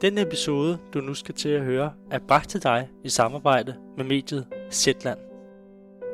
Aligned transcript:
Den 0.00 0.18
episode, 0.18 0.78
du 0.94 1.00
nu 1.00 1.14
skal 1.14 1.34
til 1.34 1.48
at 1.48 1.64
høre, 1.64 1.92
er 2.10 2.18
bragt 2.18 2.50
til 2.50 2.62
dig 2.62 2.88
i 3.04 3.08
samarbejde 3.08 3.74
med 3.96 4.04
mediet 4.04 4.46
Zetland. 4.70 5.18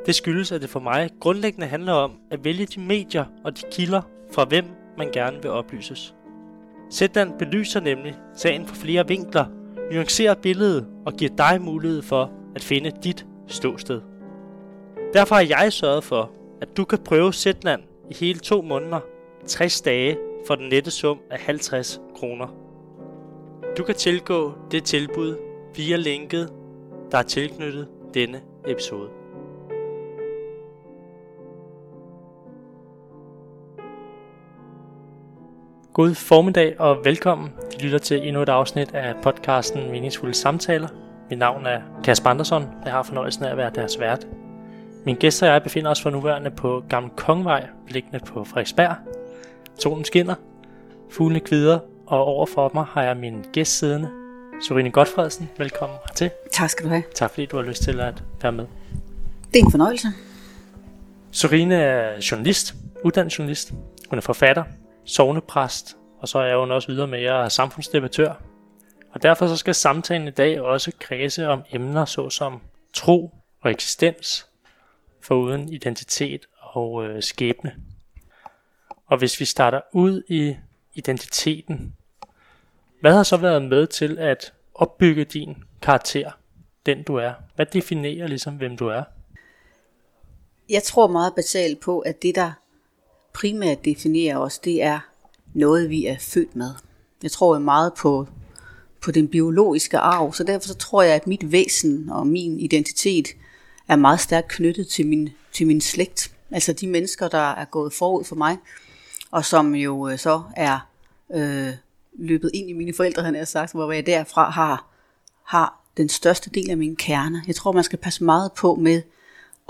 Det 0.06 0.14
skyldes, 0.14 0.52
at 0.52 0.62
det 0.62 0.70
for 0.70 0.80
mig 0.80 1.10
grundlæggende 1.20 1.66
handler 1.66 1.92
om 1.92 2.12
at 2.30 2.44
vælge 2.44 2.66
de 2.66 2.80
medier 2.80 3.24
og 3.44 3.56
de 3.56 3.62
kilder, 3.72 4.02
fra 4.32 4.44
hvem 4.44 4.64
man 4.98 5.10
gerne 5.12 5.42
vil 5.42 5.50
oplyses. 5.50 6.14
Zetland 6.92 7.38
belyser 7.38 7.80
nemlig 7.80 8.14
sagen 8.34 8.66
fra 8.66 8.76
flere 8.76 9.08
vinkler, 9.08 9.44
nuancerer 9.92 10.34
billedet 10.34 10.86
og 11.06 11.12
giver 11.12 11.36
dig 11.36 11.62
mulighed 11.62 12.02
for 12.02 12.32
at 12.54 12.62
finde 12.62 12.92
dit 13.04 13.26
ståsted. 13.46 14.00
Derfor 15.12 15.34
har 15.34 15.46
jeg 15.62 15.72
sørget 15.72 16.04
for, 16.04 16.30
at 16.60 16.76
du 16.76 16.84
kan 16.84 16.98
prøve 16.98 17.32
Zetland 17.32 17.82
i 18.10 18.14
hele 18.14 18.38
to 18.38 18.62
måneder, 18.62 19.00
60 19.46 19.80
dage 19.80 20.18
for 20.46 20.54
den 20.54 20.68
nette 20.68 20.90
sum 20.90 21.18
af 21.30 21.38
50 21.40 22.00
kroner. 22.16 22.61
Du 23.76 23.84
kan 23.84 23.94
tilgå 23.94 24.52
det 24.70 24.84
tilbud 24.84 25.36
via 25.76 25.96
linket, 25.96 26.52
der 27.12 27.18
er 27.18 27.22
tilknyttet 27.22 27.88
denne 28.14 28.40
episode. 28.68 29.08
God 35.92 36.14
formiddag 36.14 36.80
og 36.80 37.04
velkommen. 37.04 37.50
Du 37.72 37.84
lytter 37.84 37.98
til 37.98 38.28
endnu 38.28 38.42
et 38.42 38.48
afsnit 38.48 38.94
af 38.94 39.14
podcasten 39.22 39.90
Meningsfulde 39.90 40.34
Samtaler. 40.34 40.88
Mit 41.30 41.38
navn 41.38 41.66
er 41.66 41.80
Kasper 42.04 42.30
Andersson. 42.30 42.64
Jeg 42.84 42.92
har 42.92 43.02
fornøjelsen 43.02 43.44
af 43.44 43.50
at 43.50 43.56
være 43.56 43.70
deres 43.74 44.00
vært. 44.00 44.26
Min 45.04 45.16
gæster 45.16 45.46
og 45.46 45.52
jeg 45.52 45.62
befinder 45.62 45.90
os 45.90 46.02
for 46.02 46.10
nuværende 46.10 46.50
på 46.50 46.82
Gamle 46.88 47.10
Kongvej, 47.16 47.66
liggende 47.88 48.20
på 48.26 48.44
Frederiksberg. 48.44 48.96
Solen 49.78 50.04
skinner, 50.04 50.34
fuglene 51.10 51.40
kvider, 51.40 51.78
og 52.12 52.24
overfor 52.24 52.70
mig 52.74 52.84
har 52.84 53.02
jeg 53.02 53.16
min 53.16 53.44
gæst 53.52 53.78
siddende, 53.78 54.10
Sorine 54.68 54.90
Godfredsen. 54.90 55.50
Velkommen 55.58 55.98
hertil. 56.06 56.30
Tak 56.52 56.70
skal 56.70 56.84
du 56.84 56.88
have. 56.88 57.02
Tak 57.14 57.30
fordi 57.30 57.46
du 57.46 57.56
har 57.56 57.64
lyst 57.64 57.82
til 57.82 58.00
at 58.00 58.22
være 58.42 58.52
med. 58.52 58.66
Det 59.52 59.60
er 59.60 59.64
en 59.64 59.70
fornøjelse. 59.70 60.08
Sorine 61.30 61.74
er 61.74 62.20
journalist, 62.30 62.74
uddannet 63.04 63.38
journalist. 63.38 63.72
Hun 64.10 64.18
er 64.18 64.22
forfatter, 64.22 64.64
sovnepræst, 65.04 65.96
og 66.18 66.28
så 66.28 66.38
er 66.38 66.60
hun 66.60 66.70
også 66.70 66.88
videre 66.88 67.06
med 67.06 67.18
at 67.18 67.44
er 67.44 67.48
samfundsdebattør. 67.48 68.34
Og 69.12 69.22
derfor 69.22 69.46
så 69.46 69.56
skal 69.56 69.74
samtalen 69.74 70.28
i 70.28 70.30
dag 70.30 70.60
også 70.60 70.92
kredse 71.00 71.48
om 71.48 71.62
emner 71.70 72.04
såsom 72.04 72.60
tro 72.92 73.34
og 73.60 73.70
eksistens, 73.70 74.46
foruden 75.22 75.68
identitet 75.68 76.46
og 76.60 77.04
øh, 77.04 77.22
skæbne. 77.22 77.74
Og 79.06 79.18
hvis 79.18 79.40
vi 79.40 79.44
starter 79.44 79.80
ud 79.92 80.22
i 80.28 80.56
identiteten, 80.94 81.94
hvad 83.02 83.12
har 83.12 83.22
så 83.22 83.36
været 83.36 83.62
med 83.62 83.86
til 83.86 84.18
at 84.18 84.52
opbygge 84.74 85.24
din 85.24 85.56
karakter, 85.82 86.30
den 86.86 87.02
du 87.02 87.16
er? 87.16 87.32
Hvad 87.56 87.66
definerer 87.66 88.26
ligesom, 88.26 88.54
hvem 88.54 88.76
du 88.76 88.86
er? 88.86 89.02
Jeg 90.68 90.82
tror 90.82 91.06
meget 91.06 91.34
basalt 91.34 91.80
på, 91.80 91.98
at 91.98 92.22
det, 92.22 92.34
der 92.34 92.52
primært 93.34 93.84
definerer 93.84 94.38
os, 94.38 94.58
det 94.58 94.82
er 94.82 95.00
noget, 95.54 95.90
vi 95.90 96.06
er 96.06 96.16
født 96.18 96.56
med. 96.56 96.70
Jeg 97.22 97.30
tror 97.30 97.58
meget 97.58 97.92
på, 97.98 98.26
på 99.00 99.10
den 99.10 99.28
biologiske 99.28 99.98
arv, 99.98 100.32
så 100.32 100.44
derfor 100.44 100.68
så 100.68 100.74
tror 100.74 101.02
jeg, 101.02 101.14
at 101.14 101.26
mit 101.26 101.52
væsen 101.52 102.08
og 102.10 102.26
min 102.26 102.60
identitet 102.60 103.28
er 103.88 103.96
meget 103.96 104.20
stærkt 104.20 104.48
knyttet 104.48 104.88
til 104.88 105.06
min, 105.06 105.28
til 105.52 105.66
min 105.66 105.80
slægt. 105.80 106.34
Altså 106.50 106.72
de 106.72 106.86
mennesker, 106.86 107.28
der 107.28 107.50
er 107.50 107.64
gået 107.64 107.92
forud 107.92 108.24
for 108.24 108.36
mig, 108.36 108.58
og 109.30 109.44
som 109.44 109.74
jo 109.74 110.08
øh, 110.08 110.18
så 110.18 110.42
er 110.56 110.88
øh, 111.34 111.72
løbet 112.18 112.50
ind 112.54 112.70
i 112.70 112.72
mine 112.72 112.94
forældre, 112.94 113.22
han 113.22 113.34
har 113.34 113.44
sagt, 113.44 113.72
hvor 113.72 113.92
jeg 113.92 114.06
derfra 114.06 114.50
har, 114.50 114.86
har 115.44 115.82
den 115.96 116.08
største 116.08 116.50
del 116.50 116.70
af 116.70 116.76
min 116.76 116.96
kerne. 116.96 117.42
Jeg 117.46 117.54
tror, 117.54 117.72
man 117.72 117.84
skal 117.84 117.98
passe 117.98 118.24
meget 118.24 118.52
på 118.52 118.74
med 118.74 119.02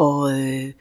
at 0.01 0.41
øh, 0.41 0.73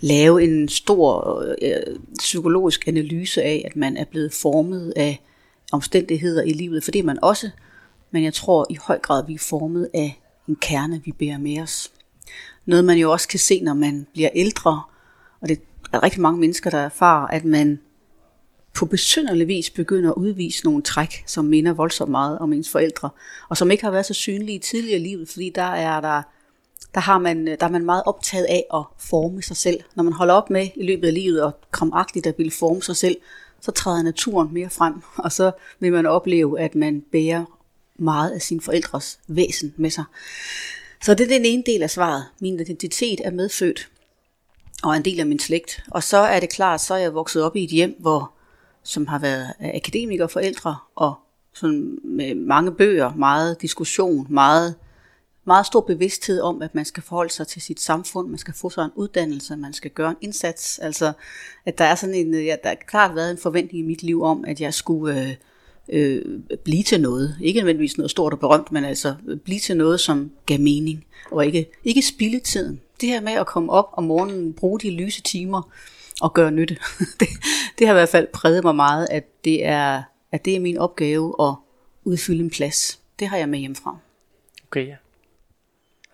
lave 0.00 0.42
en 0.42 0.68
stor 0.68 1.38
øh, 1.62 1.96
psykologisk 2.18 2.88
analyse 2.88 3.42
af, 3.42 3.62
at 3.64 3.76
man 3.76 3.96
er 3.96 4.04
blevet 4.04 4.32
formet 4.32 4.92
af 4.96 5.22
omstændigheder 5.72 6.42
i 6.42 6.52
livet, 6.52 6.84
for 6.84 6.90
det 6.90 6.98
er 6.98 7.04
man 7.04 7.18
også, 7.22 7.50
men 8.10 8.24
jeg 8.24 8.34
tror 8.34 8.66
i 8.70 8.78
høj 8.86 8.98
grad, 8.98 9.22
at 9.22 9.28
vi 9.28 9.34
er 9.34 9.38
formet 9.38 9.88
af 9.94 10.20
en 10.48 10.56
kerne, 10.56 11.02
vi 11.04 11.12
bærer 11.12 11.38
med 11.38 11.60
os. 11.60 11.92
Noget 12.66 12.84
man 12.84 12.98
jo 12.98 13.12
også 13.12 13.28
kan 13.28 13.38
se, 13.38 13.60
når 13.60 13.74
man 13.74 14.06
bliver 14.12 14.30
ældre, 14.34 14.82
og 15.40 15.48
det 15.48 15.60
er 15.92 16.02
rigtig 16.02 16.20
mange 16.20 16.40
mennesker, 16.40 16.70
der 16.70 16.78
erfarer, 16.78 17.26
at 17.26 17.44
man 17.44 17.80
på 18.74 18.86
besynderlig 18.86 19.48
vis 19.48 19.70
begynder 19.70 20.10
at 20.10 20.16
udvise 20.16 20.64
nogle 20.64 20.82
træk, 20.82 21.24
som 21.26 21.44
minder 21.44 21.72
voldsomt 21.72 22.10
meget 22.10 22.38
om 22.38 22.52
ens 22.52 22.70
forældre, 22.70 23.10
og 23.48 23.56
som 23.56 23.70
ikke 23.70 23.84
har 23.84 23.90
været 23.90 24.06
så 24.06 24.14
synlige 24.14 24.58
tidligere 24.58 25.00
i 25.00 25.02
livet, 25.02 25.28
fordi 25.28 25.52
der 25.54 25.62
er 25.62 26.00
der, 26.00 26.22
der, 26.94 27.00
har 27.00 27.18
man, 27.18 27.46
der 27.46 27.56
er 27.66 27.70
man 27.70 27.84
meget 27.84 28.02
optaget 28.06 28.44
af 28.44 28.64
at 28.74 28.84
forme 28.98 29.42
sig 29.42 29.56
selv. 29.56 29.80
Når 29.94 30.02
man 30.02 30.12
holder 30.12 30.34
op 30.34 30.50
med 30.50 30.68
i 30.76 30.86
løbet 30.86 31.08
af 31.08 31.14
livet 31.14 31.42
og 31.42 31.52
kramagtigt 31.70 32.26
at 32.26 32.38
ville 32.38 32.52
forme 32.52 32.82
sig 32.82 32.96
selv, 32.96 33.16
så 33.60 33.70
træder 33.70 34.02
naturen 34.02 34.54
mere 34.54 34.70
frem, 34.70 34.94
og 35.16 35.32
så 35.32 35.52
vil 35.80 35.92
man 35.92 36.06
opleve, 36.06 36.60
at 36.60 36.74
man 36.74 37.04
bærer 37.12 37.44
meget 37.98 38.30
af 38.30 38.42
sin 38.42 38.60
forældres 38.60 39.18
væsen 39.28 39.74
med 39.76 39.90
sig. 39.90 40.04
Så 41.02 41.14
det 41.14 41.24
er 41.24 41.28
den 41.28 41.44
ene 41.44 41.62
del 41.66 41.82
af 41.82 41.90
svaret. 41.90 42.24
Min 42.40 42.60
identitet 42.60 43.20
er 43.24 43.30
medfødt, 43.30 43.88
og 44.82 44.96
en 44.96 45.04
del 45.04 45.20
af 45.20 45.26
min 45.26 45.38
slægt. 45.38 45.84
Og 45.90 46.02
så 46.02 46.16
er 46.16 46.40
det 46.40 46.50
klart, 46.50 46.80
så 46.80 46.94
er 46.94 46.98
jeg 46.98 47.14
vokset 47.14 47.42
op 47.42 47.56
i 47.56 47.64
et 47.64 47.70
hjem, 47.70 47.96
hvor 47.98 48.32
som 48.82 49.06
har 49.06 49.18
været 49.18 49.52
øh, 49.62 49.68
akademikere 49.74 50.28
forældre, 50.28 50.76
og 50.96 51.14
sådan 51.52 51.98
med 52.04 52.34
mange 52.34 52.72
bøger, 52.72 53.14
meget 53.14 53.62
diskussion, 53.62 54.26
meget, 54.30 54.74
meget 55.44 55.66
stor 55.66 55.80
bevidsthed 55.80 56.40
om, 56.40 56.62
at 56.62 56.74
man 56.74 56.84
skal 56.84 57.02
forholde 57.02 57.32
sig 57.32 57.46
til 57.46 57.62
sit 57.62 57.80
samfund, 57.80 58.28
man 58.28 58.38
skal 58.38 58.54
få 58.54 58.70
sig 58.70 58.84
en 58.84 58.90
uddannelse, 58.94 59.56
man 59.56 59.72
skal 59.72 59.90
gøre 59.90 60.10
en 60.10 60.16
indsats. 60.20 60.78
Altså, 60.78 61.12
at 61.66 61.78
der 61.78 61.84
er 61.84 61.94
sådan 61.94 62.14
en, 62.14 62.34
øh, 62.34 62.44
ja, 62.44 62.56
der 62.64 62.70
er 62.70 62.74
klart 62.86 63.14
været 63.14 63.30
en 63.30 63.38
forventning 63.38 63.84
i 63.84 63.86
mit 63.86 64.02
liv 64.02 64.22
om, 64.22 64.44
at 64.46 64.60
jeg 64.60 64.74
skulle 64.74 65.20
øh, 65.20 65.34
øh, 65.88 66.22
blive 66.64 66.82
til 66.82 67.00
noget. 67.00 67.36
Ikke 67.40 67.60
nødvendigvis 67.60 67.98
noget 67.98 68.10
stort 68.10 68.32
og 68.32 68.38
berømt, 68.38 68.72
men 68.72 68.84
altså 68.84 69.14
øh, 69.28 69.38
blive 69.38 69.60
til 69.60 69.76
noget, 69.76 70.00
som 70.00 70.30
gav 70.46 70.60
mening, 70.60 71.04
og 71.30 71.46
ikke, 71.46 71.70
ikke 71.84 72.02
spilde 72.02 72.40
tiden. 72.40 72.80
Det 73.00 73.08
her 73.08 73.20
med 73.20 73.32
at 73.32 73.46
komme 73.46 73.72
op 73.72 73.88
om 73.92 74.04
morgenen, 74.04 74.52
bruge 74.52 74.80
de 74.80 74.90
lyse 74.90 75.22
timer, 75.22 75.70
og 76.20 76.34
gøre 76.34 76.50
nytte. 76.50 76.76
det, 77.20 77.28
det 77.78 77.86
har 77.86 77.94
i 77.94 77.98
hvert 77.98 78.08
fald 78.08 78.26
præget 78.32 78.64
mig 78.64 78.74
meget, 78.74 79.08
at 79.10 79.44
det 79.44 79.66
er, 79.66 80.02
at 80.32 80.44
det 80.44 80.56
er 80.56 80.60
min 80.60 80.78
opgave 80.78 81.34
at 81.40 81.54
udfylde 82.04 82.40
en 82.40 82.50
plads. 82.50 83.00
Det 83.18 83.28
har 83.28 83.36
jeg 83.36 83.48
med 83.48 83.58
hjemmefra. 83.58 83.98
Okay, 84.66 84.86
ja. 84.86 84.96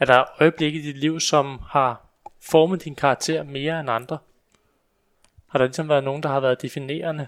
Er 0.01 0.05
der 0.05 0.25
øjeblikke 0.41 0.79
i 0.79 0.83
dit 0.83 0.99
liv, 0.99 1.21
som 1.21 1.59
har 1.69 2.07
formet 2.41 2.85
din 2.85 2.95
karakter 2.95 3.43
mere 3.43 3.81
end 3.81 3.91
andre? 3.91 4.19
Har 5.49 5.59
der 5.59 5.67
ligesom 5.67 5.89
været 5.89 6.05
nogen, 6.05 6.23
der 6.23 6.29
har 6.29 6.41
været 6.41 6.63
definerende? 6.63 7.27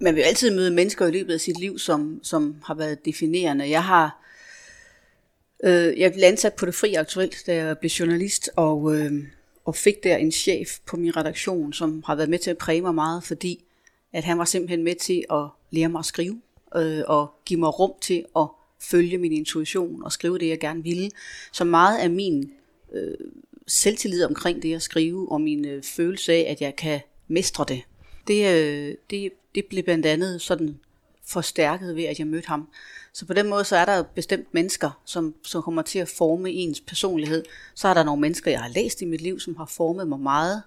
Man 0.00 0.14
vil 0.14 0.22
altid 0.22 0.56
møde 0.56 0.70
mennesker 0.70 1.06
i 1.06 1.10
løbet 1.10 1.34
af 1.34 1.40
sit 1.40 1.58
liv, 1.58 1.78
som, 1.78 2.20
som 2.22 2.62
har 2.64 2.74
været 2.74 3.04
definerende. 3.04 3.70
Jeg 3.70 3.84
har 3.84 4.18
øh, 5.64 6.00
jeg 6.00 6.12
blev 6.12 6.24
ansat 6.24 6.54
på 6.54 6.66
det 6.66 6.74
fri 6.74 6.94
aktuelt, 6.94 7.36
da 7.46 7.54
jeg 7.54 7.78
blev 7.78 7.88
journalist, 7.88 8.50
og 8.56 8.94
øh, 8.96 9.12
og 9.68 9.76
fik 9.76 10.04
der 10.04 10.16
en 10.16 10.32
chef 10.32 10.78
på 10.86 10.96
min 10.96 11.16
redaktion, 11.16 11.72
som 11.72 12.02
har 12.06 12.14
været 12.14 12.28
med 12.28 12.38
til 12.38 12.50
at 12.50 12.58
præge 12.58 12.82
mig 12.82 12.94
meget, 12.94 13.24
fordi 13.24 13.64
at 14.12 14.24
han 14.24 14.38
var 14.38 14.44
simpelthen 14.44 14.84
med 14.84 14.94
til 14.94 15.24
at 15.30 15.44
lære 15.70 15.88
mig 15.88 15.98
at 15.98 16.04
skrive, 16.04 16.40
øh, 16.76 17.02
og 17.06 17.30
give 17.44 17.60
mig 17.60 17.78
rum 17.78 17.92
til 18.00 18.24
at 18.36 18.46
følge 18.80 19.18
min 19.18 19.32
intuition 19.32 20.02
og 20.04 20.12
skrive 20.12 20.38
det, 20.38 20.48
jeg 20.48 20.60
gerne 20.60 20.82
ville. 20.82 21.10
Så 21.52 21.64
meget 21.64 21.98
af 21.98 22.10
min 22.10 22.52
øh, 22.92 23.14
selvtillid 23.66 24.24
omkring 24.24 24.62
det 24.62 24.74
at 24.74 24.82
skrive, 24.82 25.32
og 25.32 25.40
min 25.40 25.64
øh, 25.64 25.82
følelse 25.82 26.32
af, 26.32 26.46
at 26.48 26.60
jeg 26.60 26.76
kan 26.76 27.00
mestre 27.28 27.64
det, 27.68 27.82
det, 28.28 28.54
øh, 28.54 28.94
det, 29.10 29.32
det 29.54 29.64
blev 29.64 29.84
blandt 29.84 30.06
andet 30.06 30.40
sådan 30.40 30.78
forstærket 31.28 31.96
ved, 31.96 32.04
at 32.04 32.18
jeg 32.18 32.26
mødte 32.26 32.48
ham. 32.48 32.68
Så 33.12 33.26
på 33.26 33.32
den 33.32 33.48
måde, 33.48 33.64
så 33.64 33.76
er 33.76 33.84
der 33.84 34.02
bestemt 34.02 34.54
mennesker, 34.54 35.00
som, 35.04 35.34
som 35.44 35.62
kommer 35.62 35.82
til 35.82 35.98
at 35.98 36.08
forme 36.08 36.50
ens 36.50 36.80
personlighed. 36.80 37.44
Så 37.74 37.88
er 37.88 37.94
der 37.94 38.02
nogle 38.02 38.20
mennesker, 38.20 38.50
jeg 38.50 38.60
har 38.60 38.68
læst 38.68 39.02
i 39.02 39.04
mit 39.04 39.20
liv, 39.20 39.40
som 39.40 39.56
har 39.56 39.66
formet 39.66 40.08
mig 40.08 40.20
meget. 40.20 40.62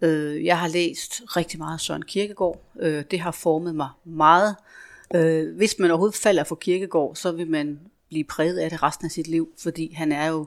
Øh, 0.00 0.44
jeg 0.44 0.58
har 0.58 0.68
læst 0.68 1.22
rigtig 1.36 1.58
meget 1.58 1.80
Søren 1.80 2.02
Kierkegaard. 2.02 2.64
Øh, 2.80 3.04
det 3.10 3.20
har 3.20 3.30
formet 3.30 3.74
mig 3.74 3.88
meget. 4.04 4.56
Øh, 5.14 5.56
hvis 5.56 5.78
man 5.78 5.90
overhovedet 5.90 6.16
falder 6.16 6.44
for 6.44 6.54
Kierkegaard, 6.54 7.16
så 7.16 7.32
vil 7.32 7.50
man 7.50 7.80
blive 8.08 8.24
præget 8.24 8.58
af 8.58 8.70
det 8.70 8.82
resten 8.82 9.04
af 9.04 9.10
sit 9.10 9.28
liv, 9.28 9.48
fordi 9.58 9.92
han 9.92 10.12
er 10.12 10.26
jo 10.26 10.46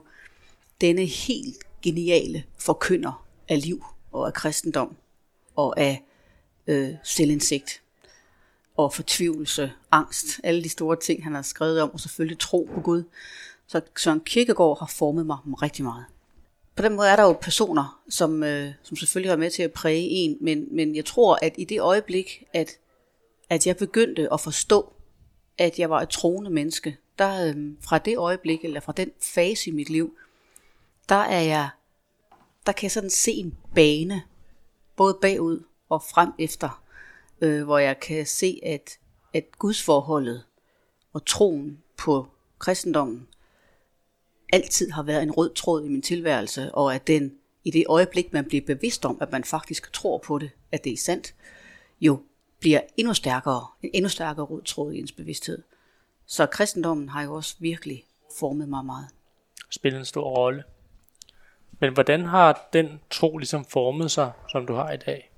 denne 0.80 1.04
helt 1.04 1.64
geniale 1.82 2.44
forkynder 2.58 3.26
af 3.48 3.62
liv 3.62 3.84
og 4.12 4.26
af 4.26 4.34
kristendom 4.34 4.96
og 5.56 5.80
af 5.80 6.02
øh, 6.66 6.90
selvindsigt 7.04 7.82
og 8.76 8.92
fortvivlelse, 8.92 9.72
angst, 9.90 10.40
alle 10.44 10.64
de 10.64 10.68
store 10.68 10.96
ting, 10.96 11.24
han 11.24 11.34
har 11.34 11.42
skrevet 11.42 11.82
om, 11.82 11.90
og 11.92 12.00
selvfølgelig 12.00 12.38
tro 12.38 12.68
på 12.74 12.80
Gud. 12.80 13.02
Så 13.66 13.80
Søren 13.96 14.20
Kierkegaard 14.20 14.78
har 14.78 14.86
formet 14.86 15.26
mig 15.26 15.38
rigtig 15.44 15.84
meget. 15.84 16.04
På 16.76 16.82
den 16.82 16.96
måde 16.96 17.08
er 17.08 17.16
der 17.16 17.22
jo 17.22 17.32
personer, 17.32 18.02
som, 18.08 18.42
øh, 18.42 18.72
som 18.82 18.96
selvfølgelig 18.96 19.30
har 19.30 19.36
med 19.36 19.50
til 19.50 19.62
at 19.62 19.72
præge 19.72 20.08
en, 20.08 20.36
men, 20.40 20.76
men 20.76 20.96
jeg 20.96 21.04
tror, 21.04 21.38
at 21.42 21.54
i 21.58 21.64
det 21.64 21.80
øjeblik, 21.80 22.44
at, 22.52 22.78
at 23.50 23.66
jeg 23.66 23.76
begyndte 23.76 24.32
at 24.32 24.40
forstå 24.40 24.92
at 25.58 25.78
jeg 25.78 25.90
var 25.90 26.00
et 26.00 26.08
troende 26.08 26.50
menneske, 26.50 26.96
der 27.18 27.48
øh, 27.48 27.56
fra 27.82 27.98
det 27.98 28.16
øjeblik, 28.18 28.64
eller 28.64 28.80
fra 28.80 28.92
den 28.92 29.10
fase 29.22 29.70
i 29.70 29.72
mit 29.72 29.90
liv, 29.90 30.16
der 31.08 31.14
er 31.14 31.40
jeg, 31.40 31.68
der 32.66 32.72
kan 32.72 32.82
jeg 32.82 32.90
sådan 32.90 33.10
se 33.10 33.32
en 33.32 33.54
bane, 33.74 34.22
både 34.96 35.18
bagud 35.22 35.62
og 35.88 36.02
frem 36.02 36.32
efter, 36.38 36.82
øh, 37.40 37.64
hvor 37.64 37.78
jeg 37.78 38.00
kan 38.00 38.26
se, 38.26 38.60
at, 38.62 38.98
at 39.34 39.58
gudsforholdet 39.58 40.44
og 41.12 41.26
troen 41.26 41.82
på 41.96 42.26
kristendommen 42.58 43.28
altid 44.52 44.90
har 44.90 45.02
været 45.02 45.22
en 45.22 45.30
rød 45.30 45.54
tråd 45.54 45.84
i 45.84 45.88
min 45.88 46.02
tilværelse, 46.02 46.74
og 46.74 46.94
at 46.94 47.06
den 47.06 47.32
i 47.64 47.70
det 47.70 47.84
øjeblik, 47.88 48.32
man 48.32 48.44
bliver 48.44 48.66
bevidst 48.66 49.04
om, 49.04 49.18
at 49.20 49.32
man 49.32 49.44
faktisk 49.44 49.92
tror 49.92 50.18
på 50.18 50.38
det, 50.38 50.50
at 50.72 50.84
det 50.84 50.92
er 50.92 50.96
sandt, 50.96 51.34
jo 52.00 52.22
bliver 52.60 52.80
endnu 52.96 53.14
stærkere, 53.14 53.66
en 53.82 53.90
endnu 53.94 54.08
stærkere 54.08 54.46
rød 54.46 54.62
tråd 54.62 54.92
i 54.92 54.98
ens 54.98 55.12
bevidsthed. 55.12 55.62
Så 56.26 56.46
kristendommen 56.46 57.08
har 57.08 57.22
jo 57.22 57.34
også 57.34 57.56
virkelig 57.58 58.04
formet 58.38 58.68
mig 58.68 58.84
meget. 58.84 59.06
Spillet 59.70 59.98
en 59.98 60.04
stor 60.04 60.30
rolle. 60.36 60.64
Men 61.80 61.92
hvordan 61.92 62.24
har 62.24 62.68
den 62.72 63.00
tro 63.10 63.38
ligesom 63.38 63.64
formet 63.64 64.10
sig, 64.10 64.32
som 64.52 64.66
du 64.66 64.74
har 64.74 64.92
i 64.92 64.96
dag? 64.96 65.30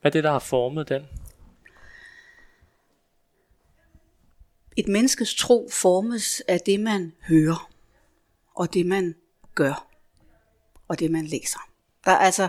Hvad 0.00 0.10
er 0.10 0.12
det, 0.12 0.24
der 0.24 0.32
har 0.32 0.38
formet 0.38 0.88
den? 0.88 1.06
Et 4.76 4.88
menneskes 4.88 5.34
tro 5.34 5.68
formes 5.72 6.40
af 6.48 6.60
det, 6.60 6.80
man 6.80 7.12
hører, 7.28 7.70
og 8.54 8.74
det, 8.74 8.86
man 8.86 9.14
gør, 9.54 9.86
og 10.88 10.98
det, 10.98 11.10
man 11.10 11.26
læser. 11.26 11.58
Der 12.04 12.10
er 12.10 12.16
altså, 12.16 12.48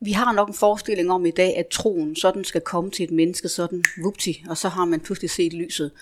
vi 0.00 0.12
har 0.12 0.32
nok 0.32 0.48
en 0.48 0.54
forestilling 0.54 1.10
om 1.10 1.26
i 1.26 1.30
dag, 1.30 1.56
at 1.56 1.66
troen 1.68 2.16
sådan 2.16 2.44
skal 2.44 2.60
komme 2.60 2.90
til 2.90 3.04
et 3.04 3.10
menneske, 3.10 3.48
sådan 3.48 3.84
vupti, 4.02 4.44
og 4.48 4.56
så 4.56 4.68
har 4.68 4.84
man 4.84 5.00
pludselig 5.00 5.30
set 5.30 5.52
lyset. 5.52 5.92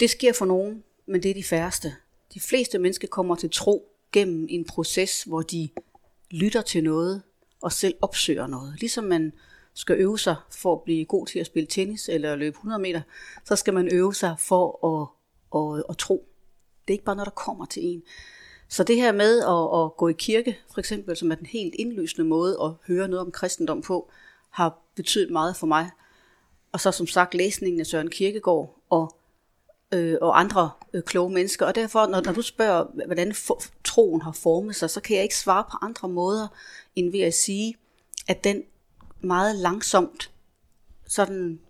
Det 0.00 0.10
sker 0.10 0.32
for 0.32 0.44
nogen, 0.44 0.84
men 1.06 1.22
det 1.22 1.30
er 1.30 1.34
de 1.34 1.44
færreste. 1.44 1.94
De 2.34 2.40
fleste 2.40 2.78
mennesker 2.78 3.08
kommer 3.08 3.36
til 3.36 3.50
tro 3.50 3.92
gennem 4.12 4.46
en 4.50 4.64
proces, 4.64 5.22
hvor 5.22 5.42
de 5.42 5.68
lytter 6.30 6.62
til 6.62 6.84
noget 6.84 7.22
og 7.60 7.72
selv 7.72 7.94
opsøger 8.00 8.46
noget. 8.46 8.76
Ligesom 8.80 9.04
man 9.04 9.32
skal 9.78 9.96
øve 9.96 10.18
sig 10.18 10.36
for 10.50 10.72
at 10.72 10.82
blive 10.82 11.04
god 11.04 11.26
til 11.26 11.38
at 11.38 11.46
spille 11.46 11.66
tennis 11.66 12.08
eller 12.08 12.36
løbe 12.36 12.54
100 12.54 12.82
meter, 12.82 13.00
så 13.44 13.56
skal 13.56 13.74
man 13.74 13.88
øve 13.92 14.14
sig 14.14 14.36
for 14.38 14.86
at, 14.86 15.08
at, 15.60 15.84
at 15.90 15.96
tro. 15.96 16.28
Det 16.88 16.92
er 16.92 16.94
ikke 16.94 17.04
bare 17.04 17.16
noget, 17.16 17.26
der 17.26 17.42
kommer 17.44 17.64
til 17.66 17.84
en. 17.84 18.02
Så 18.68 18.84
det 18.84 18.96
her 18.96 19.12
med 19.12 19.38
at, 19.38 19.84
at 19.84 19.96
gå 19.96 20.08
i 20.08 20.12
kirke, 20.12 20.58
for 20.72 20.78
eksempel, 20.78 21.16
som 21.16 21.30
er 21.30 21.34
den 21.34 21.46
helt 21.46 21.74
indlysende 21.78 22.28
måde 22.28 22.58
at 22.62 22.70
høre 22.86 23.08
noget 23.08 23.20
om 23.26 23.30
kristendom 23.30 23.82
på, 23.82 24.10
har 24.50 24.78
betydet 24.94 25.30
meget 25.30 25.56
for 25.56 25.66
mig. 25.66 25.90
Og 26.72 26.80
så 26.80 26.92
som 26.92 27.06
sagt 27.06 27.34
læsningen 27.34 27.80
af 27.80 27.86
Søren 27.86 28.10
Kirkegaard 28.10 28.78
og, 28.90 29.16
øh, 29.92 30.16
og 30.20 30.40
andre 30.40 30.70
øh, 30.92 31.02
kloge 31.02 31.30
mennesker. 31.30 31.66
Og 31.66 31.74
derfor, 31.74 32.06
når, 32.06 32.20
når 32.20 32.32
du 32.32 32.42
spørger, 32.42 33.06
hvordan 33.06 33.34
for, 33.34 33.62
troen 33.84 34.22
har 34.22 34.32
formet 34.32 34.76
sig, 34.76 34.90
så 34.90 35.00
kan 35.00 35.16
jeg 35.16 35.22
ikke 35.22 35.36
svare 35.36 35.64
på 35.64 35.76
andre 35.82 36.08
måder, 36.08 36.48
end 36.96 37.12
ved 37.12 37.20
at 37.20 37.34
sige, 37.34 37.76
at 38.28 38.44
den 38.44 38.62
meget 39.20 39.56
langsomt 39.56 40.30
sådan 41.06 41.60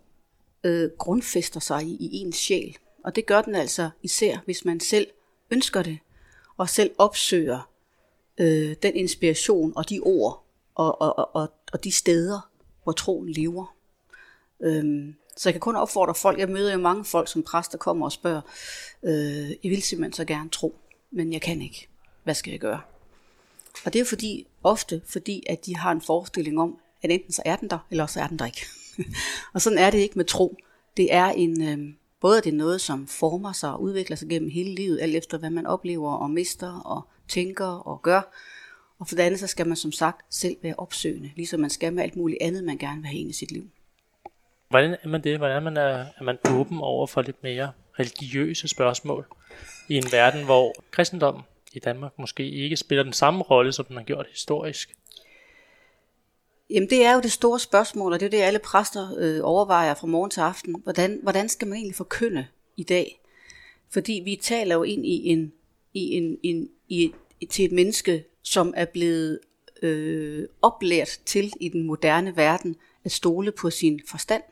øh, 0.63 0.89
grundfester 0.97 1.59
sig 1.59 1.83
i, 1.83 1.95
i 1.95 2.09
ens 2.17 2.35
sjæl. 2.35 2.77
Og 3.03 3.15
det 3.15 3.25
gør 3.25 3.41
den 3.41 3.55
altså 3.55 3.89
især, 4.03 4.37
hvis 4.45 4.65
man 4.65 4.79
selv 4.79 5.07
ønsker 5.51 5.83
det, 5.83 5.99
og 6.57 6.69
selv 6.69 6.91
opsøger 6.97 7.69
øh, 8.37 8.75
den 8.83 8.95
inspiration 8.95 9.73
og 9.75 9.89
de 9.89 9.99
ord 9.99 10.43
og, 10.75 11.01
og, 11.01 11.35
og, 11.35 11.51
og 11.71 11.83
de 11.83 11.91
steder, 11.91 12.49
hvor 12.83 12.91
troen 12.91 13.29
lever. 13.29 13.75
Øhm, 14.59 15.15
så 15.37 15.49
jeg 15.49 15.53
kan 15.53 15.61
kun 15.61 15.75
opfordre 15.75 16.15
folk, 16.15 16.39
jeg 16.39 16.49
møder 16.49 16.73
jo 16.73 16.79
mange 16.79 17.05
folk 17.05 17.27
som 17.27 17.43
præster 17.43 17.77
kommer 17.77 18.05
og 18.05 18.11
spørger, 18.11 18.41
øh, 19.03 19.49
jeg 19.49 19.71
vil 19.71 19.81
simpelthen 19.81 20.13
så 20.13 20.25
gerne 20.25 20.49
tro, 20.49 20.75
men 21.11 21.33
jeg 21.33 21.41
kan 21.41 21.61
ikke. 21.61 21.87
Hvad 22.23 22.33
skal 22.33 22.51
jeg 22.51 22.59
gøre? 22.59 22.81
Og 23.85 23.93
det 23.93 24.01
er 24.01 24.05
fordi, 24.05 24.47
ofte 24.63 25.01
fordi, 25.05 25.43
at 25.49 25.65
de 25.65 25.75
har 25.75 25.91
en 25.91 26.01
forestilling 26.01 26.59
om, 26.59 26.79
at 27.01 27.11
enten 27.11 27.33
så 27.33 27.41
er 27.45 27.55
den 27.55 27.69
der, 27.69 27.87
eller 27.91 28.05
så 28.05 28.21
er 28.21 28.27
den 28.27 28.39
der 28.39 28.45
ikke. 28.45 28.65
og 29.53 29.61
sådan 29.61 29.77
er 29.77 29.89
det 29.89 29.97
ikke 29.97 30.15
med 30.15 30.25
tro. 30.25 30.57
Det 30.97 31.13
er 31.13 31.25
en, 31.25 31.61
øh, 31.61 31.93
både 32.21 32.41
det 32.41 32.53
er 32.53 32.57
noget, 32.57 32.81
som 32.81 33.07
former 33.07 33.51
sig 33.51 33.73
og 33.73 33.81
udvikler 33.81 34.15
sig 34.15 34.29
gennem 34.29 34.49
hele 34.49 34.75
livet, 34.75 35.01
alt 35.01 35.15
efter 35.15 35.37
hvad 35.37 35.49
man 35.49 35.65
oplever 35.65 36.13
og 36.13 36.31
mister 36.31 36.79
og 36.79 37.01
tænker 37.27 37.65
og 37.65 38.01
gør. 38.01 38.21
Og 38.99 39.07
for 39.07 39.15
det 39.15 39.23
andet, 39.23 39.39
så 39.39 39.47
skal 39.47 39.67
man 39.67 39.77
som 39.77 39.91
sagt 39.91 40.21
selv 40.29 40.55
være 40.63 40.75
opsøgende, 40.77 41.31
ligesom 41.35 41.59
man 41.59 41.69
skal 41.69 41.93
med 41.93 42.03
alt 42.03 42.15
muligt 42.15 42.41
andet, 42.41 42.63
man 42.63 42.77
gerne 42.77 43.01
vil 43.01 43.07
have 43.07 43.19
ind 43.19 43.29
i 43.29 43.33
sit 43.33 43.51
liv. 43.51 43.69
Hvordan 44.69 44.95
er 45.03 45.07
man 45.07 45.23
det? 45.23 45.37
Hvordan 45.37 45.55
er 45.55 45.59
man, 45.59 45.77
er, 45.77 46.05
er 46.17 46.23
man 46.23 46.37
åben 46.49 46.79
over 46.81 47.07
for 47.07 47.21
lidt 47.21 47.43
mere 47.43 47.71
religiøse 47.99 48.67
spørgsmål 48.67 49.25
i 49.89 49.97
en 49.97 50.03
verden, 50.11 50.45
hvor 50.45 50.73
kristendommen 50.91 51.43
i 51.73 51.79
Danmark 51.79 52.19
måske 52.19 52.49
ikke 52.49 52.77
spiller 52.77 53.03
den 53.03 53.13
samme 53.13 53.43
rolle, 53.43 53.73
som 53.73 53.85
den 53.85 53.97
har 53.97 54.03
gjort 54.03 54.25
historisk? 54.31 54.95
Jamen 56.69 56.89
det 56.89 57.05
er 57.05 57.13
jo 57.13 57.19
det 57.21 57.31
store 57.31 57.59
spørgsmål, 57.59 58.13
og 58.13 58.19
det 58.19 58.25
er 58.25 58.29
det, 58.29 58.37
alle 58.37 58.59
præster 58.59 59.15
øh, 59.17 59.39
overvejer 59.43 59.93
fra 59.93 60.07
morgen 60.07 60.31
til 60.31 60.39
aften. 60.39 60.75
Hvordan, 60.83 61.19
hvordan 61.23 61.49
skal 61.49 61.67
man 61.67 61.77
egentlig 61.77 61.95
forkynde 61.95 62.47
i 62.77 62.83
dag? 62.83 63.21
Fordi 63.89 64.21
vi 64.25 64.39
taler 64.41 64.75
jo 64.75 64.83
ind 64.83 65.05
i 65.05 65.27
en, 65.27 65.53
i 65.93 65.99
en, 65.99 66.37
en 66.43 66.69
i 66.87 67.03
et, 67.41 67.49
til 67.49 67.65
et 67.65 67.71
menneske, 67.71 68.23
som 68.43 68.73
er 68.77 68.85
blevet 68.85 69.39
øh, 69.81 70.47
oplært 70.61 71.19
til 71.25 71.53
i 71.59 71.69
den 71.69 71.83
moderne 71.83 72.35
verden 72.35 72.75
at 73.03 73.11
stole 73.11 73.51
på 73.51 73.69
sin 73.69 74.01
forstand, 74.07 74.43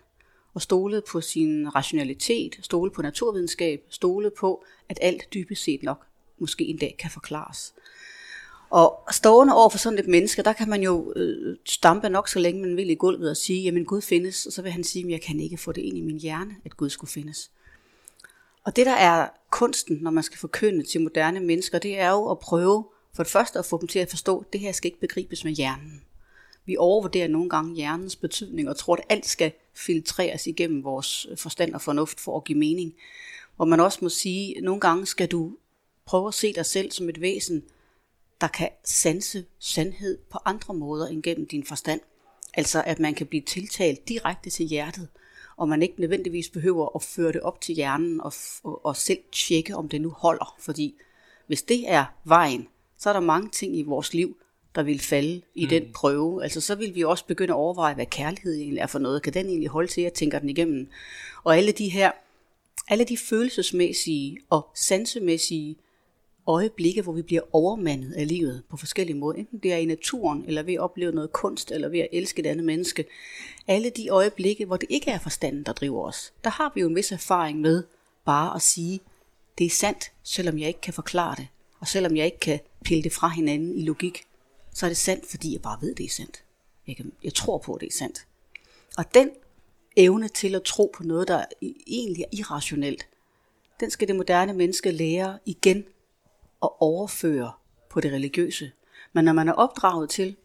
og 0.53 0.61
stole 0.61 1.01
på 1.11 1.21
sin 1.21 1.75
rationalitet, 1.75 2.59
stole 2.61 2.91
på 2.91 3.01
naturvidenskab, 3.01 3.83
stole 3.89 4.31
på, 4.39 4.63
at 4.89 4.99
alt 5.01 5.33
dybest 5.33 5.63
set 5.63 5.83
nok 5.83 6.05
måske 6.37 6.63
en 6.63 6.77
dag 6.77 6.95
kan 6.99 7.11
forklares. 7.11 7.73
Og 8.69 8.99
stående 9.11 9.53
over 9.53 9.69
for 9.69 9.77
sådan 9.77 9.99
et 9.99 10.07
menneske, 10.07 10.41
der 10.41 10.53
kan 10.53 10.69
man 10.69 10.83
jo 10.83 11.13
øh, 11.15 11.57
stampe 11.65 12.09
nok 12.09 12.29
så 12.29 12.39
længe 12.39 12.61
man 12.61 12.77
vil 12.77 12.89
i 12.89 12.95
gulvet 12.95 13.29
og 13.29 13.37
sige, 13.37 13.63
jamen 13.63 13.85
Gud 13.85 14.01
findes, 14.01 14.45
og 14.45 14.53
så 14.53 14.61
vil 14.61 14.71
han 14.71 14.83
sige, 14.83 15.05
at 15.05 15.11
jeg 15.11 15.21
kan 15.21 15.39
ikke 15.39 15.57
få 15.57 15.71
det 15.71 15.81
ind 15.81 15.97
i 15.97 16.01
min 16.01 16.19
hjerne, 16.19 16.55
at 16.65 16.77
Gud 16.77 16.89
skulle 16.89 17.11
findes. 17.11 17.51
Og 18.63 18.75
det 18.75 18.85
der 18.85 18.95
er 18.95 19.29
kunsten, 19.49 19.97
når 20.01 20.11
man 20.11 20.23
skal 20.23 20.37
forkynde 20.37 20.83
til 20.83 21.01
moderne 21.01 21.39
mennesker, 21.39 21.79
det 21.79 21.99
er 21.99 22.09
jo 22.09 22.31
at 22.31 22.39
prøve 22.39 22.85
for 23.13 23.23
det 23.23 23.31
første 23.31 23.59
at 23.59 23.65
få 23.65 23.79
dem 23.79 23.87
til 23.87 23.99
at 23.99 24.09
forstå, 24.09 24.39
at 24.39 24.53
det 24.53 24.61
her 24.61 24.71
skal 24.71 24.87
ikke 24.87 24.99
begribes 24.99 25.43
med 25.43 25.51
hjernen. 25.51 26.01
Vi 26.65 26.77
overvurderer 26.77 27.27
nogle 27.27 27.49
gange 27.49 27.75
hjernens 27.75 28.15
betydning 28.15 28.69
og 28.69 28.77
tror, 28.77 28.95
at 28.95 29.03
alt 29.09 29.25
skal 29.25 29.51
filtreres 29.75 30.47
igennem 30.47 30.83
vores 30.83 31.27
øh, 31.31 31.37
forstand 31.37 31.73
og 31.73 31.81
fornuft 31.81 32.19
for 32.19 32.37
at 32.37 32.43
give 32.43 32.57
mening. 32.57 32.93
Hvor 33.55 33.65
man 33.65 33.79
også 33.79 33.99
må 34.01 34.09
sige, 34.09 34.57
at 34.57 34.63
nogle 34.63 34.81
gange 34.81 35.05
skal 35.05 35.27
du 35.27 35.51
prøve 36.05 36.27
at 36.27 36.33
se 36.33 36.53
dig 36.53 36.65
selv 36.65 36.91
som 36.91 37.09
et 37.09 37.21
væsen, 37.21 37.63
der 38.41 38.47
kan 38.47 38.69
sanse 38.83 39.45
sandhed 39.59 40.17
på 40.31 40.37
andre 40.45 40.73
måder 40.73 41.07
end 41.07 41.23
gennem 41.23 41.47
din 41.47 41.63
forstand. 41.63 42.01
Altså 42.53 42.83
at 42.85 42.99
man 42.99 43.13
kan 43.13 43.27
blive 43.27 43.41
tiltalt 43.41 44.07
direkte 44.07 44.49
til 44.49 44.65
hjertet, 44.65 45.07
og 45.57 45.69
man 45.69 45.81
ikke 45.81 46.01
nødvendigvis 46.01 46.49
behøver 46.49 46.95
at 46.95 47.03
føre 47.03 47.31
det 47.31 47.41
op 47.41 47.61
til 47.61 47.75
hjernen 47.75 48.21
og, 48.21 48.33
og, 48.63 48.85
og 48.85 48.95
selv 48.95 49.19
tjekke, 49.31 49.75
om 49.75 49.89
det 49.89 50.01
nu 50.01 50.09
holder. 50.09 50.55
Fordi 50.59 50.95
hvis 51.47 51.61
det 51.61 51.91
er 51.91 52.05
vejen, 52.23 52.67
så 52.97 53.09
er 53.09 53.13
der 53.13 53.19
mange 53.19 53.49
ting 53.49 53.77
i 53.77 53.83
vores 53.83 54.13
liv, 54.13 54.37
der 54.75 54.83
vil 54.83 54.99
falde 54.99 55.41
i 55.55 55.63
mm. 55.63 55.69
den 55.69 55.91
prøve. 55.93 56.43
Altså 56.43 56.61
så 56.61 56.75
vil 56.75 56.95
vi 56.95 57.03
også 57.03 57.25
begynde 57.25 57.53
at 57.53 57.57
overveje, 57.57 57.93
hvad 57.93 58.05
kærlighed 58.05 58.55
egentlig 58.55 58.79
er 58.79 58.87
for 58.87 58.99
noget. 58.99 59.21
Kan 59.21 59.33
den 59.33 59.45
egentlig 59.45 59.69
holde 59.69 59.91
til, 59.91 60.01
at 60.01 60.05
jeg 60.05 60.13
tænker 60.13 60.39
den 60.39 60.49
igennem? 60.49 60.89
Og 61.43 61.57
alle 61.57 61.71
de 61.71 61.89
her, 61.89 62.11
alle 62.87 63.03
de 63.03 63.17
følelsesmæssige 63.17 64.37
og 64.49 64.69
sansemæssige 64.75 65.75
øjeblikke, 66.47 67.01
hvor 67.01 67.13
vi 67.13 67.21
bliver 67.21 67.41
overmandet 67.53 68.13
af 68.13 68.27
livet 68.27 68.63
på 68.69 68.77
forskellige 68.77 69.17
måder. 69.17 69.39
Enten 69.39 69.59
det 69.59 69.73
er 69.73 69.77
i 69.77 69.85
naturen, 69.85 70.45
eller 70.47 70.63
ved 70.63 70.73
at 70.73 70.79
opleve 70.79 71.11
noget 71.11 71.31
kunst, 71.31 71.71
eller 71.71 71.89
ved 71.89 71.99
at 71.99 72.07
elske 72.11 72.39
et 72.39 72.45
andet 72.45 72.65
menneske. 72.65 73.05
Alle 73.67 73.89
de 73.89 74.09
øjeblikke, 74.09 74.65
hvor 74.65 74.77
det 74.77 74.87
ikke 74.89 75.11
er 75.11 75.19
forstanden, 75.19 75.63
der 75.63 75.73
driver 75.73 76.07
os. 76.07 76.33
Der 76.43 76.49
har 76.49 76.71
vi 76.75 76.81
jo 76.81 76.87
en 76.87 76.95
vis 76.95 77.11
erfaring 77.11 77.61
med 77.61 77.83
bare 78.25 78.55
at 78.55 78.61
sige, 78.61 78.99
det 79.57 79.65
er 79.65 79.69
sandt, 79.69 80.11
selvom 80.23 80.59
jeg 80.59 80.67
ikke 80.67 80.81
kan 80.81 80.93
forklare 80.93 81.35
det. 81.35 81.47
Og 81.79 81.87
selvom 81.87 82.15
jeg 82.15 82.25
ikke 82.25 82.39
kan 82.39 82.59
pille 82.85 83.03
det 83.03 83.13
fra 83.13 83.27
hinanden 83.27 83.77
i 83.77 83.81
logik, 83.81 84.23
så 84.73 84.85
er 84.85 84.89
det 84.89 84.97
sandt, 84.97 85.25
fordi 85.29 85.53
jeg 85.53 85.61
bare 85.61 85.77
ved, 85.81 85.95
det 85.95 86.05
er 86.05 86.09
sandt. 86.09 86.43
Jeg, 86.87 86.95
kan, 86.95 87.11
jeg 87.23 87.33
tror 87.33 87.57
på, 87.57 87.73
at 87.73 87.81
det 87.81 87.87
er 87.87 87.97
sandt. 87.97 88.27
Og 88.97 89.13
den 89.13 89.29
evne 89.95 90.27
til 90.27 90.55
at 90.55 90.63
tro 90.63 90.91
på 90.93 91.03
noget, 91.03 91.27
der 91.27 91.45
e-, 91.63 91.83
egentlig 91.87 92.23
er 92.23 92.37
irrationelt, 92.37 93.07
den 93.79 93.89
skal 93.89 94.07
det 94.07 94.15
moderne 94.15 94.53
menneske 94.53 94.91
lære 94.91 95.39
igen 95.45 95.85
at 96.63 96.69
overføre 96.79 97.51
på 97.89 98.01
det 98.01 98.11
religiøse. 98.11 98.71
Men 99.13 99.25
når 99.25 99.33
man 99.33 99.47
er 99.47 99.53
opdraget 99.53 100.09
til, 100.09 100.35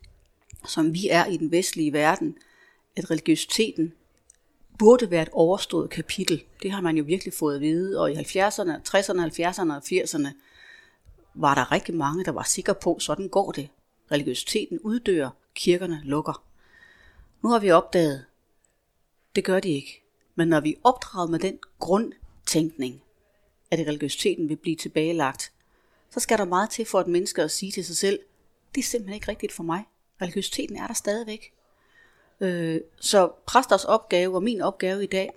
som 0.66 0.94
vi 0.94 1.08
er 1.08 1.26
i 1.26 1.36
den 1.36 1.50
vestlige 1.50 1.92
verden, 1.92 2.36
at 2.96 3.10
religiøsiteten 3.10 3.92
burde 4.78 5.10
være 5.10 5.22
et 5.22 5.28
overstået 5.32 5.90
kapitel. 5.90 6.42
Det 6.62 6.70
har 6.70 6.80
man 6.80 6.96
jo 6.96 7.04
virkelig 7.04 7.34
fået 7.34 7.54
at 7.54 7.60
vide, 7.60 8.00
og 8.00 8.12
i 8.12 8.14
70'erne, 8.14 8.72
60'erne, 8.88 9.20
70'erne 9.20 9.72
og 9.72 9.82
80'erne 9.84 10.28
var 11.34 11.54
der 11.54 11.72
rigtig 11.72 11.94
mange, 11.94 12.24
der 12.24 12.32
var 12.32 12.42
sikre 12.42 12.74
på, 12.74 12.98
sådan 12.98 13.28
går 13.28 13.52
det. 13.52 13.68
Religiøsiteten 14.12 14.78
uddør, 14.78 15.30
kirkerne 15.54 16.00
lukker. 16.04 16.44
Nu 17.42 17.48
har 17.48 17.58
vi 17.58 17.70
opdaget, 17.70 18.24
det 19.36 19.44
gør 19.44 19.60
de 19.60 19.68
ikke. 19.68 20.02
Men 20.34 20.48
når 20.48 20.60
vi 20.60 20.72
er 20.72 20.80
opdraget 20.84 21.30
med 21.30 21.38
den 21.38 21.58
grundtænkning, 21.78 23.02
at 23.70 23.78
religiøsiteten 23.78 24.48
vil 24.48 24.56
blive 24.56 24.76
tilbagelagt, 24.76 25.52
så 26.14 26.20
skal 26.20 26.38
der 26.38 26.44
meget 26.44 26.70
til 26.70 26.84
for 26.84 27.00
et 27.00 27.06
menneske 27.06 27.42
at 27.42 27.50
sige 27.50 27.72
til 27.72 27.84
sig 27.84 27.96
selv, 27.96 28.20
det 28.74 28.80
er 28.80 28.84
simpelthen 28.84 29.14
ikke 29.14 29.28
rigtigt 29.28 29.52
for 29.52 29.62
mig. 29.62 29.84
Religiøsiteten 30.22 30.76
er 30.76 30.86
der 30.86 30.94
stadigvæk. 30.94 31.52
Øh, 32.40 32.80
så 33.00 33.32
præsters 33.46 33.84
opgave 33.84 34.34
og 34.34 34.42
min 34.42 34.60
opgave 34.60 35.02
i 35.02 35.06
dag 35.06 35.30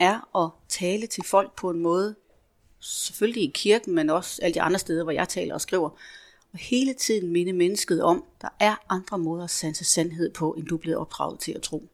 er 0.00 0.44
at 0.44 0.50
tale 0.68 1.06
til 1.06 1.24
folk 1.24 1.56
på 1.56 1.70
en 1.70 1.80
måde, 1.80 2.14
selvfølgelig 2.80 3.42
i 3.42 3.52
kirken, 3.54 3.94
men 3.94 4.10
også 4.10 4.42
alle 4.42 4.54
de 4.54 4.62
andre 4.62 4.78
steder, 4.78 5.02
hvor 5.02 5.12
jeg 5.12 5.28
taler 5.28 5.54
og 5.54 5.60
skriver, 5.60 5.90
og 6.52 6.58
hele 6.58 6.94
tiden 6.94 7.32
minde 7.32 7.52
mennesket 7.52 8.02
om, 8.02 8.24
der 8.40 8.48
er 8.60 8.74
andre 8.88 9.18
måder 9.18 9.44
at 9.44 9.50
sanse 9.50 9.84
sandhed 9.84 10.30
på, 10.30 10.52
end 10.52 10.66
du 10.66 10.74
er 10.74 10.80
blevet 10.80 10.98
opdraget 10.98 11.40
til 11.40 11.52
at 11.52 11.62
tro. 11.62 11.88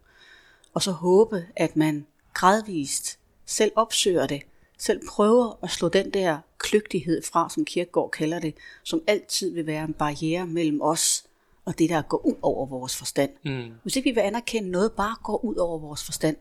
Og 0.74 0.82
så 0.82 0.92
håbe, 0.92 1.46
at 1.56 1.76
man 1.76 2.06
gradvist 2.34 3.18
selv 3.46 3.72
opsøger 3.76 4.26
det, 4.26 4.42
selv 4.84 5.00
prøver 5.08 5.58
at 5.62 5.70
slå 5.70 5.88
den 5.88 6.10
der 6.10 6.38
kløgtighed 6.58 7.22
fra, 7.22 7.50
som 7.50 7.64
Kirkegaard 7.64 8.10
kalder 8.10 8.38
det, 8.38 8.54
som 8.82 9.02
altid 9.06 9.54
vil 9.54 9.66
være 9.66 9.84
en 9.84 9.92
barriere 9.92 10.46
mellem 10.46 10.80
os 10.82 11.24
og 11.64 11.78
det, 11.78 11.90
der 11.90 12.02
går 12.02 12.26
ud 12.26 12.34
over 12.42 12.66
vores 12.66 12.96
forstand. 12.96 13.30
Mm. 13.44 13.72
Hvis 13.82 13.96
ikke 13.96 14.10
vi 14.10 14.14
vil 14.14 14.20
anerkende 14.20 14.70
noget, 14.70 14.92
bare 14.92 15.16
går 15.24 15.44
ud 15.44 15.54
over 15.54 15.78
vores 15.78 16.04
forstand, 16.04 16.36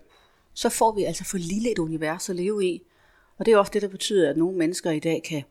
så 0.53 0.69
får 0.69 0.91
vi 0.91 1.03
altså 1.03 1.23
for 1.23 1.37
lille 1.37 1.71
et 1.71 1.79
univers 1.79 2.29
at 2.29 2.35
leve 2.35 2.65
i. 2.65 2.81
Og 3.37 3.45
det 3.45 3.51
er 3.51 3.57
også 3.57 3.71
det, 3.73 3.81
der 3.81 3.87
betyder, 3.87 4.29
at 4.29 4.37
nogle 4.37 4.57
mennesker 4.57 4.91
i 4.91 4.99
dag 4.99 5.21
kan, 5.23 5.43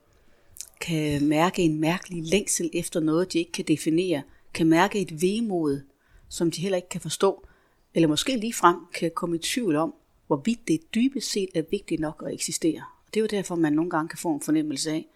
kan 0.81 1.27
mærke 1.27 1.63
en 1.63 1.81
mærkelig 1.81 2.23
længsel 2.25 2.71
efter 2.73 3.01
noget, 3.01 3.33
de 3.33 3.39
ikke 3.39 3.53
kan 3.53 3.65
definere, 3.69 4.23
kan 4.55 4.67
mærke 4.67 5.01
et 5.01 5.23
vemod, 5.23 5.81
som 6.29 6.51
de 6.51 6.61
heller 6.61 6.77
ikke 6.77 6.89
kan 6.89 7.01
forstå, 7.01 7.47
eller 7.95 8.09
måske 8.09 8.37
lige 8.37 8.55
frem 8.55 8.77
kan 8.95 9.11
komme 9.15 9.37
i 9.37 9.39
tvivl 9.39 9.77
om, 9.77 9.95
hvorvidt 10.31 10.69
det 10.69 10.95
dybest 10.95 11.31
set 11.31 11.49
er 11.55 11.63
vigtigt 11.71 12.01
nok 12.01 12.23
at 12.27 12.33
eksistere. 12.35 12.83
Og 13.07 13.15
det 13.15 13.21
er 13.21 13.23
jo 13.23 13.29
derfor, 13.31 13.55
man 13.55 13.73
nogle 13.73 13.91
gange 13.91 14.09
kan 14.09 14.19
få 14.19 14.35
en 14.35 14.41
fornemmelse 14.41 14.91
af, 14.91 15.07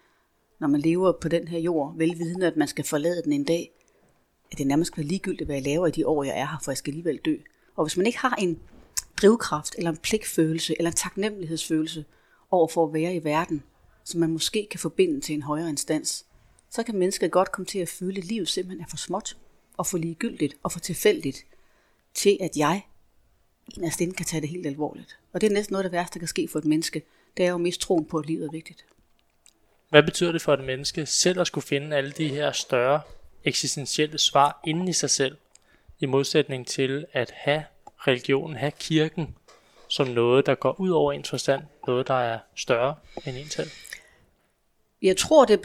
når 0.59 0.67
man 0.67 0.81
lever 0.81 1.11
på 1.11 1.27
den 1.27 1.47
her 1.47 1.59
jord, 1.59 1.97
velvidende, 1.97 2.47
at 2.47 2.57
man 2.57 2.67
skal 2.67 2.85
forlade 2.85 3.23
den 3.23 3.33
en 3.33 3.43
dag, 3.43 3.71
at 4.51 4.57
det 4.57 4.67
nærmest 4.67 4.87
skal 4.87 5.03
være 5.03 5.07
ligegyldigt, 5.07 5.47
hvad 5.47 5.55
jeg 5.55 5.63
laver 5.63 5.87
i 5.87 5.91
de 5.91 6.07
år, 6.07 6.23
jeg 6.23 6.39
er 6.39 6.45
her, 6.45 6.57
for 6.63 6.71
jeg 6.71 6.77
skal 6.77 6.91
alligevel 6.91 7.17
dø. 7.17 7.35
Og 7.75 7.85
hvis 7.85 7.97
man 7.97 8.05
ikke 8.05 8.17
har 8.17 8.35
en 8.35 8.59
drivkraft, 9.21 9.75
eller 9.77 9.91
en 9.91 9.97
pligtfølelse, 9.97 10.75
eller 10.77 10.91
en 10.91 10.97
taknemmelighedsfølelse 10.97 12.05
over 12.51 12.67
for 12.67 12.87
at 12.87 12.93
være 12.93 13.15
i 13.15 13.23
verden, 13.23 13.63
som 14.03 14.19
man 14.19 14.29
måske 14.29 14.67
kan 14.71 14.79
forbinde 14.79 15.21
til 15.21 15.35
en 15.35 15.41
højere 15.41 15.69
instans, 15.69 16.25
så 16.69 16.83
kan 16.83 16.95
mennesket 16.95 17.31
godt 17.31 17.51
komme 17.51 17.65
til 17.65 17.79
at 17.79 17.89
føle, 17.89 18.17
at 18.17 18.25
livet 18.25 18.49
simpelthen 18.49 18.83
er 18.83 18.89
for 18.89 18.97
småt, 18.97 19.37
og 19.77 19.87
for 19.87 19.97
ligegyldigt, 19.97 20.57
og 20.63 20.71
for 20.71 20.79
tilfældigt, 20.79 21.45
til 22.13 22.37
at 22.41 22.57
jeg 22.57 22.81
inderst 23.73 24.01
inde 24.01 24.13
kan 24.13 24.25
tage 24.25 24.41
det 24.41 24.49
helt 24.49 24.67
alvorligt. 24.67 25.17
Og 25.33 25.41
det 25.41 25.49
er 25.49 25.53
næsten 25.53 25.73
noget 25.73 25.83
af 25.83 25.89
det 25.89 25.97
værste, 25.97 26.13
der 26.13 26.19
kan 26.19 26.27
ske 26.27 26.47
for 26.51 26.59
et 26.59 26.65
menneske. 26.65 27.01
Det 27.37 27.45
er 27.45 27.49
jo 27.49 27.57
mest 27.57 27.81
troen 27.81 28.05
på, 28.05 28.17
at 28.17 28.25
livet 28.25 28.45
er 28.45 28.51
vigtigt. 28.51 28.85
Hvad 29.89 30.03
betyder 30.03 30.31
det 30.31 30.41
for 30.41 30.53
et 30.53 30.63
menneske 30.63 31.05
selv 31.05 31.39
at 31.39 31.47
skulle 31.47 31.67
finde 31.67 31.97
alle 31.97 32.11
de 32.11 32.27
her 32.27 32.51
større 32.51 33.01
eksistentielle 33.43 34.17
svar 34.17 34.59
inden 34.65 34.87
i 34.87 34.93
sig 34.93 35.09
selv, 35.09 35.37
i 35.99 36.05
modsætning 36.05 36.67
til 36.67 37.05
at 37.13 37.31
have 37.35 37.63
religionen, 38.07 38.55
have 38.55 38.71
kirken, 38.79 39.35
som 39.87 40.07
noget, 40.07 40.45
der 40.45 40.55
går 40.55 40.79
ud 40.79 40.89
over 40.89 41.13
ens 41.13 41.29
forstand, 41.29 41.61
noget, 41.87 42.07
der 42.07 42.13
er 42.13 42.39
større 42.55 42.95
end 43.25 43.37
en 43.37 43.49
selv? 43.49 43.69
Jeg 45.01 45.17
tror, 45.17 45.45
det, 45.45 45.63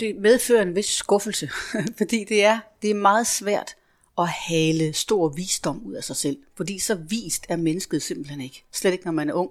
det 0.00 0.16
medfører 0.16 0.62
en 0.62 0.76
vis 0.76 0.86
skuffelse, 0.86 1.50
fordi 1.98 2.24
det 2.24 2.44
er, 2.44 2.60
det 2.82 2.90
er 2.90 2.94
meget 2.94 3.26
svært 3.26 3.76
at 4.18 4.28
hale 4.28 4.92
stor 4.92 5.28
visdom 5.28 5.82
ud 5.84 5.94
af 5.94 6.04
sig 6.04 6.16
selv, 6.16 6.36
fordi 6.54 6.78
så 6.78 6.94
vist 6.94 7.46
er 7.48 7.56
mennesket 7.56 8.02
simpelthen 8.02 8.40
ikke. 8.40 8.64
Slet 8.72 8.92
ikke, 8.92 9.04
når 9.04 9.12
man 9.12 9.28
er 9.28 9.34
ung. 9.34 9.50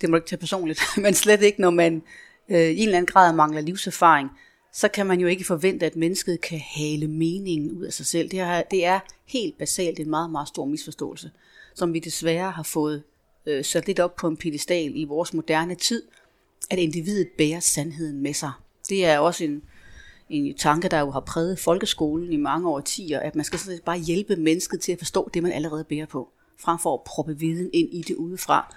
Det 0.00 0.10
må 0.10 0.16
du 0.16 0.18
ikke 0.18 0.28
tage 0.28 0.40
personligt, 0.40 0.80
men 1.02 1.14
slet 1.14 1.42
ikke, 1.42 1.60
når 1.60 1.70
man 1.70 2.02
øh, 2.48 2.58
i 2.58 2.76
en 2.76 2.82
eller 2.82 2.98
anden 2.98 3.12
grad 3.12 3.32
mangler 3.32 3.60
livserfaring 3.60 4.30
så 4.72 4.88
kan 4.88 5.06
man 5.06 5.20
jo 5.20 5.26
ikke 5.26 5.44
forvente, 5.44 5.86
at 5.86 5.96
mennesket 5.96 6.40
kan 6.40 6.60
hale 6.60 7.08
meningen 7.08 7.70
ud 7.70 7.84
af 7.84 7.92
sig 7.92 8.06
selv. 8.06 8.30
Det 8.30 8.40
er, 8.40 8.62
det 8.62 8.84
er 8.84 9.00
helt 9.26 9.58
basalt 9.58 10.00
en 10.00 10.10
meget, 10.10 10.30
meget 10.30 10.48
stor 10.48 10.64
misforståelse, 10.64 11.30
som 11.74 11.94
vi 11.94 11.98
desværre 11.98 12.50
har 12.50 12.62
fået 12.62 13.02
øh, 13.46 13.64
sat 13.64 13.86
lidt 13.86 14.00
op 14.00 14.16
på 14.16 14.28
en 14.28 14.36
pedestal 14.36 14.92
i 14.94 15.04
vores 15.04 15.34
moderne 15.34 15.74
tid, 15.74 16.02
at 16.70 16.78
individet 16.78 17.28
bærer 17.38 17.60
sandheden 17.60 18.22
med 18.22 18.34
sig. 18.34 18.52
Det 18.88 19.04
er 19.06 19.18
også 19.18 19.44
en, 19.44 19.62
en 20.30 20.56
tanke, 20.56 20.88
der 20.88 21.00
jo 21.00 21.10
har 21.10 21.20
præget 21.20 21.58
folkeskolen 21.58 22.32
i 22.32 22.36
mange 22.36 22.68
årtier, 22.68 23.20
at 23.20 23.34
man 23.34 23.44
skal 23.44 23.60
bare 23.84 23.98
hjælpe 23.98 24.36
mennesket 24.36 24.80
til 24.80 24.92
at 24.92 24.98
forstå 24.98 25.30
det, 25.34 25.42
man 25.42 25.52
allerede 25.52 25.84
bærer 25.84 26.06
på, 26.06 26.28
frem 26.60 26.78
for 26.78 26.94
at 26.94 27.00
proppe 27.06 27.38
viden 27.38 27.70
ind 27.72 27.88
i 27.92 28.02
det 28.02 28.14
udefra. 28.14 28.74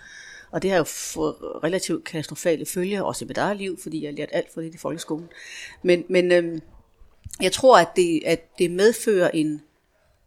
Og 0.52 0.62
det 0.62 0.72
har 0.72 0.78
jo 0.78 0.84
fået 0.84 1.36
relativt 1.64 2.04
katastrofale 2.04 2.66
følger, 2.66 3.02
også 3.02 3.26
i 3.26 3.28
mit 3.28 3.38
eget 3.38 3.58
liv, 3.58 3.80
fordi 3.82 4.04
jeg 4.04 4.12
har 4.12 4.18
lært 4.18 4.30
alt 4.32 4.54
for 4.54 4.62
det 4.62 4.76
i 4.76 4.78
folkeskolen. 4.78 5.30
Men, 5.84 6.04
men 6.10 6.32
øhm, 6.32 6.62
jeg 7.42 7.52
tror, 7.52 7.78
at 7.78 7.88
det, 7.96 8.22
at 8.26 8.58
det 8.60 8.72
medfører 8.72 9.30
en, 9.30 9.62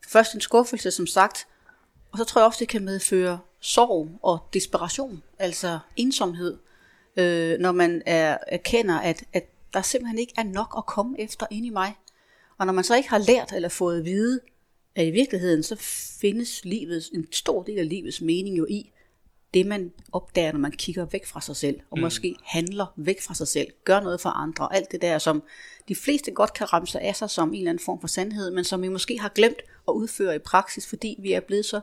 først 0.08 0.34
en 0.34 0.40
skuffelse, 0.40 0.90
som 0.90 1.06
sagt, 1.06 1.46
og 2.12 2.18
så 2.18 2.24
tror 2.24 2.40
jeg 2.40 2.46
også, 2.46 2.60
det 2.60 2.68
kan 2.68 2.84
medføre 2.84 3.38
sorg 3.60 4.08
og 4.22 4.38
desperation, 4.52 5.22
altså 5.38 5.78
ensomhed, 5.96 6.56
øh, 7.16 7.58
når 7.58 7.72
man 7.72 8.02
er, 8.06 8.38
erkender, 8.46 8.98
at, 8.98 9.24
at 9.32 9.53
der 9.74 9.82
simpelthen 9.82 10.18
ikke 10.18 10.32
er 10.36 10.42
nok 10.42 10.74
at 10.76 10.86
komme 10.86 11.20
efter 11.20 11.46
ind 11.50 11.66
i 11.66 11.70
mig. 11.70 11.94
Og 12.58 12.66
når 12.66 12.72
man 12.72 12.84
så 12.84 12.96
ikke 12.96 13.08
har 13.08 13.18
lært 13.18 13.52
eller 13.52 13.68
fået 13.68 13.98
at 13.98 14.04
vide, 14.04 14.40
at 14.94 15.06
i 15.06 15.10
virkeligheden 15.10 15.62
så 15.62 15.76
findes 16.20 16.64
livets, 16.64 17.08
en 17.08 17.32
stor 17.32 17.62
del 17.62 17.78
af 17.78 17.88
livets 17.88 18.20
mening 18.20 18.58
jo 18.58 18.66
i 18.70 18.90
det, 19.54 19.66
man 19.66 19.92
opdager, 20.12 20.52
når 20.52 20.58
man 20.58 20.72
kigger 20.72 21.04
væk 21.04 21.26
fra 21.26 21.40
sig 21.40 21.56
selv, 21.56 21.80
og 21.90 21.98
mm. 21.98 22.02
måske 22.02 22.36
handler 22.44 22.86
væk 22.96 23.22
fra 23.22 23.34
sig 23.34 23.48
selv, 23.48 23.68
gør 23.84 24.00
noget 24.00 24.20
for 24.20 24.30
andre, 24.30 24.74
alt 24.74 24.92
det 24.92 25.02
der, 25.02 25.18
som 25.18 25.42
de 25.88 25.94
fleste 25.94 26.30
godt 26.30 26.52
kan 26.52 26.72
ramme 26.72 26.86
sig 26.86 27.00
af 27.00 27.16
sig 27.16 27.30
som 27.30 27.48
en 27.48 27.54
eller 27.54 27.70
anden 27.70 27.84
form 27.84 28.00
for 28.00 28.08
sandhed, 28.08 28.50
men 28.50 28.64
som 28.64 28.82
vi 28.82 28.88
måske 28.88 29.20
har 29.20 29.28
glemt 29.28 29.62
at 29.88 29.92
udføre 29.92 30.36
i 30.36 30.38
praksis, 30.38 30.86
fordi 30.86 31.16
vi 31.18 31.32
er 31.32 31.40
blevet 31.40 31.64
så, 31.64 31.80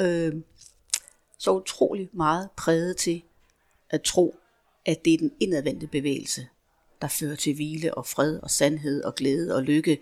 øh, 0.00 0.32
så 1.38 1.52
utrolig 1.52 2.08
meget 2.12 2.48
præget 2.56 2.96
til 2.96 3.22
at 3.90 4.02
tro, 4.02 4.36
at 4.86 5.04
det 5.04 5.14
er 5.14 5.18
den 5.18 5.32
indadvendte 5.40 5.86
bevægelse, 5.86 6.48
der 7.02 7.08
fører 7.08 7.36
til 7.36 7.54
hvile 7.54 7.94
og 7.94 8.06
fred 8.06 8.38
og 8.38 8.50
sandhed 8.50 9.02
og 9.02 9.14
glæde 9.14 9.54
og 9.54 9.62
lykke. 9.62 9.98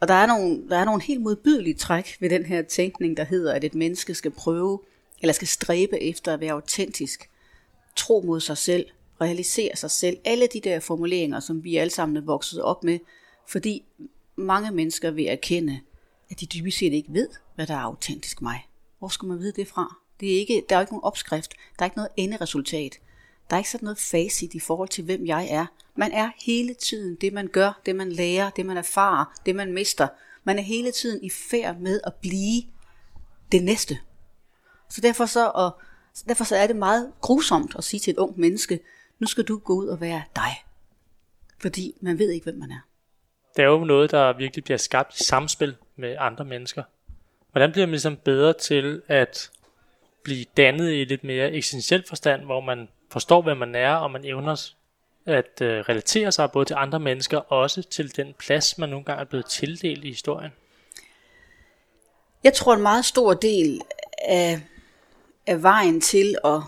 Og 0.00 0.08
der 0.08 0.14
er 0.14 0.26
nogle, 0.26 0.68
der 0.68 0.76
er 0.76 0.84
nogle 0.84 1.02
helt 1.02 1.22
modbydelige 1.22 1.74
træk 1.74 2.16
ved 2.20 2.30
den 2.30 2.46
her 2.46 2.62
tænkning, 2.62 3.16
der 3.16 3.24
hedder, 3.24 3.52
at 3.54 3.64
et 3.64 3.74
menneske 3.74 4.14
skal 4.14 4.30
prøve 4.30 4.80
eller 5.20 5.32
skal 5.32 5.48
stræbe 5.48 6.02
efter 6.02 6.34
at 6.34 6.40
være 6.40 6.52
autentisk, 6.52 7.30
tro 7.96 8.22
mod 8.26 8.40
sig 8.40 8.58
selv, 8.58 8.86
realisere 9.20 9.76
sig 9.76 9.90
selv, 9.90 10.16
alle 10.24 10.46
de 10.52 10.60
der 10.60 10.80
formuleringer, 10.80 11.40
som 11.40 11.64
vi 11.64 11.76
alle 11.76 11.90
sammen 11.90 12.16
er 12.16 12.20
vokset 12.20 12.62
op 12.62 12.84
med, 12.84 12.98
fordi 13.48 13.84
mange 14.36 14.70
mennesker 14.70 15.10
vil 15.10 15.26
erkende, 15.26 15.80
at 16.30 16.40
de 16.40 16.46
dybest 16.46 16.78
set 16.78 16.92
ikke 16.92 17.12
ved, 17.12 17.28
hvad 17.54 17.66
der 17.66 17.74
er 17.74 17.78
autentisk 17.78 18.42
mig. 18.42 18.66
Hvor 18.98 19.08
skal 19.08 19.28
man 19.28 19.38
vide 19.38 19.52
det 19.52 19.68
fra? 19.68 19.94
Det 20.20 20.34
er 20.34 20.38
ikke, 20.38 20.64
der 20.68 20.76
er 20.76 20.80
ikke 20.80 20.92
nogen 20.92 21.04
opskrift, 21.04 21.54
der 21.78 21.82
er 21.82 21.86
ikke 21.86 21.96
noget 21.96 22.10
enderesultat. 22.16 22.98
Der 23.50 23.56
er 23.56 23.58
ikke 23.58 23.70
sådan 23.70 23.84
noget 23.84 23.98
facit 23.98 24.54
i 24.54 24.60
forhold 24.60 24.88
til, 24.88 25.04
hvem 25.04 25.26
jeg 25.26 25.48
er. 25.50 25.66
Man 25.94 26.12
er 26.12 26.30
hele 26.46 26.74
tiden 26.74 27.16
det, 27.20 27.32
man 27.32 27.46
gør, 27.46 27.80
det 27.86 27.96
man 27.96 28.12
lærer, 28.12 28.50
det 28.50 28.66
man 28.66 28.76
erfarer, 28.76 29.40
det 29.46 29.56
man 29.56 29.72
mister. 29.72 30.08
Man 30.44 30.58
er 30.58 30.62
hele 30.62 30.92
tiden 30.92 31.24
i 31.24 31.30
færd 31.30 31.76
med 31.76 32.00
at 32.04 32.14
blive 32.14 32.62
det 33.52 33.62
næste. 33.62 33.98
Så 34.90 35.00
derfor 35.00 35.26
så, 35.26 35.50
og, 35.54 35.80
derfor 36.28 36.44
så 36.44 36.56
er 36.56 36.66
det 36.66 36.76
meget 36.76 37.12
grusomt 37.20 37.76
at 37.78 37.84
sige 37.84 38.00
til 38.00 38.10
et 38.10 38.16
ung 38.16 38.40
menneske, 38.40 38.80
nu 39.18 39.26
skal 39.26 39.44
du 39.44 39.58
gå 39.58 39.74
ud 39.74 39.86
og 39.86 40.00
være 40.00 40.22
dig. 40.36 40.64
Fordi 41.58 41.94
man 42.00 42.18
ved 42.18 42.30
ikke, 42.30 42.44
hvem 42.44 42.56
man 42.58 42.70
er. 42.70 42.80
Det 43.56 43.62
er 43.62 43.68
jo 43.68 43.84
noget, 43.84 44.10
der 44.10 44.36
virkelig 44.36 44.64
bliver 44.64 44.78
skabt 44.78 45.20
i 45.20 45.24
samspil 45.24 45.76
med 45.96 46.16
andre 46.18 46.44
mennesker. 46.44 46.82
Hvordan 47.52 47.72
bliver 47.72 47.86
man 47.86 47.90
ligesom 47.90 48.16
bedre 48.16 48.52
til 48.52 49.02
at 49.08 49.50
blive 50.22 50.44
dannet 50.56 50.92
i 50.92 51.04
lidt 51.04 51.24
mere 51.24 51.52
eksistentiel 51.52 52.04
forstand, 52.08 52.44
hvor 52.44 52.60
man 52.60 52.88
forstår, 53.10 53.42
hvem 53.42 53.56
man 53.56 53.74
er, 53.74 53.94
og 53.94 54.10
man 54.10 54.24
evner 54.24 54.70
at 55.26 55.60
øh, 55.62 55.80
relatere 55.80 56.32
sig 56.32 56.50
både 56.52 56.64
til 56.64 56.76
andre 56.78 57.00
mennesker, 57.00 57.38
og 57.38 57.58
også 57.58 57.82
til 57.82 58.16
den 58.16 58.34
plads, 58.38 58.78
man 58.78 58.88
nogle 58.88 59.04
gange 59.04 59.20
er 59.20 59.24
blevet 59.24 59.46
tildelt 59.46 60.04
i 60.04 60.08
historien? 60.08 60.50
Jeg 62.44 62.54
tror, 62.54 62.74
en 62.74 62.82
meget 62.82 63.04
stor 63.04 63.34
del 63.34 63.80
af 64.18 64.60
af 65.48 65.62
vejen 65.62 66.00
til 66.00 66.36
at, 66.44 66.60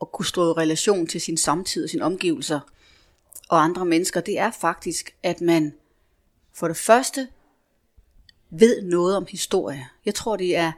at 0.00 0.12
kunne 0.12 0.26
stå 0.26 0.50
i 0.50 0.52
relation 0.52 1.06
til 1.06 1.20
sin 1.20 1.36
samtid 1.36 1.84
og 1.84 1.90
sine 1.90 2.04
omgivelser 2.04 2.60
og 3.48 3.64
andre 3.64 3.84
mennesker, 3.84 4.20
det 4.20 4.38
er 4.38 4.50
faktisk, 4.50 5.16
at 5.22 5.40
man 5.40 5.74
for 6.52 6.68
det 6.68 6.76
første 6.76 7.28
ved 8.50 8.82
noget 8.82 9.16
om 9.16 9.26
historie. 9.30 9.88
Jeg 10.04 10.14
tror, 10.14 10.36
det 10.36 10.56
er, 10.56 10.72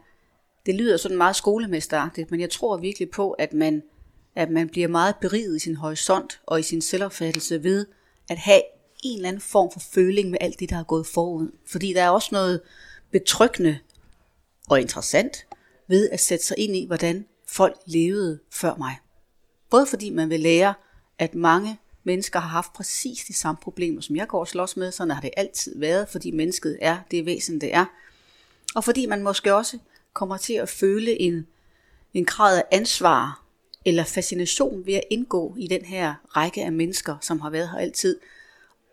det 0.67 0.75
lyder 0.75 0.97
sådan 0.97 1.17
meget 1.17 1.37
skolemesteragtigt, 1.37 2.31
men 2.31 2.41
jeg 2.41 2.51
tror 2.51 2.77
virkelig 2.77 3.11
på, 3.11 3.33
at 3.33 3.53
man, 3.53 3.83
at 4.37 4.51
man 4.51 4.69
bliver 4.69 4.89
meget 4.89 5.17
beriget 5.21 5.57
i 5.57 5.59
sin 5.59 5.77
horisont 5.77 6.41
og 6.47 6.61
i 6.61 6.63
sin 6.63 6.81
selvopfattelse 6.81 7.63
ved 7.63 7.87
at 8.31 8.39
have 8.39 8.63
en 9.05 9.17
eller 9.19 9.29
anden 9.29 9.43
form 9.43 9.71
for 9.73 9.81
føling 9.81 10.31
med 10.31 10.39
alt 10.41 10.61
det, 10.61 10.71
der 10.71 10.77
er 10.79 10.85
gået 10.85 11.07
forud. 11.07 11.51
Fordi 11.67 11.93
der 11.93 12.03
er 12.03 12.11
også 12.11 12.29
noget 12.33 12.61
betryggende 13.11 13.79
og 14.69 14.81
interessant 14.81 15.47
ved 15.89 16.11
at 16.11 16.21
sætte 16.21 16.45
sig 16.45 16.59
ind 16.59 16.77
i, 16.77 16.87
hvordan 16.87 17.27
folk 17.47 17.77
levede 17.87 18.39
før 18.51 18.75
mig. 18.75 18.99
Både 19.71 19.87
fordi 19.87 20.11
man 20.11 20.31
vil 20.31 20.41
lære, 20.41 20.75
at 21.19 21.35
mange 21.35 21.79
mennesker 22.05 22.41
har 22.41 22.49
haft 22.49 22.73
præcis 22.73 23.25
de 23.25 23.35
samme 23.35 23.59
problemer, 23.63 24.01
som 24.01 24.17
jeg 24.17 24.29
går 24.29 24.41
og 24.41 24.49
slås 24.49 24.77
med. 24.77 24.93
Sådan 24.93 25.11
har 25.11 25.21
det 25.21 25.31
altid 25.37 25.79
været, 25.79 26.09
fordi 26.09 26.31
mennesket 26.31 26.79
er 26.81 26.99
det 27.11 27.27
væsen, 27.27 27.61
det 27.61 27.75
er. 27.75 27.85
Og 28.75 28.85
fordi 28.85 29.07
man 29.07 29.23
måske 29.23 29.55
også 29.55 29.79
kommer 30.13 30.37
til 30.37 30.53
at 30.53 30.69
føle 30.69 31.21
en, 31.21 31.47
en 32.15 32.25
grad 32.25 32.59
af 32.59 32.65
ansvar 32.71 33.46
eller 33.87 34.05
fascination 34.05 34.87
ved 34.87 34.95
at 34.95 35.05
indgå 35.11 35.55
i 35.59 35.67
den 35.67 35.85
her 35.85 36.15
række 36.29 36.65
af 36.65 36.73
mennesker, 36.73 37.17
som 37.21 37.41
har 37.41 37.51
været 37.51 37.71
her 37.71 37.79
altid, 37.79 38.19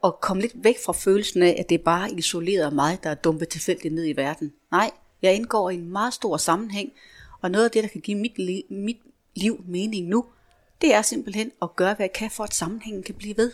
og 0.01 0.17
komme 0.21 0.41
lidt 0.41 0.53
væk 0.55 0.75
fra 0.85 0.93
følelsen 0.93 1.43
af, 1.43 1.55
at 1.59 1.69
det 1.69 1.79
er 1.79 1.83
bare 1.83 2.11
isoleret 2.11 2.73
mig, 2.73 2.99
der 3.03 3.09
er 3.09 3.15
dumpet 3.15 3.49
tilfældigt 3.49 3.93
ned 3.93 4.05
i 4.05 4.15
verden. 4.15 4.53
Nej, 4.71 4.91
jeg 5.21 5.35
indgår 5.35 5.69
i 5.69 5.73
en 5.73 5.89
meget 5.89 6.13
stor 6.13 6.37
sammenhæng, 6.37 6.93
og 7.41 7.51
noget 7.51 7.65
af 7.65 7.71
det, 7.71 7.83
der 7.83 7.89
kan 7.89 8.01
give 8.01 8.17
mit, 8.17 8.31
li- 8.39 8.73
mit 8.73 8.97
liv 9.35 9.63
mening 9.67 10.07
nu, 10.07 10.25
det 10.81 10.93
er 10.93 11.01
simpelthen 11.01 11.51
at 11.61 11.75
gøre, 11.75 11.93
hvad 11.93 12.03
jeg 12.03 12.13
kan 12.13 12.31
for, 12.31 12.43
at 12.43 12.53
sammenhængen 12.53 13.03
kan 13.03 13.15
blive 13.15 13.37
ved. 13.37 13.51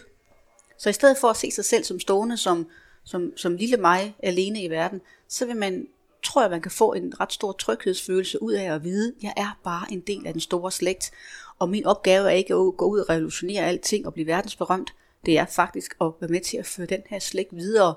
Så 0.77 0.89
i 0.89 0.93
stedet 0.93 1.17
for 1.17 1.27
at 1.27 1.38
se 1.38 1.51
sig 1.51 1.65
selv 1.65 1.84
som 1.84 2.00
stående 2.00 2.38
som, 2.38 2.67
som, 3.03 3.38
som 3.38 3.55
lille 3.55 3.77
mig 3.77 4.15
alene 4.24 4.63
i 4.63 4.69
verden, 4.69 5.01
så 5.27 5.46
vil 5.46 5.55
man, 5.55 5.88
tror 6.24 6.42
jeg, 6.42 6.52
man 6.52 6.62
kan 6.62 6.72
få 6.72 6.94
en 6.94 7.20
ret 7.20 7.34
stor 7.34 7.52
tryghedsfølelse 7.52 8.44
ud 8.44 8.54
af 8.54 8.74
at 8.74 8.84
vide, 8.84 9.14
at 9.18 9.24
jeg 9.24 9.34
er 9.38 9.60
bare 9.64 9.86
en 9.92 10.00
del 10.00 10.28
af 10.28 10.34
den 10.34 10.42
store 10.42 10.72
slægt, 10.72 11.12
og 11.60 11.70
min 11.70 11.86
opgave 11.86 12.28
er 12.28 12.36
ikke 12.36 12.54
at 12.54 12.78
gå 12.78 12.86
ud 12.86 13.00
og 13.00 13.10
revolutionere 13.10 13.66
alting 13.66 14.06
og 14.06 14.14
blive 14.14 14.28
verdensberømt. 14.28 14.94
Det 15.26 15.38
er 15.38 15.46
faktisk 15.46 15.96
at 16.02 16.12
være 16.22 16.30
med 16.30 16.42
til 16.42 16.58
at 16.58 16.66
føre 16.66 16.88
den 16.88 17.02
her 17.10 17.20
slægt 17.20 17.56
videre 17.56 17.96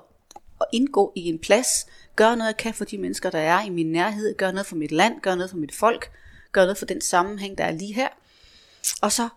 og 0.59 0.67
indgå 0.73 1.13
i 1.15 1.29
en 1.29 1.39
plads, 1.39 1.87
gøre 2.15 2.35
noget, 2.37 2.47
jeg 2.47 2.57
kan 2.57 2.73
for 2.73 2.85
de 2.85 2.97
mennesker, 2.97 3.29
der 3.29 3.39
er 3.39 3.65
i 3.65 3.69
min 3.69 3.91
nærhed, 3.91 4.37
gøre 4.37 4.53
noget 4.53 4.65
for 4.65 4.75
mit 4.75 4.91
land, 4.91 5.21
gøre 5.21 5.35
noget 5.35 5.49
for 5.49 5.57
mit 5.57 5.75
folk, 5.75 6.11
gøre 6.51 6.65
noget 6.65 6.77
for 6.77 6.85
den 6.85 7.01
sammenhæng, 7.01 7.57
der 7.57 7.63
er 7.63 7.71
lige 7.71 7.93
her, 7.93 8.07
og 9.01 9.11
så 9.11 9.29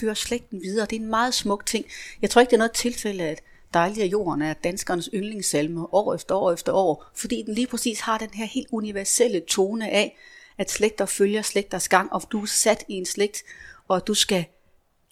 føre 0.00 0.14
slægten 0.14 0.62
videre. 0.62 0.86
Det 0.86 0.96
er 0.96 1.00
en 1.00 1.10
meget 1.10 1.34
smuk 1.34 1.66
ting. 1.66 1.84
Jeg 2.22 2.30
tror 2.30 2.40
ikke, 2.40 2.50
det 2.50 2.56
er 2.56 2.58
noget 2.58 2.72
tilfælde, 2.72 3.24
at 3.24 3.42
Dejlig 3.74 4.02
af 4.02 4.06
jorden 4.06 4.42
er 4.42 4.52
danskernes 4.52 5.10
yndlingssalme 5.14 5.94
år 5.94 6.14
efter 6.14 6.34
år 6.34 6.52
efter 6.52 6.72
år, 6.72 7.10
fordi 7.14 7.42
den 7.46 7.54
lige 7.54 7.66
præcis 7.66 8.00
har 8.00 8.18
den 8.18 8.30
her 8.30 8.46
helt 8.46 8.68
universelle 8.72 9.40
tone 9.40 9.90
af, 9.90 10.18
at 10.58 10.70
slægter 10.70 11.06
følger 11.06 11.42
slægters 11.42 11.88
gang, 11.88 12.12
og 12.12 12.22
du 12.32 12.42
er 12.42 12.46
sat 12.46 12.84
i 12.88 12.94
en 12.94 13.06
slægt, 13.06 13.42
og 13.88 14.06
du 14.06 14.14
skal, 14.14 14.44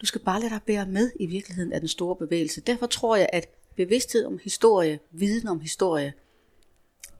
du 0.00 0.06
skal 0.06 0.20
bare 0.20 0.40
lade 0.40 0.50
dig 0.50 0.60
bære 0.66 0.86
med 0.86 1.10
i 1.20 1.26
virkeligheden 1.26 1.72
af 1.72 1.80
den 1.80 1.88
store 1.88 2.16
bevægelse. 2.16 2.60
Derfor 2.60 2.86
tror 2.86 3.16
jeg, 3.16 3.28
at 3.32 3.48
bevidsthed 3.76 4.24
om 4.24 4.38
historie, 4.44 4.98
viden 5.12 5.48
om 5.48 5.60
historie, 5.60 6.12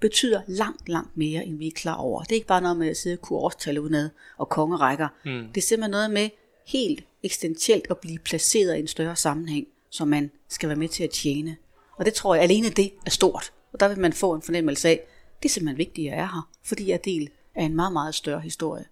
betyder 0.01 0.43
langt, 0.47 0.89
langt 0.89 1.17
mere, 1.17 1.45
end 1.45 1.59
vi 1.59 1.67
er 1.67 1.73
klar 1.75 1.97
over. 1.97 2.23
Det 2.23 2.33
er 2.33 2.37
ikke 2.37 2.47
bare 2.47 2.63
noget 2.63 2.77
med 2.77 2.89
at 2.89 2.97
sidde 2.97 3.15
og 3.15 3.21
kunne 3.21 3.39
årstal 3.39 3.79
udenad 3.79 4.11
og 4.39 4.49
kongerækker. 4.49 5.09
Mm. 5.25 5.49
Det 5.55 5.57
er 5.57 5.67
simpelthen 5.67 5.91
noget 5.91 6.11
med 6.11 6.31
helt 6.67 7.05
eksistentielt 7.23 7.87
at 7.91 7.99
blive 7.99 8.19
placeret 8.19 8.77
i 8.77 8.81
en 8.81 8.87
større 8.87 9.17
sammenhæng, 9.17 9.67
som 9.91 10.09
man 10.09 10.31
skal 10.53 10.69
være 10.69 10.79
med 10.79 10.89
til 10.89 11.05
at 11.05 11.11
tjene. 11.11 11.57
Og 11.97 12.05
det 12.05 12.15
tror 12.15 12.35
jeg, 12.35 12.45
alene 12.45 12.69
det 12.69 12.93
er 13.07 13.11
stort. 13.11 13.53
Og 13.73 13.81
der 13.81 13.89
vil 13.89 13.99
man 13.99 14.13
få 14.13 14.35
en 14.35 14.43
fornemmelse 14.43 14.89
af, 14.89 15.01
det 15.43 15.49
er 15.49 15.53
simpelthen 15.53 15.79
vigtigt, 15.79 16.09
at 16.09 16.17
jeg 16.17 16.23
er 16.23 16.27
her, 16.27 16.51
fordi 16.63 16.89
jeg 16.89 16.95
er 16.95 16.99
del 16.99 17.31
af 17.55 17.65
en 17.65 17.77
meget, 17.77 17.93
meget 17.93 18.15
større 18.15 18.41
historie. 18.41 18.85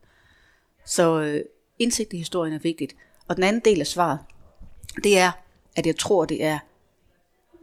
Så 0.87 1.21
øh, 1.21 1.45
indsigt 1.79 2.13
i 2.13 2.17
historien 2.17 2.55
er 2.55 2.59
vigtigt. 2.59 2.97
Og 3.29 3.37
den 3.37 3.45
anden 3.45 3.63
del 3.65 3.81
af 3.81 3.87
svaret, 3.87 4.19
det 5.05 5.19
er, 5.19 5.33
at 5.77 5.87
jeg 5.87 5.97
tror, 5.97 6.25
det 6.25 6.45
er 6.45 6.59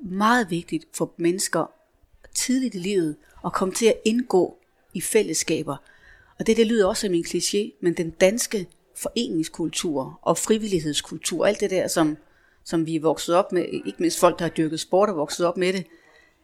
meget 0.01 0.49
vigtigt 0.49 0.85
for 0.93 1.13
mennesker 1.17 1.71
tidligt 2.35 2.75
i 2.75 2.77
livet 2.77 3.15
at 3.45 3.53
komme 3.53 3.73
til 3.73 3.85
at 3.85 3.99
indgå 4.05 4.57
i 4.93 5.01
fællesskaber. 5.01 5.75
Og 6.39 6.47
det, 6.47 6.57
det 6.57 6.67
lyder 6.67 6.87
også 6.87 7.01
som 7.01 7.13
en 7.13 7.25
kliché, 7.27 7.77
men 7.81 7.93
den 7.93 8.09
danske 8.09 8.67
foreningskultur 8.95 10.19
og 10.21 10.37
frivillighedskultur, 10.37 11.45
alt 11.45 11.59
det 11.59 11.69
der, 11.69 11.87
som, 11.87 12.17
som 12.67 12.85
vi 12.85 12.95
er 12.95 13.01
vokset 13.01 13.35
op 13.35 13.51
med, 13.51 13.65
ikke 13.85 13.95
mindst 13.99 14.19
folk, 14.19 14.39
der 14.39 14.45
har 14.45 14.49
dyrket 14.49 14.79
sport 14.79 15.09
og 15.09 15.17
vokset 15.17 15.45
op 15.45 15.57
med 15.57 15.73
det, 15.73 15.85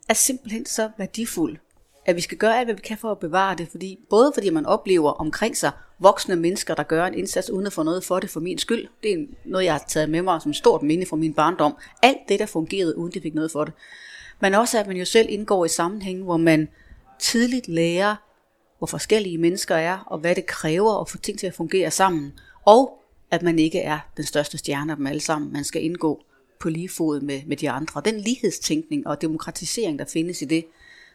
er 0.10 0.14
simpelthen 0.14 0.66
så 0.66 0.90
værdifuld, 0.98 1.58
at 2.06 2.16
vi 2.16 2.22
skal 2.22 2.38
gøre 2.38 2.58
alt, 2.58 2.68
hvad 2.68 2.76
vi 2.76 2.82
kan 2.82 2.98
for 2.98 3.12
at 3.12 3.20
bevare 3.20 3.56
det, 3.56 3.68
fordi, 3.68 4.00
både 4.10 4.32
fordi 4.34 4.50
man 4.50 4.66
oplever 4.66 5.12
omkring 5.12 5.58
sig 5.58 5.72
voksne 6.00 6.36
mennesker, 6.36 6.76
der 6.76 6.84
gør 6.84 7.06
en 7.06 7.14
indsats 7.14 7.50
uden 7.50 7.66
at 7.66 7.74
få 7.74 7.84
noget 7.84 8.04
for 8.04 8.20
det 8.20 8.30
for 8.30 8.40
min 8.40 8.58
skyld. 8.58 8.88
Det 9.04 9.14
er 9.14 9.26
noget, 9.46 9.66
jeg 9.66 9.74
har 9.74 9.84
taget 9.88 10.10
med 10.10 10.22
mig 10.22 10.42
som 10.42 10.54
stort 10.54 10.84
minde 10.84 11.06
fra 11.06 11.16
min 11.16 11.34
barndom. 11.34 11.76
Alt 12.02 12.18
det, 12.30 12.40
der 12.40 12.46
fungerede, 12.46 12.98
uden 12.98 13.14
de 13.14 13.22
fik 13.22 13.34
noget 13.34 13.52
for 13.52 13.64
det. 13.64 13.74
Men 14.40 14.54
også, 14.54 14.80
at 14.80 14.88
man 14.88 14.98
jo 14.98 15.06
selv 15.06 15.28
indgår 15.30 15.66
i 15.66 15.70
sammenhæng, 15.70 16.24
hvor 16.24 16.38
man 16.38 16.68
tidligt 17.20 17.68
lærer, 17.68 18.16
hvor 18.78 18.88
forskellige 18.88 19.38
mennesker 19.38 19.76
er, 19.76 20.00
og 20.08 20.20
hvad 20.20 20.36
det 20.36 20.46
kræver 20.46 21.02
at 21.02 21.10
få 21.10 21.18
ting 21.18 21.40
til 21.40 21.48
at 21.48 21.54
fungere 21.54 21.92
sammen. 21.92 22.34
Og 22.66 23.03
at 23.34 23.42
man 23.42 23.60
ikke 23.60 23.80
er 23.80 24.00
den 24.18 24.26
største 24.26 24.58
stjerne 24.58 24.92
af 24.92 24.98
dem 24.98 25.08
alle 25.08 25.20
sammen. 25.20 25.54
Man 25.54 25.64
skal 25.64 25.84
indgå 25.84 26.24
på 26.60 26.70
lige 26.70 26.90
fod 26.90 27.22
med, 27.22 27.42
med 27.46 27.58
de 27.58 27.70
andre. 27.70 28.02
Den 28.06 28.20
lighedstænkning 28.20 29.08
og 29.08 29.22
demokratisering, 29.22 30.00
der 30.00 30.06
findes 30.06 30.42
i 30.42 30.46
det, 30.46 30.66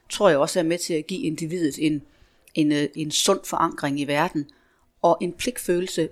tror 0.09 0.29
jeg 0.29 0.39
også 0.39 0.59
er 0.59 0.63
med 0.63 0.79
til 0.79 0.95
at 0.95 1.07
give 1.07 1.23
individet 1.23 1.87
en, 1.87 2.03
en, 2.55 2.73
øh, 2.73 2.89
en 2.95 3.11
sund 3.11 3.41
forankring 3.45 4.01
i 4.01 4.05
verden, 4.05 4.51
og 5.03 5.19
en 5.21 5.33
pligtfølelse 5.33 6.09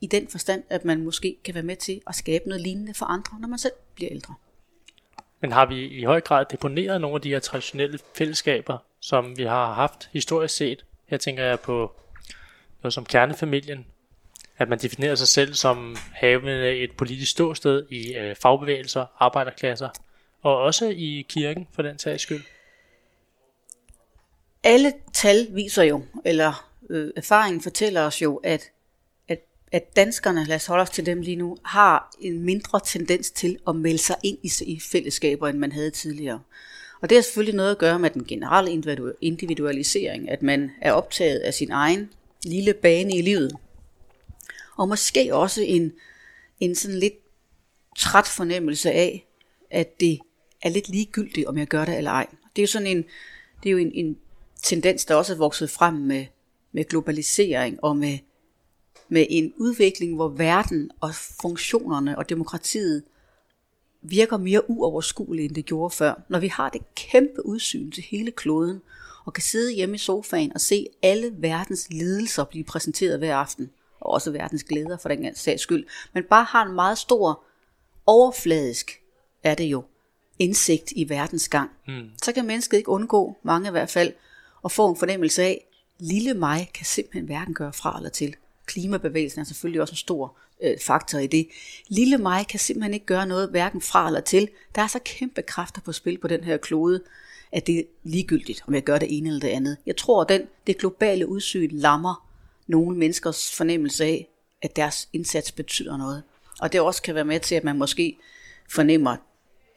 i 0.00 0.06
den 0.06 0.28
forstand, 0.28 0.62
at 0.68 0.84
man 0.84 1.04
måske 1.04 1.36
kan 1.44 1.54
være 1.54 1.62
med 1.62 1.76
til 1.76 2.00
at 2.06 2.14
skabe 2.14 2.48
noget 2.48 2.62
lignende 2.62 2.94
for 2.94 3.06
andre, 3.06 3.40
når 3.40 3.48
man 3.48 3.58
selv 3.58 3.72
bliver 3.94 4.12
ældre. 4.12 4.34
Men 5.40 5.52
har 5.52 5.66
vi 5.66 5.88
i 5.88 6.04
høj 6.04 6.20
grad 6.20 6.44
deponeret 6.50 7.00
nogle 7.00 7.14
af 7.14 7.20
de 7.20 7.28
her 7.28 7.38
traditionelle 7.38 7.98
fællesskaber, 8.14 8.78
som 9.00 9.38
vi 9.38 9.42
har 9.42 9.74
haft 9.74 10.10
historisk 10.12 10.56
set? 10.56 10.84
Her 11.06 11.16
tænker 11.16 11.44
jeg 11.44 11.60
på 11.60 11.92
noget 12.82 12.94
som 12.94 13.04
kernefamilien, 13.04 13.86
at 14.60 14.68
man 14.68 14.78
definerer 14.78 15.14
sig 15.14 15.28
selv 15.28 15.54
som 15.54 15.96
havende 16.12 16.76
et 16.76 16.92
politisk 16.92 17.30
ståsted 17.30 17.86
i 17.90 18.14
øh, 18.14 18.36
fagbevægelser, 18.36 19.06
arbejderklasser, 19.18 19.88
og 20.42 20.56
også 20.56 20.88
i 20.88 21.26
kirken 21.28 21.68
for 21.72 21.82
den 21.82 21.98
sags 21.98 22.22
skyld. 22.22 22.42
Alle 24.64 24.92
tal 25.12 25.48
viser 25.50 25.82
jo, 25.82 26.04
eller 26.24 26.70
øh, 26.90 27.10
erfaringen 27.16 27.60
fortæller 27.60 28.02
os 28.02 28.22
jo, 28.22 28.36
at, 28.36 28.70
at, 29.28 29.40
at 29.72 29.96
danskerne, 29.96 30.44
lad 30.44 30.56
os 30.56 30.66
holde 30.66 30.82
os 30.82 30.90
til 30.90 31.06
dem 31.06 31.20
lige 31.20 31.36
nu, 31.36 31.56
har 31.64 32.10
en 32.20 32.42
mindre 32.42 32.80
tendens 32.86 33.30
til 33.30 33.58
at 33.68 33.76
melde 33.76 33.98
sig 33.98 34.16
ind 34.22 34.38
i, 34.42 34.50
i 34.66 34.80
fællesskaber, 34.80 35.48
end 35.48 35.58
man 35.58 35.72
havde 35.72 35.90
tidligere. 35.90 36.40
Og 37.02 37.10
det 37.10 37.16
har 37.16 37.22
selvfølgelig 37.22 37.54
noget 37.54 37.70
at 37.70 37.78
gøre 37.78 37.98
med 37.98 38.10
den 38.10 38.24
generelle 38.24 38.82
individualisering, 39.20 40.30
at 40.30 40.42
man 40.42 40.70
er 40.80 40.92
optaget 40.92 41.38
af 41.38 41.54
sin 41.54 41.70
egen 41.70 42.10
lille 42.44 42.74
bane 42.74 43.16
i 43.16 43.22
livet, 43.22 43.52
og 44.80 44.88
måske 44.88 45.34
også 45.34 45.62
en, 45.62 45.92
en 46.60 46.74
sådan 46.74 46.98
lidt 46.98 47.14
træt 47.98 48.26
fornemmelse 48.26 48.90
af, 48.92 49.28
at 49.70 50.00
det 50.00 50.18
er 50.62 50.68
lidt 50.68 50.88
ligegyldigt, 50.88 51.46
om 51.46 51.58
jeg 51.58 51.66
gør 51.66 51.84
det 51.84 51.98
eller 51.98 52.10
ej. 52.10 52.26
Det 52.56 52.62
er 52.62 52.62
jo 52.62 52.66
sådan 52.66 52.86
en, 52.86 53.04
det 53.62 53.68
er 53.68 53.70
jo 53.70 53.78
en, 53.78 53.92
en 53.94 54.18
tendens, 54.62 55.04
der 55.04 55.14
også 55.14 55.32
er 55.32 55.36
vokset 55.36 55.70
frem 55.70 55.94
med, 55.94 56.26
med 56.72 56.84
globalisering 56.84 57.84
og 57.84 57.96
med, 57.96 58.18
med 59.08 59.26
en 59.30 59.52
udvikling, 59.56 60.14
hvor 60.14 60.28
verden 60.28 60.90
og 61.00 61.14
funktionerne 61.14 62.18
og 62.18 62.28
demokratiet 62.28 63.02
virker 64.02 64.36
mere 64.36 64.70
uoverskueligt, 64.70 65.48
end 65.48 65.54
det 65.54 65.64
gjorde 65.64 65.94
før. 65.94 66.22
Når 66.28 66.38
vi 66.38 66.48
har 66.48 66.68
det 66.68 66.94
kæmpe 66.94 67.46
udsyn 67.46 67.90
til 67.90 68.02
hele 68.02 68.30
kloden, 68.30 68.82
og 69.24 69.32
kan 69.32 69.42
sidde 69.42 69.74
hjemme 69.74 69.94
i 69.94 69.98
sofaen 69.98 70.52
og 70.54 70.60
se 70.60 70.86
alle 71.02 71.32
verdens 71.38 71.90
lidelser 71.90 72.44
blive 72.44 72.64
præsenteret 72.64 73.18
hver 73.18 73.36
aften, 73.36 73.70
og 74.00 74.12
også 74.12 74.30
verdens 74.30 74.64
glæder 74.64 74.96
for 74.96 75.08
den 75.08 75.34
sags 75.34 75.62
skyld, 75.62 75.86
men 76.12 76.24
bare 76.30 76.44
har 76.44 76.66
en 76.66 76.74
meget 76.74 76.98
stor 76.98 77.42
overfladisk, 78.06 79.00
er 79.42 79.54
det 79.54 79.64
jo, 79.64 79.84
indsigt 80.38 80.92
i 80.96 81.08
verdens 81.08 81.48
gang. 81.48 81.70
Mm. 81.88 82.10
Så 82.22 82.32
kan 82.32 82.46
mennesket 82.46 82.76
ikke 82.76 82.88
undgå, 82.88 83.36
mange 83.42 83.68
i 83.68 83.70
hvert 83.70 83.90
fald, 83.90 84.12
at 84.64 84.72
få 84.72 84.90
en 84.90 84.96
fornemmelse 84.96 85.42
af, 85.42 85.66
lille 85.98 86.34
mig 86.34 86.70
kan 86.74 86.86
simpelthen 86.86 87.24
hverken 87.24 87.54
gøre 87.54 87.72
fra 87.72 87.96
eller 87.96 88.10
til. 88.10 88.36
Klimabevægelsen 88.66 89.40
er 89.40 89.44
selvfølgelig 89.44 89.80
også 89.80 89.92
en 89.92 89.96
stor 89.96 90.36
øh, 90.62 90.78
faktor 90.80 91.18
i 91.18 91.26
det. 91.26 91.48
Lille 91.88 92.18
mig 92.18 92.46
kan 92.46 92.60
simpelthen 92.60 92.94
ikke 92.94 93.06
gøre 93.06 93.26
noget 93.26 93.50
hverken 93.50 93.80
fra 93.80 94.06
eller 94.06 94.20
til. 94.20 94.48
Der 94.74 94.82
er 94.82 94.86
så 94.86 94.98
kæmpe 95.04 95.42
kræfter 95.42 95.80
på 95.80 95.92
spil 95.92 96.18
på 96.18 96.28
den 96.28 96.44
her 96.44 96.56
klode, 96.56 97.02
at 97.52 97.66
det 97.66 97.78
er 97.78 97.82
ligegyldigt, 98.02 98.62
om 98.66 98.74
jeg 98.74 98.82
gør 98.82 98.98
det 98.98 99.16
ene 99.18 99.28
eller 99.28 99.40
det 99.40 99.48
andet. 99.48 99.76
Jeg 99.86 99.96
tror, 99.96 100.22
at 100.22 100.28
den, 100.28 100.42
det 100.66 100.78
globale 100.78 101.28
udsyn 101.28 101.70
lammer 101.72 102.29
nogle 102.70 102.98
menneskers 102.98 103.52
fornemmelse 103.52 104.04
af, 104.04 104.28
at 104.62 104.76
deres 104.76 105.08
indsats 105.12 105.52
betyder 105.52 105.96
noget. 105.96 106.22
Og 106.60 106.72
det 106.72 106.80
også 106.80 107.02
kan 107.02 107.14
være 107.14 107.24
med 107.24 107.40
til, 107.40 107.54
at 107.54 107.64
man 107.64 107.78
måske 107.78 108.16
fornemmer, 108.70 109.16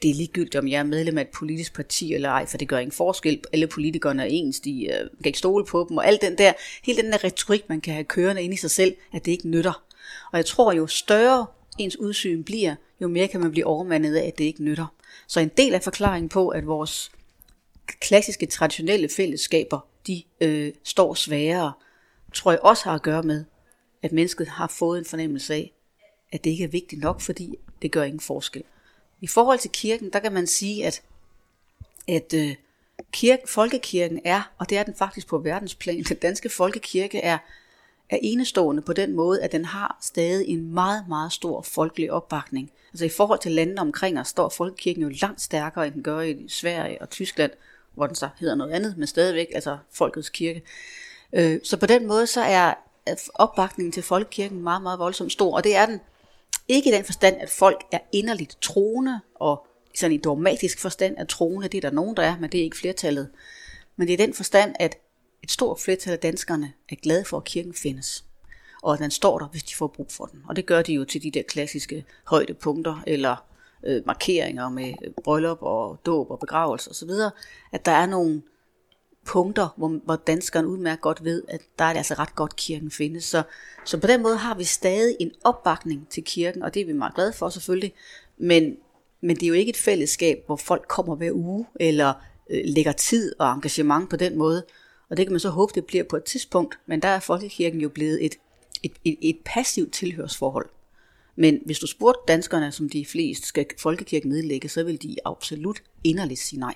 det 0.01 0.09
er 0.09 0.15
ligegyldigt, 0.15 0.55
om 0.55 0.67
jeg 0.67 0.79
er 0.79 0.83
medlem 0.83 1.17
af 1.17 1.21
et 1.21 1.29
politisk 1.29 1.73
parti 1.73 2.13
eller 2.13 2.29
ej, 2.29 2.45
for 2.45 2.57
det 2.57 2.67
gør 2.67 2.77
ingen 2.77 2.91
forskel. 2.91 3.41
Alle 3.53 3.67
politikerne 3.67 4.23
er 4.23 4.27
ens, 4.29 4.59
de 4.59 4.87
uh, 4.89 5.17
kan 5.17 5.25
ikke 5.25 5.39
stole 5.39 5.65
på 5.65 5.85
dem, 5.89 5.97
og 5.97 6.07
alt 6.07 6.21
den 6.21 6.37
der, 6.37 6.53
hele 6.83 7.01
den 7.01 7.11
der 7.11 7.23
retorik, 7.23 7.69
man 7.69 7.81
kan 7.81 7.93
have 7.93 8.03
kørende 8.03 8.43
ind 8.43 8.53
i 8.53 8.57
sig 8.57 8.71
selv, 8.71 8.95
at 9.13 9.25
det 9.25 9.31
ikke 9.31 9.49
nytter. 9.49 9.83
Og 10.31 10.37
jeg 10.37 10.45
tror, 10.45 10.73
jo 10.73 10.87
større 10.87 11.45
ens 11.77 11.99
udsyn 11.99 12.43
bliver, 12.43 12.75
jo 13.01 13.07
mere 13.07 13.27
kan 13.27 13.39
man 13.39 13.51
blive 13.51 13.65
overmandet 13.65 14.15
af, 14.15 14.27
at 14.27 14.37
det 14.37 14.43
ikke 14.43 14.63
nytter. 14.63 14.85
Så 15.27 15.39
en 15.39 15.51
del 15.57 15.73
af 15.73 15.83
forklaringen 15.83 16.29
på, 16.29 16.49
at 16.49 16.67
vores 16.67 17.11
klassiske, 17.99 18.45
traditionelle 18.45 19.09
fællesskaber, 19.09 19.79
de 20.07 20.23
øh, 20.41 20.71
står 20.83 21.13
sværere, 21.13 21.71
tror 22.33 22.51
jeg 22.51 22.59
også 22.61 22.83
har 22.83 22.95
at 22.95 23.01
gøre 23.01 23.23
med, 23.23 23.45
at 24.01 24.11
mennesket 24.11 24.47
har 24.47 24.67
fået 24.67 24.99
en 24.99 25.05
fornemmelse 25.05 25.53
af, 25.53 25.73
at 26.31 26.43
det 26.43 26.49
ikke 26.49 26.63
er 26.63 26.67
vigtigt 26.67 27.01
nok, 27.01 27.21
fordi 27.21 27.55
det 27.81 27.91
gør 27.91 28.03
ingen 28.03 28.19
forskel. 28.19 28.63
I 29.21 29.27
forhold 29.27 29.59
til 29.59 29.71
kirken, 29.71 30.09
der 30.09 30.19
kan 30.19 30.33
man 30.33 30.47
sige, 30.47 30.85
at, 30.85 31.01
at 32.07 32.33
øh, 32.33 32.55
kirke, 33.11 33.43
folkekirken 33.47 34.19
er, 34.25 34.51
og 34.57 34.69
det 34.69 34.77
er 34.77 34.83
den 34.83 34.95
faktisk 34.95 35.27
på 35.27 35.37
verdensplan, 35.37 36.03
den 36.09 36.17
danske 36.17 36.49
folkekirke 36.49 37.19
er, 37.19 37.37
er 38.09 38.17
enestående 38.21 38.81
på 38.81 38.93
den 38.93 39.13
måde, 39.15 39.41
at 39.41 39.51
den 39.51 39.65
har 39.65 39.97
stadig 40.01 40.47
en 40.47 40.73
meget, 40.73 41.05
meget 41.07 41.31
stor 41.31 41.61
folkelig 41.61 42.11
opbakning. 42.11 42.71
Altså 42.91 43.05
i 43.05 43.09
forhold 43.09 43.39
til 43.39 43.51
landene 43.51 43.81
omkring 43.81 44.19
os, 44.19 44.27
står 44.27 44.49
folkekirken 44.49 45.03
jo 45.03 45.09
langt 45.21 45.41
stærkere, 45.41 45.87
end 45.87 45.93
den 45.93 46.03
gør 46.03 46.21
i 46.21 46.45
Sverige 46.47 47.01
og 47.01 47.09
Tyskland, 47.09 47.51
hvor 47.93 48.07
den 48.07 48.15
så 48.15 48.29
hedder 48.39 48.55
noget 48.55 48.71
andet, 48.71 48.97
men 48.97 49.07
stadigvæk, 49.07 49.47
altså 49.53 49.77
folkets 49.91 50.29
kirke. 50.29 50.63
Øh, 51.33 51.59
så 51.63 51.77
på 51.77 51.85
den 51.85 52.07
måde, 52.07 52.27
så 52.27 52.41
er 52.41 52.73
opbakningen 53.33 53.91
til 53.91 54.03
folkekirken 54.03 54.61
meget, 54.61 54.81
meget 54.81 54.99
voldsomt 54.99 55.31
stor, 55.31 55.55
og 55.55 55.63
det 55.63 55.75
er 55.75 55.85
den 55.85 55.99
ikke 56.67 56.89
i 56.89 56.93
den 56.93 57.05
forstand, 57.05 57.35
at 57.39 57.49
folk 57.49 57.83
er 57.91 57.99
inderligt 58.11 58.57
troende, 58.61 59.19
og 59.35 59.67
sådan 59.95 60.15
i 60.15 60.17
dogmatisk 60.17 60.79
forstand 60.79 61.15
er 61.17 61.25
troende, 61.25 61.67
det 61.67 61.77
er 61.77 61.89
der 61.89 61.95
nogen, 61.95 62.17
der 62.17 62.23
er, 62.23 62.39
men 62.39 62.51
det 62.51 62.59
er 62.59 62.63
ikke 62.63 62.77
flertallet. 62.77 63.29
Men 63.95 64.07
det 64.07 64.13
er 64.13 64.17
den 64.25 64.33
forstand, 64.33 64.75
at 64.79 64.97
et 65.43 65.51
stort 65.51 65.79
flertal 65.79 66.13
af 66.13 66.19
danskerne 66.19 66.73
er 66.89 66.95
glade 66.95 67.25
for, 67.25 67.37
at 67.37 67.43
kirken 67.43 67.73
findes. 67.73 68.25
Og 68.83 68.93
at 68.93 68.99
den 68.99 69.11
står 69.11 69.39
der, 69.39 69.45
hvis 69.45 69.63
de 69.63 69.75
får 69.75 69.87
brug 69.87 70.11
for 70.11 70.25
den. 70.25 70.43
Og 70.49 70.55
det 70.55 70.65
gør 70.65 70.81
de 70.81 70.93
jo 70.93 71.05
til 71.05 71.23
de 71.23 71.31
der 71.31 71.41
klassiske 71.41 72.05
højdepunkter, 72.23 73.03
eller 73.07 73.35
øh, 73.83 74.01
markeringer 74.05 74.69
med 74.69 74.93
øh, 75.03 75.13
bryllup 75.23 75.57
og 75.61 75.99
dåb 76.05 76.31
og 76.31 76.39
begravelse 76.39 76.89
osv., 76.89 77.09
at 77.71 77.85
der 77.85 77.91
er 77.91 78.05
nogle 78.05 78.41
punkter, 79.25 79.67
hvor, 79.77 79.99
hvor 80.05 80.15
danskerne 80.15 80.67
udmærket 80.67 81.01
godt 81.01 81.23
ved, 81.23 81.43
at 81.47 81.61
der 81.79 81.85
er 81.85 81.89
det 81.89 81.97
altså 81.97 82.13
ret 82.13 82.35
godt, 82.35 82.55
kirken 82.55 82.91
findes. 82.91 83.23
Så, 83.23 83.43
så 83.85 83.97
på 83.97 84.07
den 84.07 84.21
måde 84.21 84.37
har 84.37 84.55
vi 84.55 84.63
stadig 84.63 85.17
en 85.19 85.31
opbakning 85.43 86.07
til 86.09 86.23
kirken, 86.23 86.63
og 86.63 86.73
det 86.73 86.81
er 86.81 86.85
vi 86.85 86.93
meget 86.93 87.15
glade 87.15 87.33
for 87.33 87.49
selvfølgelig, 87.49 87.93
men, 88.37 88.77
men 89.21 89.35
det 89.35 89.43
er 89.43 89.47
jo 89.47 89.53
ikke 89.53 89.69
et 89.69 89.77
fællesskab, 89.77 90.43
hvor 90.45 90.55
folk 90.55 90.87
kommer 90.87 91.15
hver 91.15 91.31
uge, 91.33 91.65
eller 91.79 92.13
øh, 92.49 92.61
lægger 92.65 92.91
tid 92.91 93.33
og 93.39 93.51
engagement 93.53 94.09
på 94.09 94.15
den 94.15 94.37
måde, 94.37 94.65
og 95.09 95.17
det 95.17 95.25
kan 95.25 95.33
man 95.33 95.39
så 95.39 95.49
håbe, 95.49 95.71
det 95.75 95.85
bliver 95.85 96.03
på 96.03 96.15
et 96.15 96.23
tidspunkt, 96.23 96.79
men 96.85 97.01
der 97.01 97.07
er 97.07 97.19
folkekirken 97.19 97.81
jo 97.81 97.89
blevet 97.89 98.25
et, 98.25 98.35
et, 98.83 98.91
et, 99.05 99.17
et 99.21 99.37
passivt 99.45 99.93
tilhørsforhold. 99.93 100.69
Men 101.35 101.59
hvis 101.65 101.79
du 101.79 101.87
spurgte 101.87 102.19
danskerne, 102.27 102.71
som 102.71 102.89
de 102.89 103.05
fleste 103.05 103.47
skal 103.47 103.65
folkekirken 103.79 104.29
nedlægge, 104.29 104.69
så 104.69 104.83
vil 104.83 105.01
de 105.01 105.15
absolut 105.25 105.83
inderligt 106.03 106.39
sige 106.39 106.59
nej. 106.59 106.75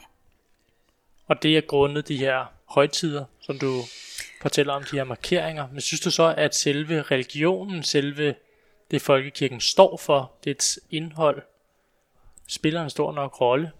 Og 1.28 1.44
det 1.44 1.58
er 1.58 1.62
grundet 1.62 2.08
de 2.08 2.18
her 2.18 2.46
højtider, 2.66 3.26
som 3.40 3.60
du 3.60 3.82
fortæller 4.42 4.74
om, 4.74 4.84
de 4.84 4.96
her 4.96 5.04
markeringer. 5.04 5.68
Men 5.72 5.82
synes 5.82 6.02
du 6.02 6.12
så, 6.12 6.34
at 6.38 6.56
selve 6.56 7.02
religionen, 7.02 7.84
selve 7.84 8.36
det 8.92 9.02
folkekirken 9.02 9.62
står 9.62 9.98
for, 9.98 10.32
dets 10.44 10.80
indhold, 10.92 11.42
spiller 12.48 12.84
en 12.84 12.90
stor 12.90 13.12
nok 13.12 13.42
rolle? 13.42 13.72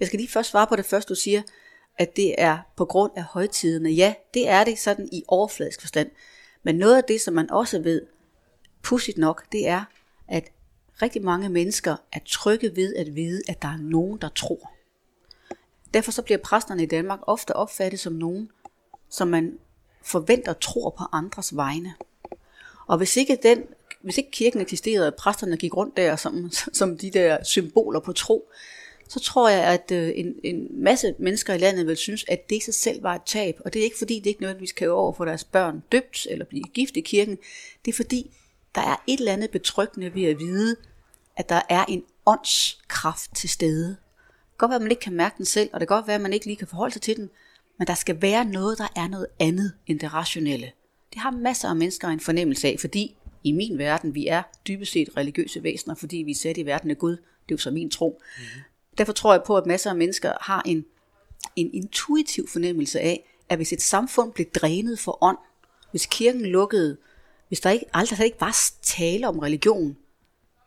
Jeg 0.00 0.06
skal 0.06 0.18
lige 0.18 0.28
først 0.28 0.50
svare 0.50 0.66
på 0.66 0.76
det 0.76 0.84
første, 0.84 1.08
du 1.08 1.14
siger, 1.14 1.42
at 1.98 2.16
det 2.16 2.34
er 2.38 2.58
på 2.76 2.84
grund 2.84 3.12
af 3.16 3.22
højtiderne. 3.22 3.90
Ja, 3.90 4.14
det 4.34 4.48
er 4.48 4.64
det 4.64 4.78
sådan 4.78 5.08
i 5.12 5.22
overfladisk 5.28 5.80
forstand. 5.80 6.10
Men 6.62 6.76
noget 6.76 6.96
af 6.96 7.04
det, 7.04 7.20
som 7.20 7.34
man 7.34 7.50
også 7.50 7.82
ved, 7.82 8.06
pudsigt 8.82 9.18
nok, 9.18 9.52
det 9.52 9.68
er, 9.68 9.84
at 10.28 10.44
rigtig 11.02 11.22
mange 11.22 11.48
mennesker 11.48 11.96
er 12.12 12.20
trygge 12.26 12.76
ved 12.76 12.96
at 12.96 13.16
vide, 13.16 13.42
at 13.48 13.62
der 13.62 13.68
er 13.68 13.78
nogen, 13.78 14.18
der 14.18 14.28
tror. 14.28 14.72
Derfor 15.94 16.12
så 16.12 16.22
bliver 16.22 16.38
præsterne 16.38 16.82
i 16.82 16.86
Danmark 16.86 17.20
ofte 17.22 17.56
opfattet 17.56 18.00
som 18.00 18.12
nogen, 18.12 18.50
som 19.10 19.28
man 19.28 19.58
forventer 20.02 20.52
tror 20.52 20.90
på 20.90 21.04
andres 21.12 21.56
vegne. 21.56 21.94
Og 22.86 22.96
hvis 22.96 23.16
ikke, 23.16 23.38
den, 23.42 23.62
hvis 24.00 24.18
ikke 24.18 24.30
kirken 24.30 24.60
eksisterede, 24.60 25.06
og 25.06 25.14
præsterne 25.14 25.56
gik 25.56 25.76
rundt 25.76 25.96
der 25.96 26.16
som, 26.16 26.50
som 26.72 26.98
de 26.98 27.10
der 27.10 27.44
symboler 27.44 28.00
på 28.00 28.12
tro, 28.12 28.50
så 29.08 29.20
tror 29.20 29.48
jeg, 29.48 29.64
at 29.64 29.90
øh, 29.92 30.12
en, 30.14 30.34
en 30.44 30.82
masse 30.82 31.14
mennesker 31.18 31.54
i 31.54 31.58
landet 31.58 31.86
vil 31.86 31.96
synes, 31.96 32.24
at 32.28 32.50
det 32.50 32.56
i 32.56 32.60
sig 32.60 32.74
selv 32.74 33.02
var 33.02 33.14
et 33.14 33.22
tab. 33.26 33.60
Og 33.64 33.72
det 33.72 33.80
er 33.80 33.84
ikke 33.84 33.98
fordi, 33.98 34.18
det 34.18 34.26
ikke 34.26 34.40
nødvendigvis 34.40 34.72
kan 34.72 34.90
over 34.90 35.12
for 35.12 35.24
deres 35.24 35.44
børn 35.44 35.82
døbt 35.92 36.26
eller 36.30 36.44
blive 36.44 36.64
gift 36.64 36.96
i 36.96 37.00
kirken. 37.00 37.38
Det 37.84 37.92
er 37.92 37.96
fordi, 37.96 38.30
der 38.74 38.80
er 38.80 39.02
et 39.06 39.18
eller 39.18 39.32
andet 39.32 39.50
betryggende 39.50 40.14
ved 40.14 40.24
at 40.24 40.38
vide, 40.38 40.76
at 41.36 41.48
der 41.48 41.62
er 41.68 41.84
en 41.84 42.04
åndskraft 42.26 43.34
til 43.36 43.48
stede. 43.48 43.96
Godt 44.60 44.70
være, 44.70 44.76
at 44.76 44.82
man 44.82 44.90
ikke 44.90 45.00
kan 45.00 45.12
mærke 45.12 45.34
den 45.38 45.44
selv, 45.44 45.70
og 45.72 45.80
det 45.80 45.88
kan 45.88 45.96
godt 45.96 46.06
være, 46.06 46.14
at 46.14 46.20
man 46.20 46.32
ikke 46.32 46.46
lige 46.46 46.56
kan 46.56 46.66
forholde 46.66 46.92
sig 46.92 47.02
til 47.02 47.16
den, 47.16 47.30
men 47.78 47.86
der 47.86 47.94
skal 47.94 48.22
være 48.22 48.44
noget, 48.44 48.78
der 48.78 48.88
er 48.96 49.08
noget 49.08 49.26
andet 49.38 49.72
end 49.86 50.00
det 50.00 50.14
rationelle. 50.14 50.72
Det 51.12 51.20
har 51.20 51.30
masser 51.30 51.68
af 51.68 51.76
mennesker 51.76 52.08
en 52.08 52.20
fornemmelse 52.20 52.68
af, 52.68 52.76
fordi 52.80 53.16
i 53.44 53.52
min 53.52 53.78
verden, 53.78 54.14
vi 54.14 54.26
er 54.26 54.42
dybest 54.68 54.92
set 54.92 55.08
religiøse 55.16 55.62
væsener, 55.62 55.94
fordi 55.94 56.16
vi 56.16 56.30
er 56.30 56.34
sat 56.34 56.56
i 56.56 56.66
verden 56.66 56.90
af 56.90 56.98
Gud. 56.98 57.10
Det 57.10 57.18
er 57.20 57.52
jo 57.52 57.56
så 57.56 57.70
min 57.70 57.90
tro. 57.90 58.20
Mm-hmm. 58.20 58.62
Derfor 58.98 59.12
tror 59.12 59.32
jeg 59.32 59.42
på, 59.46 59.56
at 59.56 59.66
masser 59.66 59.90
af 59.90 59.96
mennesker 59.96 60.32
har 60.40 60.62
en, 60.66 60.84
en 61.56 61.70
intuitiv 61.74 62.48
fornemmelse 62.48 63.00
af, 63.00 63.36
at 63.48 63.58
hvis 63.58 63.72
et 63.72 63.82
samfund 63.82 64.32
blev 64.32 64.46
drænet 64.46 64.98
for 64.98 65.18
ånd, 65.24 65.38
hvis 65.90 66.06
kirken 66.06 66.46
lukkede, 66.46 66.96
hvis 67.48 67.60
der 67.60 67.70
ikke, 67.70 67.86
aldrig 67.92 68.18
der 68.18 68.24
ikke 68.24 68.40
var 68.40 68.56
tale 68.82 69.28
om 69.28 69.38
religion, 69.38 69.96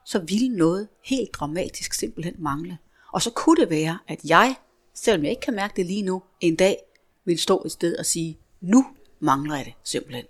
så 0.06 0.20
ville 0.20 0.50
noget 0.50 0.88
helt 1.04 1.34
dramatisk 1.34 1.94
simpelthen 1.94 2.36
mangle. 2.38 2.78
Og 3.14 3.22
så 3.22 3.32
kunne 3.32 3.62
det 3.62 3.70
være, 3.70 4.00
at 4.08 4.20
jeg, 4.24 4.56
selvom 4.94 5.24
jeg 5.24 5.32
ikke 5.32 5.42
kan 5.42 5.56
mærke 5.56 5.76
det 5.76 5.86
lige 5.86 6.02
nu, 6.02 6.24
en 6.40 6.56
dag 6.56 6.78
vil 7.26 7.40
stå 7.40 7.62
et 7.66 7.72
sted 7.72 7.98
og 7.98 8.06
sige, 8.06 8.38
nu 8.62 8.86
mangler 9.20 9.56
jeg 9.56 9.66
det 9.66 9.74
simpelthen. 9.84 10.26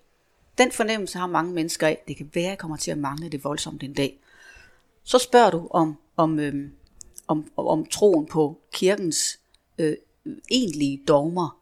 Den 0.58 0.72
fornemmelse 0.72 1.18
har 1.18 1.28
mange 1.28 1.54
mennesker 1.54 1.88
af. 1.88 2.04
Det 2.08 2.18
kan 2.18 2.32
være, 2.34 2.44
at 2.44 2.50
jeg 2.50 2.58
kommer 2.58 2.78
til 2.78 2.92
at 2.92 2.98
mangle 2.98 3.30
det 3.30 3.44
voldsomt 3.44 3.84
en 3.84 3.94
dag. 3.94 4.20
Så 5.04 5.18
spørger 5.18 5.52
du 5.52 5.68
om, 5.72 5.98
om, 6.18 6.40
øhm, 6.40 6.72
om, 7.28 7.52
om 7.58 7.86
troen 7.86 8.26
på 8.26 8.62
kirkens 8.74 9.40
øh, 9.78 9.96
egentlige 10.52 11.04
dogmer, 11.08 11.60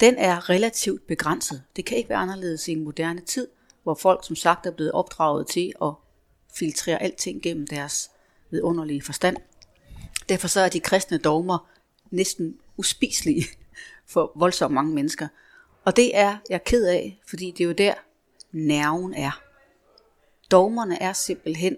den 0.00 0.14
er 0.14 0.50
relativt 0.50 1.06
begrænset. 1.06 1.62
Det 1.76 1.84
kan 1.84 1.96
ikke 1.96 2.08
være 2.08 2.18
anderledes 2.18 2.68
i 2.68 2.72
en 2.72 2.84
moderne 2.84 3.20
tid, 3.20 3.48
hvor 3.82 3.94
folk 3.94 4.26
som 4.26 4.36
sagt 4.36 4.66
er 4.66 4.70
blevet 4.70 4.92
opdraget 4.92 5.46
til 5.46 5.72
at 5.82 5.92
filtrere 6.54 7.02
alting 7.02 7.42
gennem 7.42 7.66
deres 7.66 8.10
vidunderlige 8.50 9.02
forstand. 9.02 9.36
Derfor 10.28 10.48
så 10.48 10.60
er 10.60 10.68
de 10.68 10.80
kristne 10.80 11.18
dogmer 11.18 11.68
næsten 12.10 12.58
uspiselige 12.76 13.44
for 14.12 14.32
voldsomt 14.34 14.74
mange 14.74 14.94
mennesker. 14.94 15.28
Og 15.84 15.96
det 15.96 16.16
er 16.16 16.36
jeg 16.50 16.64
ked 16.64 16.86
af, 16.86 17.20
fordi 17.26 17.50
det 17.50 17.64
er 17.64 17.68
jo 17.68 17.72
der 17.72 17.94
nerven 18.52 19.14
er. 19.14 19.40
Dogmerne 20.50 21.02
er 21.02 21.12
simpelthen 21.12 21.76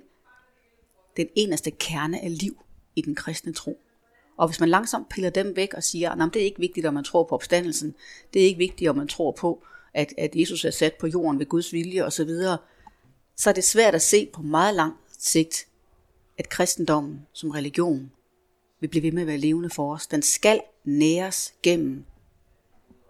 den 1.17 1.29
eneste 1.35 1.71
kerne 1.71 2.21
af 2.21 2.39
liv 2.39 2.63
i 2.97 3.01
den 3.01 3.15
kristne 3.15 3.53
tro. 3.53 3.81
Og 4.37 4.49
hvis 4.49 4.61
man 4.61 4.69
langsomt 4.69 5.09
piller 5.09 5.31
dem 5.31 5.57
væk 5.57 5.75
og 5.75 5.83
siger, 5.83 6.11
at 6.11 6.35
det 6.35 6.41
er 6.43 6.47
ikke 6.47 6.61
vigtigt, 6.61 6.87
om 6.87 6.95
man 6.95 7.05
tror 7.05 7.25
på 7.25 7.35
opstandelsen, 7.35 7.95
det 8.35 8.43
er 8.43 8.47
ikke 8.47 8.59
vigtigt, 8.59 8.91
om 8.91 8.97
man 8.97 9.09
tror 9.09 9.33
på, 9.33 9.65
at, 9.95 10.15
at 10.19 10.31
Jesus 10.35 10.65
er 10.65 10.71
sat 10.71 10.95
på 10.95 11.07
jorden 11.07 11.39
ved 11.39 11.47
Guds 11.47 11.73
vilje 11.73 12.05
osv., 12.05 12.31
så 13.37 13.51
er 13.51 13.55
det 13.55 13.65
svært 13.65 13.95
at 13.95 14.03
se 14.03 14.29
på 14.33 14.43
meget 14.43 14.75
lang 14.75 14.95
sigt, 15.19 15.67
at 16.39 16.49
kristendommen 16.49 17.27
som 17.33 17.51
religion 17.51 18.11
vil 18.81 18.89
blive 18.89 19.03
ved 19.03 19.13
med 19.13 19.23
at 19.23 19.27
være 19.27 19.39
levende 19.39 19.71
for 19.71 19.95
os. 19.95 20.07
Den 20.07 20.23
skal 20.23 20.61
næres 20.85 21.55
gennem 21.63 22.05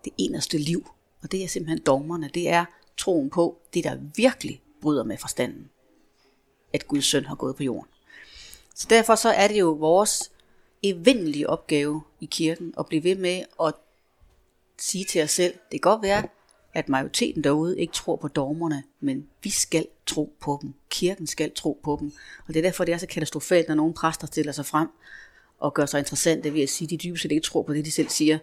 det 0.05 0.12
eneste 0.18 0.59
liv, 0.59 0.88
og 1.22 1.33
det 1.33 1.44
er 1.44 1.48
simpelthen 1.48 1.83
dogmerne. 1.87 2.31
Det 2.35 2.48
er 2.48 2.64
troen 2.96 3.31
på 3.31 3.59
det, 3.74 3.85
der 3.85 3.96
virkelig 4.16 4.62
bryder 4.83 5.05
med 5.05 5.18
forstanden, 5.18 5.70
at 6.72 6.88
Guds 6.88 7.05
søn 7.05 7.24
har 7.24 7.35
gået 7.35 7.57
på 7.57 7.62
jorden. 7.62 7.88
Så 8.74 8.87
derfor 8.90 9.14
så 9.14 9.29
er 9.29 9.48
det 9.48 9.59
jo 9.59 9.70
vores 9.70 10.33
evindelige 10.83 11.50
opgave 11.50 12.02
i 12.20 12.26
kirken 12.26 12.74
at 12.79 12.87
blive 12.87 13.05
ved 13.05 13.16
med 13.16 13.44
at 13.62 13.74
sige 14.79 15.05
til 15.05 15.22
os 15.22 15.31
selv, 15.31 15.52
det 15.52 15.83
kan 15.83 15.90
godt 15.90 16.02
være, 16.02 16.29
at 16.74 16.88
majoriteten 16.88 17.44
derude 17.44 17.81
ikke 17.81 17.92
tror 17.92 18.16
på 18.16 18.29
dogmerne, 18.29 18.83
men 19.00 19.29
vi 19.42 19.50
skal 19.50 19.87
tro 20.07 20.37
på 20.40 20.59
dem. 20.62 20.74
Kirken 20.90 21.26
skal 21.26 21.52
tro 21.55 21.81
på 21.85 21.96
dem. 22.00 22.12
Og 22.48 22.55
det 22.55 22.57
er 22.57 22.62
derfor, 22.62 22.85
det 22.85 22.94
er 22.94 22.98
så 22.98 23.07
katastrofalt, 23.07 23.68
når 23.68 23.74
nogle 23.74 23.94
præster 23.94 24.26
stiller 24.26 24.52
sig 24.52 24.66
frem 24.66 24.88
og 25.58 25.74
gør 25.74 25.86
sig 25.86 25.98
interessante 25.98 26.54
ved 26.54 26.62
at 26.62 26.68
sige, 26.68 26.86
at 26.86 26.90
de 26.90 27.08
dybest 27.08 27.22
set 27.22 27.32
ikke 27.32 27.44
tror 27.44 27.62
på 27.62 27.74
det, 27.74 27.84
de 27.84 27.90
selv 27.90 28.08
siger. 28.08 28.38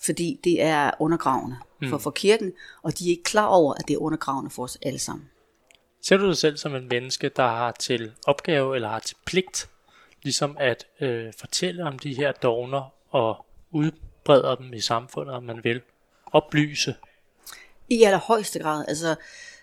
Fordi 0.00 0.40
det 0.44 0.62
er 0.62 0.90
undergravende 0.98 1.56
mm. 1.80 1.88
for, 1.88 1.98
for 1.98 2.10
kirken, 2.10 2.52
og 2.82 2.98
de 2.98 3.06
er 3.06 3.10
ikke 3.10 3.22
klar 3.22 3.46
over, 3.46 3.74
at 3.74 3.88
det 3.88 3.94
er 3.94 3.98
undergravende 3.98 4.50
for 4.50 4.62
os 4.62 4.78
alle 4.82 4.98
sammen. 4.98 5.30
Ser 6.02 6.16
du 6.16 6.26
dig 6.26 6.36
selv 6.36 6.56
som 6.56 6.74
en 6.74 6.88
menneske, 6.88 7.28
der 7.28 7.46
har 7.46 7.72
til 7.72 8.12
opgave 8.26 8.74
eller 8.74 8.88
har 8.88 8.98
til 8.98 9.16
pligt 9.26 9.68
ligesom 10.22 10.56
at 10.60 10.86
øh, 11.00 11.32
fortælle 11.38 11.84
om 11.84 11.98
de 11.98 12.14
her 12.14 12.32
dogner 12.32 12.94
og 13.10 13.46
udbreder 13.70 14.54
dem 14.54 14.72
i 14.72 14.80
samfundet, 14.80 15.34
om 15.34 15.42
man 15.42 15.60
vil. 15.64 15.80
Oplyse. 16.32 16.94
I 17.88 18.02
allerhøjeste 18.02 18.58
grad. 18.58 18.84
Altså, 18.88 19.14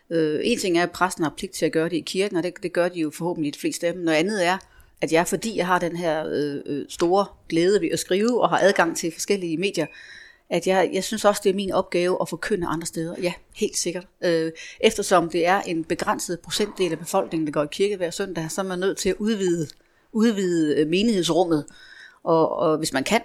øh, 0.09 0.39
en 0.43 0.59
ting 0.59 0.77
er, 0.77 0.83
at 0.83 0.91
præsten 0.91 1.23
har 1.23 1.33
pligt 1.38 1.53
til 1.53 1.65
at 1.65 1.71
gøre 1.71 1.89
det 1.89 1.95
i 1.95 2.03
kirken, 2.05 2.38
og 2.38 2.43
det, 2.43 2.53
det 2.63 2.73
gør 2.73 2.89
de 2.89 2.99
jo 2.99 3.12
forhåbentlig 3.12 3.53
de 3.53 3.59
fleste 3.59 3.88
af 3.88 3.93
dem. 3.93 4.01
Noget 4.01 4.17
andet 4.17 4.45
er, 4.45 4.57
at 5.01 5.12
jeg, 5.12 5.27
fordi 5.27 5.57
jeg 5.57 5.67
har 5.67 5.79
den 5.79 5.95
her 5.95 6.27
øh, 6.31 6.62
øh, 6.65 6.85
store 6.89 7.25
glæde 7.49 7.81
ved 7.81 7.89
at 7.93 7.99
skrive 7.99 8.41
og 8.41 8.49
har 8.49 8.59
adgang 8.62 8.97
til 8.97 9.12
forskellige 9.12 9.57
medier, 9.57 9.85
at 10.49 10.67
jeg, 10.67 10.89
jeg 10.93 11.03
synes 11.03 11.25
også, 11.25 11.41
det 11.43 11.49
er 11.49 11.53
min 11.53 11.71
opgave 11.71 12.17
at 12.21 12.29
forkynde 12.29 12.67
andre 12.67 12.88
steder. 12.88 13.15
Ja, 13.21 13.33
helt 13.55 13.77
sikkert. 13.77 14.07
Øh, 14.23 14.51
eftersom 14.79 15.29
det 15.29 15.47
er 15.47 15.62
en 15.62 15.83
begrænset 15.83 16.39
procentdel 16.39 16.91
af 16.91 16.99
befolkningen, 16.99 17.47
der 17.47 17.53
går 17.53 17.63
i 17.63 17.67
kirke 17.71 17.97
hver 17.97 18.12
søndag, 18.12 18.51
så 18.51 18.62
er 18.62 18.65
man 18.65 18.79
nødt 18.79 18.97
til 18.97 19.09
at 19.09 19.15
udvide, 19.19 19.67
udvide 20.12 20.75
øh, 20.75 20.88
menighedsrummet, 20.88 21.65
og, 22.23 22.55
og 22.55 22.77
hvis 22.77 22.93
man 22.93 23.03
kan, 23.03 23.21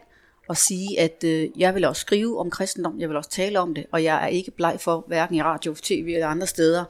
og 0.49 0.57
sige, 0.57 1.01
at 1.01 1.25
øh, 1.25 1.49
jeg 1.57 1.75
vil 1.75 1.85
også 1.85 2.01
skrive 2.01 2.39
om 2.39 2.51
kristendom, 2.51 3.01
jeg 3.01 3.09
vil 3.09 3.17
også 3.17 3.31
tale 3.31 3.61
om 3.61 3.75
det, 3.75 3.87
og 3.93 4.05
jeg 4.05 4.25
er 4.25 4.27
ikke 4.27 4.51
bleg 4.51 4.77
for, 4.81 5.05
hverken 5.07 5.35
i 5.35 5.43
radio, 5.43 5.75
tv 5.75 6.11
eller 6.15 6.27
andre 6.27 6.47
steder, 6.47 6.85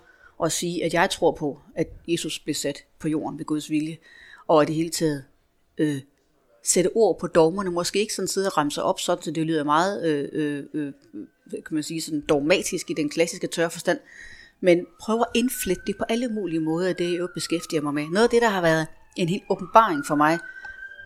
at 0.45 0.53
sige, 0.53 0.85
at 0.85 0.95
jeg 0.95 1.11
tror 1.11 1.33
på, 1.33 1.59
at 1.75 1.89
Jesus 2.09 2.39
blev 2.39 2.55
sat 2.55 2.85
på 2.99 3.09
jorden 3.09 3.39
ved 3.39 3.45
Guds 3.45 3.71
vilje, 3.71 3.97
og 4.49 4.63
i 4.63 4.67
det 4.67 4.75
hele 4.75 4.91
taget 4.91 5.25
øh, 5.79 6.01
sætte 6.65 6.91
ord 6.95 7.19
på 7.19 7.27
dogmerne, 7.27 7.71
måske 7.71 8.01
ikke 8.01 8.15
sådan 8.15 8.29
sidde 8.29 8.47
og 8.47 8.57
ramse 8.57 8.83
op, 8.83 9.01
sådan, 9.01 9.23
så 9.23 9.31
det 9.31 9.47
lyder 9.47 9.65
meget 9.65 10.07
øh, 10.07 10.29
øh, 10.33 10.65
øh, 10.75 10.93
kan 11.53 11.75
man 11.75 11.83
sige, 11.83 12.03
sådan 12.03 12.21
dogmatisk 12.21 12.91
i 12.91 12.95
den 12.95 13.09
klassiske 13.09 13.47
tørre 13.47 13.71
forstand, 13.71 13.99
men 14.61 14.87
prøv 15.01 15.21
at 15.21 15.27
indflette 15.35 15.83
det 15.87 15.97
på 15.99 16.05
alle 16.09 16.29
mulige 16.29 16.61
måder, 16.61 16.93
det 16.93 17.13
jeg 17.13 17.19
jo 17.19 17.29
beskæftiger 17.35 17.83
mig 17.83 17.95
med. 17.95 18.09
Noget 18.09 18.25
af 18.25 18.31
det, 18.31 18.43
der 18.43 18.49
har 18.49 18.63
været 18.63 18.87
en 19.17 19.29
helt 19.29 19.43
åbenbaring 19.51 20.07
for 20.07 20.15
mig, 20.15 20.39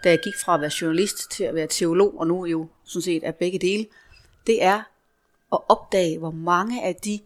da 0.04 0.10
jeg 0.10 0.20
gik 0.24 0.34
fra 0.44 0.54
at 0.54 0.60
være 0.60 0.70
journalist 0.80 1.30
til 1.30 1.44
at 1.44 1.54
være 1.54 1.66
teolog, 1.66 2.18
og 2.20 2.26
nu 2.26 2.46
jo 2.46 2.68
sådan 2.84 3.02
set 3.02 3.26
er 3.26 3.32
begge 3.32 3.58
dele, 3.58 3.86
det 4.46 4.62
er 4.62 4.82
at 5.52 5.58
opdage, 5.68 6.18
hvor 6.18 6.30
mange 6.30 6.84
af 6.84 6.94
de 6.94 7.20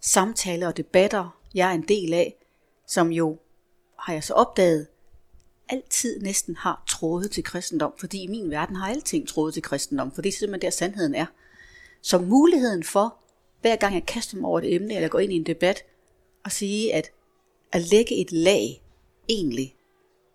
samtaler 0.00 0.66
og 0.66 0.76
debatter, 0.76 1.38
jeg 1.54 1.70
er 1.70 1.74
en 1.74 1.88
del 1.88 2.12
af, 2.12 2.36
som 2.86 3.12
jo, 3.12 3.38
har 3.98 4.12
jeg 4.12 4.24
så 4.24 4.34
opdaget, 4.34 4.86
altid 5.68 6.20
næsten 6.20 6.56
har 6.56 6.82
trådet 6.88 7.30
til 7.30 7.44
kristendom, 7.44 7.92
fordi 7.98 8.22
i 8.22 8.26
min 8.26 8.50
verden 8.50 8.76
har 8.76 8.88
alting 8.88 9.28
trådet 9.28 9.54
til 9.54 9.62
kristendom, 9.62 10.12
for 10.12 10.22
det 10.22 10.28
er 10.28 10.32
simpelthen 10.32 10.62
der 10.62 10.70
sandheden 10.70 11.14
er. 11.14 11.26
Så 12.02 12.18
muligheden 12.18 12.84
for, 12.84 13.16
hver 13.60 13.76
gang 13.76 13.94
jeg 13.94 14.06
kaster 14.06 14.36
mig 14.36 14.48
over 14.48 14.58
et 14.58 14.74
emne, 14.74 14.94
eller 14.94 15.08
går 15.08 15.18
ind 15.18 15.32
i 15.32 15.36
en 15.36 15.46
debat, 15.46 15.84
at 16.44 16.52
sige, 16.52 16.94
at 16.94 17.10
at 17.72 17.82
lægge 17.90 18.20
et 18.20 18.32
lag 18.32 18.82
egentlig 19.28 19.76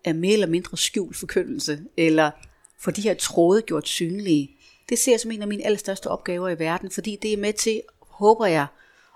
er 0.04 0.12
mere 0.12 0.32
eller 0.32 0.46
mindre 0.46 0.76
skjult 0.76 1.16
forkyndelse, 1.16 1.84
eller 1.96 2.30
for 2.78 2.90
de 2.90 3.02
her 3.02 3.14
tråde 3.14 3.62
gjort 3.62 3.88
synlige, 3.88 4.56
det 4.88 4.98
ser 4.98 5.12
jeg 5.12 5.20
som 5.20 5.30
en 5.30 5.42
af 5.42 5.48
mine 5.48 5.64
allerstørste 5.64 6.06
opgaver 6.06 6.48
i 6.48 6.58
verden, 6.58 6.90
fordi 6.90 7.18
det 7.22 7.32
er 7.32 7.36
med 7.36 7.52
til, 7.52 7.82
håber 8.00 8.46
jeg, 8.46 8.66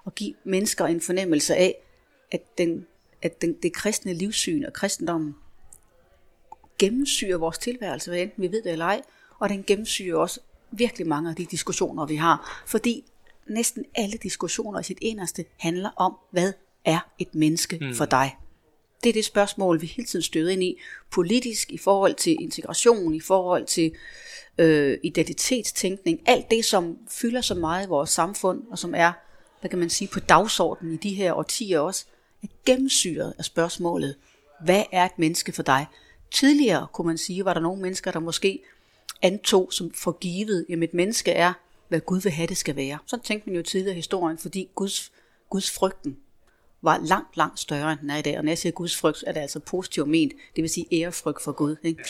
at 0.06 0.14
give 0.14 0.34
mennesker 0.44 0.84
en 0.84 1.00
fornemmelse 1.00 1.56
af, 1.56 1.74
at, 2.30 2.58
den, 2.58 2.86
at 3.22 3.42
den, 3.42 3.56
det 3.62 3.72
kristne 3.72 4.12
livssyn 4.12 4.64
og 4.64 4.72
kristendommen 4.72 5.34
gennemsyrer 6.78 7.38
vores 7.38 7.58
tilværelse, 7.58 8.10
hvad 8.10 8.20
enten 8.20 8.42
vi 8.42 8.52
ved 8.52 8.62
det 8.62 8.72
eller 8.72 8.84
ej, 8.84 9.02
og 9.38 9.48
den 9.48 9.64
gennemsyrer 9.66 10.18
også 10.18 10.40
virkelig 10.70 11.06
mange 11.06 11.30
af 11.30 11.36
de 11.36 11.44
diskussioner, 11.44 12.06
vi 12.06 12.16
har. 12.16 12.62
Fordi 12.66 13.04
næsten 13.46 13.84
alle 13.94 14.18
diskussioner 14.22 14.80
i 14.80 14.82
sit 14.82 14.98
eneste 15.00 15.44
handler 15.56 15.90
om, 15.96 16.16
hvad 16.30 16.52
er 16.84 16.98
et 17.18 17.34
menneske 17.34 17.78
mm. 17.80 17.94
for 17.94 18.04
dig? 18.04 18.36
Det 19.02 19.08
er 19.08 19.12
det 19.12 19.24
spørgsmål, 19.24 19.80
vi 19.80 19.86
hele 19.86 20.06
tiden 20.06 20.22
støder 20.22 20.52
ind 20.52 20.62
i, 20.62 20.78
politisk, 21.10 21.72
i 21.72 21.78
forhold 21.78 22.14
til 22.14 22.36
integration, 22.40 23.14
i 23.14 23.20
forhold 23.20 23.66
til 23.66 23.92
øh, 24.58 24.98
identitetstænkning, 25.02 26.20
alt 26.26 26.50
det, 26.50 26.64
som 26.64 26.98
fylder 27.08 27.40
så 27.40 27.54
meget 27.54 27.86
i 27.86 27.88
vores 27.88 28.10
samfund, 28.10 28.62
og 28.70 28.78
som 28.78 28.94
er, 28.94 29.12
hvad 29.60 29.70
kan 29.70 29.78
man 29.78 29.90
sige, 29.90 30.08
på 30.08 30.20
dagsordenen 30.20 30.94
i 30.94 30.96
de 30.96 31.14
her 31.14 31.32
årtier 31.32 31.80
også, 31.80 32.04
er 32.42 32.46
gennemsyret 32.66 33.34
af 33.38 33.44
spørgsmålet, 33.44 34.16
hvad 34.64 34.84
er 34.92 35.04
et 35.04 35.18
menneske 35.18 35.52
for 35.52 35.62
dig? 35.62 35.86
Tidligere, 36.30 36.86
kunne 36.92 37.06
man 37.06 37.18
sige, 37.18 37.44
var 37.44 37.54
der 37.54 37.60
nogle 37.60 37.82
mennesker, 37.82 38.10
der 38.10 38.20
måske 38.20 38.62
antog 39.22 39.72
som 39.72 39.92
forgivet, 39.94 40.66
at 40.70 40.82
et 40.82 40.94
menneske 40.94 41.30
er, 41.30 41.52
hvad 41.88 42.00
Gud 42.00 42.20
vil 42.20 42.32
have, 42.32 42.46
det 42.46 42.56
skal 42.56 42.76
være. 42.76 42.98
Så 43.06 43.18
tænkte 43.24 43.50
man 43.50 43.56
jo 43.56 43.62
tidligere 43.62 43.92
i 43.92 43.96
historien, 43.96 44.38
fordi 44.38 44.68
Guds, 44.74 45.12
Guds 45.50 45.70
frygten 45.70 46.16
var 46.82 46.98
langt, 46.98 47.36
langt 47.36 47.60
større, 47.60 47.92
end 47.92 48.00
den 48.00 48.10
er 48.10 48.16
i 48.16 48.22
dag. 48.22 48.38
Og 48.38 48.44
når 48.44 48.50
jeg 48.50 48.58
siger 48.58 48.72
Guds 48.72 48.96
frygt, 48.96 49.24
er 49.26 49.32
det 49.32 49.40
altså 49.40 49.60
positivt 49.60 50.08
ment, 50.08 50.32
det 50.56 50.62
vil 50.62 50.70
sige 50.70 50.86
ærefrygt 50.92 51.42
for 51.42 51.52
Gud. 51.52 51.76
Ikke? 51.82 52.04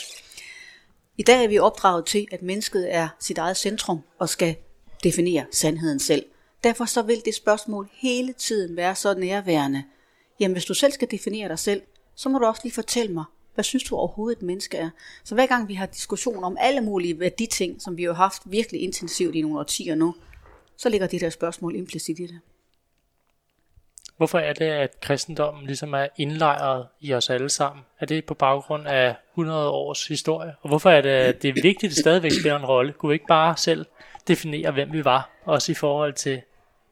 I 1.17 1.23
dag 1.23 1.43
er 1.43 1.47
vi 1.47 1.59
opdraget 1.59 2.05
til, 2.05 2.27
at 2.31 2.41
mennesket 2.41 2.95
er 2.95 3.09
sit 3.19 3.37
eget 3.37 3.57
centrum 3.57 3.99
og 4.19 4.29
skal 4.29 4.55
definere 5.03 5.45
sandheden 5.51 5.99
selv. 5.99 6.25
Derfor 6.63 6.85
så 6.85 7.01
vil 7.01 7.21
det 7.25 7.35
spørgsmål 7.35 7.89
hele 7.93 8.33
tiden 8.33 8.75
være 8.75 8.95
så 8.95 9.13
nærværende. 9.13 9.83
Jamen 10.39 10.55
hvis 10.55 10.65
du 10.65 10.73
selv 10.73 10.91
skal 10.91 11.11
definere 11.11 11.49
dig 11.49 11.59
selv, 11.59 11.81
så 12.15 12.29
må 12.29 12.39
du 12.39 12.45
også 12.45 12.61
lige 12.63 12.73
fortælle 12.73 13.13
mig, 13.13 13.23
hvad 13.59 13.63
synes 13.63 13.83
du 13.83 13.95
overhovedet 13.95 14.37
et 14.37 14.43
menneske 14.43 14.77
er? 14.77 14.89
Så 15.23 15.35
hver 15.35 15.45
gang 15.45 15.67
vi 15.67 15.73
har 15.73 15.85
diskussion 15.85 16.43
om 16.43 16.57
alle 16.59 16.81
mulige 16.81 17.19
værditing, 17.19 17.81
som 17.81 17.97
vi 17.97 18.03
har 18.03 18.13
haft 18.13 18.41
virkelig 18.45 18.81
intensivt 18.81 19.35
i 19.35 19.41
nogle 19.41 19.59
årtier 19.59 19.95
nu, 19.95 20.15
så 20.77 20.89
ligger 20.89 21.07
det 21.07 21.21
der 21.21 21.29
spørgsmål 21.29 21.75
implicit 21.75 22.19
i 22.19 22.27
det. 22.27 22.39
Hvorfor 24.17 24.39
er 24.39 24.53
det, 24.53 24.65
at 24.65 24.99
kristendommen 25.01 25.65
ligesom 25.65 25.93
er 25.93 26.07
indlejret 26.17 26.87
i 26.99 27.13
os 27.13 27.29
alle 27.29 27.49
sammen? 27.49 27.83
Er 27.99 28.05
det 28.05 28.25
på 28.25 28.33
baggrund 28.33 28.87
af 28.87 29.15
100 29.31 29.69
års 29.69 30.07
historie? 30.07 30.55
Og 30.61 30.69
hvorfor 30.69 30.89
er 30.89 31.01
det, 31.01 31.09
at 31.09 31.41
det 31.41 31.49
er 31.49 31.53
vigtigt, 31.53 31.83
at 31.83 31.89
det 31.89 31.97
stadigvæk 31.97 32.31
spiller 32.31 32.59
en 32.59 32.65
rolle? 32.65 32.93
Kunne 32.93 33.09
vi 33.09 33.13
ikke 33.13 33.27
bare 33.27 33.57
selv 33.57 33.85
definere, 34.27 34.71
hvem 34.71 34.93
vi 34.93 35.05
var? 35.05 35.29
Også 35.45 35.71
i 35.71 35.75
forhold 35.75 36.13
til 36.13 36.41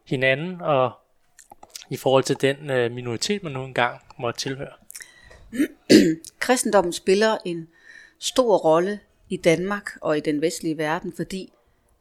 hinanden 0.06 0.62
og 0.62 0.92
i 1.90 1.98
forhold 1.98 2.24
til 2.24 2.42
den 2.42 2.70
øh, 2.70 2.92
minoritet, 2.92 3.44
man 3.44 3.52
nu 3.52 3.64
engang 3.64 4.02
måtte 4.18 4.40
tilhøre? 4.40 4.87
Kristendommen 6.40 6.94
spiller 6.94 7.38
en 7.46 7.68
stor 8.20 8.58
rolle 8.58 9.00
i 9.30 9.38
Danmark 9.38 9.98
og 10.02 10.18
i 10.18 10.20
den 10.20 10.42
vestlige 10.42 10.78
verden, 10.78 11.14
fordi 11.16 11.54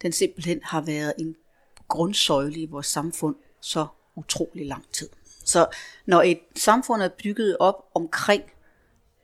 den 0.03 0.13
simpelthen 0.13 0.61
har 0.63 0.81
været 0.81 1.15
en 1.19 1.37
grundsøjle 1.89 2.61
i 2.61 2.67
vores 2.67 2.87
samfund 2.87 3.37
så 3.61 3.87
utrolig 4.17 4.67
lang 4.67 4.85
tid. 4.93 5.09
Så 5.45 5.67
når 6.07 6.23
et 6.23 6.41
samfund 6.57 7.03
er 7.03 7.09
bygget 7.23 7.57
op 7.61 7.89
omkring 7.95 8.43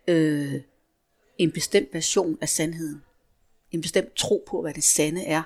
øh, 0.09 0.55
en 1.39 1.53
bestemt 1.53 1.89
version 1.93 2.39
af 2.41 2.49
sandheden, 2.49 3.03
en 3.71 3.81
bestemt 3.81 4.15
tro 4.15 4.45
på, 4.47 4.63
hvad 4.63 4.75
det 4.75 4.85
sande 4.85 5.25
er, 5.25 5.43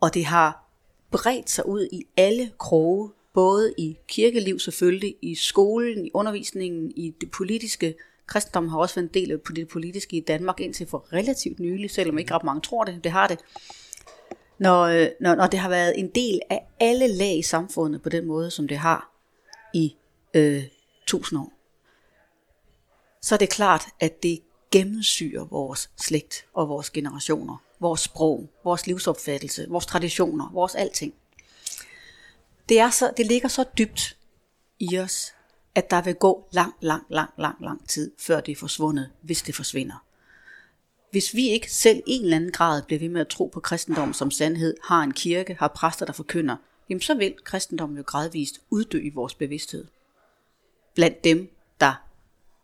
og 0.00 0.14
det 0.14 0.24
har 0.24 0.68
bredt 1.10 1.50
sig 1.50 1.66
ud 1.68 1.88
i 1.92 2.06
alle 2.16 2.52
kroge 2.58 3.10
både 3.34 3.74
i 3.78 3.96
kirkeliv 4.08 4.58
selvfølgelig, 4.58 5.16
i 5.22 5.34
skolen, 5.34 6.06
i 6.06 6.10
undervisningen, 6.14 6.90
i 6.96 7.14
det 7.20 7.30
politiske. 7.30 7.94
Kristendom 8.26 8.68
har 8.68 8.78
også 8.78 8.94
været 8.94 9.08
en 9.08 9.14
del 9.14 9.30
af 9.30 9.38
det 9.56 9.68
politiske 9.68 10.16
i 10.16 10.20
Danmark 10.20 10.60
indtil 10.60 10.86
for 10.86 11.06
relativt 11.12 11.60
nylig, 11.60 11.90
selvom 11.90 12.18
ikke 12.18 12.34
ret 12.34 12.44
mange 12.44 12.60
tror 12.60 12.84
det, 12.84 13.04
det 13.04 13.12
har 13.12 13.28
det. 13.28 13.38
Når, 14.58 14.82
øh, 14.82 15.08
når, 15.20 15.34
når 15.34 15.46
det 15.46 15.60
har 15.60 15.68
været 15.68 15.98
en 15.98 16.08
del 16.08 16.40
af 16.50 16.66
alle 16.80 17.08
lag 17.08 17.38
i 17.38 17.42
samfundet 17.42 18.02
på 18.02 18.08
den 18.08 18.26
måde, 18.26 18.50
som 18.50 18.68
det 18.68 18.76
har 18.76 19.10
i 19.74 19.96
øh, 20.34 20.62
tusind 21.06 21.38
år, 21.38 21.52
så 23.22 23.34
er 23.34 23.38
det 23.38 23.50
klart, 23.50 23.84
at 24.00 24.22
det 24.22 24.40
gennemsyrer 24.70 25.44
vores 25.44 25.90
slægt 25.96 26.46
og 26.54 26.68
vores 26.68 26.90
generationer, 26.90 27.56
vores 27.80 28.00
sprog, 28.00 28.48
vores 28.64 28.86
livsopfattelse, 28.86 29.66
vores 29.68 29.86
traditioner, 29.86 30.50
vores 30.52 30.74
alting 30.74 31.14
det, 32.68 32.80
er 32.80 32.90
så, 32.90 33.12
det 33.16 33.26
ligger 33.26 33.48
så 33.48 33.64
dybt 33.78 34.16
i 34.78 34.98
os, 34.98 35.34
at 35.74 35.90
der 35.90 36.02
vil 36.02 36.14
gå 36.14 36.48
lang, 36.52 36.74
lang, 36.80 37.04
lang, 37.08 37.30
lang, 37.38 37.56
lang 37.60 37.88
tid, 37.88 38.10
før 38.18 38.40
det 38.40 38.52
er 38.52 38.56
forsvundet, 38.56 39.10
hvis 39.22 39.42
det 39.42 39.54
forsvinder. 39.54 40.04
Hvis 41.10 41.34
vi 41.34 41.48
ikke 41.48 41.72
selv 41.72 42.02
i 42.06 42.12
en 42.12 42.24
eller 42.24 42.36
anden 42.36 42.52
grad 42.52 42.82
bliver 42.82 43.00
ved 43.00 43.08
med 43.08 43.20
at 43.20 43.28
tro 43.28 43.46
på 43.46 43.60
kristendom 43.60 44.12
som 44.12 44.30
sandhed, 44.30 44.76
har 44.84 45.02
en 45.02 45.12
kirke, 45.12 45.56
har 45.58 45.68
præster, 45.68 46.06
der 46.06 46.12
forkynder, 46.12 46.56
jamen 46.88 47.00
så 47.00 47.14
vil 47.14 47.34
kristendommen 47.44 47.96
jo 47.98 48.04
gradvist 48.06 48.60
uddø 48.70 49.00
i 49.02 49.10
vores 49.10 49.34
bevidsthed. 49.34 49.84
Blandt 50.94 51.24
dem, 51.24 51.50
der 51.80 51.94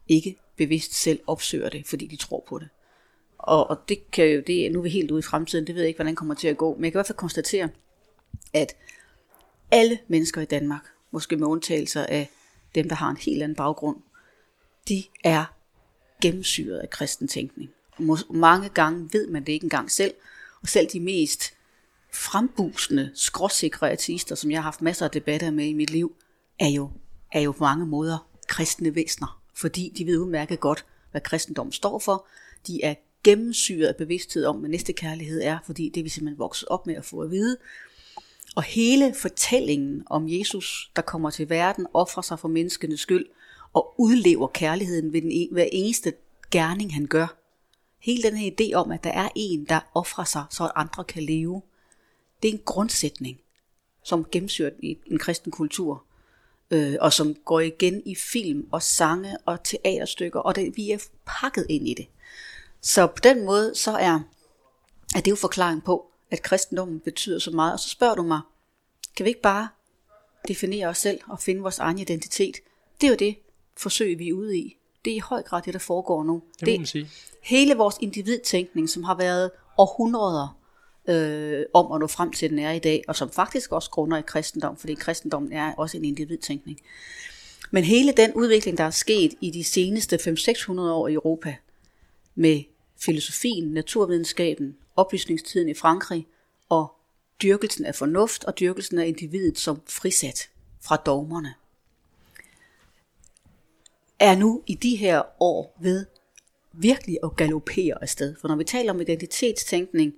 ikke 0.09 0.37
bevidst 0.57 0.95
selv 0.95 1.21
opsøger 1.27 1.69
det, 1.69 1.87
fordi 1.87 2.07
de 2.07 2.17
tror 2.17 2.45
på 2.49 2.59
det. 2.59 2.69
Og, 3.39 3.71
og 3.71 3.89
det 3.89 4.11
kan 4.11 4.25
jo, 4.25 4.43
det, 4.47 4.73
nu 4.73 4.79
er 4.79 4.83
vi 4.83 4.89
helt 4.89 5.11
ude 5.11 5.19
i 5.19 5.23
fremtiden, 5.23 5.67
det 5.67 5.75
ved 5.75 5.83
jeg 5.83 5.89
ikke, 5.89 5.99
hvordan 5.99 6.13
det 6.13 6.19
kommer 6.19 6.35
til 6.35 6.49
at 6.49 6.57
gå, 6.57 6.75
men 6.75 6.85
jeg 6.85 6.93
kan 6.93 6.97
i 6.97 6.99
hvert 6.99 7.07
fald 7.07 7.19
konstatere, 7.19 7.69
at 8.53 8.77
alle 9.71 9.99
mennesker 10.09 10.41
i 10.41 10.45
Danmark, 10.45 10.87
måske 11.11 11.37
med 11.37 11.47
undtagelser 11.47 12.07
af 12.07 12.31
dem, 12.75 12.89
der 12.89 12.97
har 12.97 13.11
en 13.11 13.17
helt 13.17 13.43
anden 13.43 13.57
baggrund, 13.57 13.97
de 14.89 15.05
er 15.25 15.45
gennemsyret 16.23 16.79
af 16.79 16.91
kristen 16.91 17.29
tænkning. 17.29 17.71
Mange 18.31 18.69
gange 18.69 19.09
ved 19.13 19.29
man 19.29 19.45
det 19.45 19.53
ikke 19.53 19.65
engang 19.65 19.91
selv, 19.91 20.15
og 20.63 20.69
selv 20.69 20.89
de 20.93 21.01
mest 21.01 21.55
frembusende, 22.13 23.11
skråsikre 23.15 23.91
ateister, 23.91 24.35
som 24.35 24.51
jeg 24.51 24.59
har 24.59 24.63
haft 24.63 24.83
masser 24.83 25.05
af 25.05 25.11
debatter 25.11 25.51
med 25.51 25.65
i 25.65 25.73
mit 25.73 25.91
liv, 25.91 26.17
er 26.59 26.69
jo, 26.69 26.91
er 27.33 27.41
jo 27.41 27.53
på 27.53 27.65
mange 27.65 27.87
måder 27.87 28.29
kristne 28.49 28.95
væsener, 28.95 29.43
fordi 29.55 29.93
de 29.99 30.07
ved 30.07 30.19
udmærket 30.19 30.61
godt, 30.61 30.85
hvad 31.11 31.21
kristendom 31.21 31.73
står 31.73 31.99
for. 31.99 32.27
De 32.67 32.85
er 32.85 32.95
gennemsyret 33.25 33.87
af 33.87 33.97
bevidsthed 33.97 34.45
om, 34.45 34.57
hvad 34.57 34.71
næste 34.71 34.93
kærlighed 34.93 35.43
er, 35.43 35.59
fordi 35.67 35.89
det 35.89 36.01
er 36.01 36.05
vi 36.05 36.09
simpelthen 36.09 36.39
vokset 36.39 36.69
op 36.69 36.87
med 36.87 36.95
at 36.95 37.05
få 37.05 37.21
at 37.21 37.31
vide. 37.31 37.57
Og 38.59 38.65
hele 38.65 39.15
fortællingen 39.15 40.03
om 40.07 40.29
Jesus, 40.29 40.91
der 40.97 41.03
kommer 41.03 41.31
til 41.31 41.49
verden, 41.49 41.87
offrer 41.95 42.23
sig 42.23 42.39
for 42.39 42.49
menneskenes 42.49 43.01
skyld, 43.01 43.27
og 43.73 43.95
udlever 43.99 44.49
kærligheden 44.49 45.13
ved 45.13 45.23
den, 45.23 45.31
en, 45.31 45.49
hver 45.53 45.69
eneste 45.73 46.13
gerning, 46.51 46.95
han 46.95 47.07
gør. 47.07 47.39
Hele 47.99 48.23
den 48.23 48.37
her 48.37 48.51
idé 48.61 48.75
om, 48.75 48.91
at 48.91 49.05
der 49.05 49.11
er 49.11 49.29
en, 49.35 49.65
der 49.65 49.81
offrer 49.95 50.25
sig, 50.25 50.45
så 50.51 50.65
at 50.65 50.73
andre 50.75 51.05
kan 51.05 51.23
leve, 51.23 51.63
Det 52.43 52.49
er 52.49 52.53
en 52.53 52.63
grundsætning, 52.65 53.41
som 54.03 54.27
gennemsyrer 54.33 54.71
i 54.79 54.99
en 55.07 55.19
kristen 55.19 55.53
kultur, 55.53 56.05
øh, 56.71 56.97
og 57.01 57.13
som 57.13 57.35
går 57.35 57.61
igen 57.61 58.03
i 58.07 58.15
film 58.15 58.69
og 58.71 58.83
sange 58.83 59.39
og 59.47 59.65
teaterstykker, 59.65 60.41
og 60.41 60.57
det, 60.57 60.77
vi 60.77 60.91
er 60.91 60.99
pakket 61.27 61.67
ind 61.69 61.89
i 61.89 61.95
det. 61.95 62.07
Så 62.81 63.07
på 63.07 63.21
den 63.23 63.45
måde, 63.45 63.75
så 63.75 63.91
er, 63.91 64.21
er 65.15 65.21
det 65.21 65.31
jo 65.31 65.37
forklaring 65.37 65.85
på, 65.85 66.08
at 66.31 66.43
kristendommen 66.43 67.01
betyder 67.01 67.39
så 67.39 67.51
meget. 67.51 67.73
Og 67.73 67.81
så 67.81 67.89
spørger 67.89 68.15
du 68.15 68.23
mig, 68.23 68.41
kan 69.17 69.25
vi 69.25 69.29
ikke 69.29 69.43
bare 69.43 69.69
definere 70.49 70.87
os 70.87 70.99
selv 70.99 71.21
og 71.29 71.41
finde 71.41 71.61
vores 71.61 71.79
egen 71.79 71.99
identitet? 71.99 72.57
Det 73.01 73.07
er 73.07 73.11
jo 73.11 73.17
det 73.17 73.37
forsøg, 73.77 74.19
vi 74.19 74.29
er 74.29 74.33
ude 74.33 74.59
i. 74.59 74.77
Det 75.05 75.11
er 75.11 75.17
i 75.17 75.19
høj 75.19 75.43
grad 75.43 75.63
det, 75.63 75.73
der 75.73 75.81
foregår 75.81 76.25
nu. 76.25 76.43
Det 76.61 76.69
må 76.69 76.77
man 76.77 76.87
sige. 76.87 77.11
Hele 77.43 77.75
vores 77.75 77.95
individtænkning, 78.01 78.91
som 78.91 79.05
har 79.05 79.15
været 79.15 79.51
århundreder 79.79 80.59
øh, 81.09 81.65
om 81.75 81.93
at 81.93 82.01
nå 82.01 82.07
frem 82.07 82.33
til, 82.33 82.51
den 82.51 82.59
er 82.59 82.73
i 82.73 82.79
dag, 82.79 83.05
og 83.09 83.17
som 83.17 83.31
faktisk 83.31 83.73
også 83.73 83.91
grunder 83.91 84.17
i 84.19 84.23
kristendom, 84.27 84.77
fordi 84.77 84.95
kristendommen 84.95 85.53
er 85.53 85.75
også 85.75 85.97
en 85.97 86.05
individtænkning. 86.05 86.81
Men 87.71 87.85
hele 87.85 88.13
den 88.13 88.33
udvikling, 88.35 88.79
der 88.79 88.85
er 88.85 88.91
sket 88.91 89.35
i 89.41 89.51
de 89.51 89.65
seneste 89.65 90.17
500-600 90.17 90.81
år 90.81 91.09
i 91.09 91.13
Europa, 91.13 91.57
med 92.35 92.63
filosofien, 93.01 93.69
naturvidenskaben, 93.69 94.77
oplysningstiden 94.99 95.69
i 95.69 95.75
Frankrig, 95.75 96.27
og 96.69 96.95
dyrkelsen 97.43 97.85
af 97.85 97.95
fornuft 97.95 98.45
og 98.45 98.59
dyrkelsen 98.61 98.99
af 98.99 99.07
individet 99.07 99.59
som 99.59 99.81
frisat 99.87 100.51
fra 100.81 100.97
dogmerne, 100.97 101.55
er 104.19 104.37
nu 104.37 104.63
i 104.67 104.75
de 104.75 104.97
her 104.97 105.23
år 105.41 105.77
ved 105.81 106.07
virkelig 106.73 107.19
at 107.25 107.37
galopere 107.37 108.03
afsted. 108.03 108.37
For 108.41 108.49
når 108.49 108.57
vi 108.57 108.65
taler 108.65 108.93
om 108.93 109.01
identitetstænkning 109.01 110.15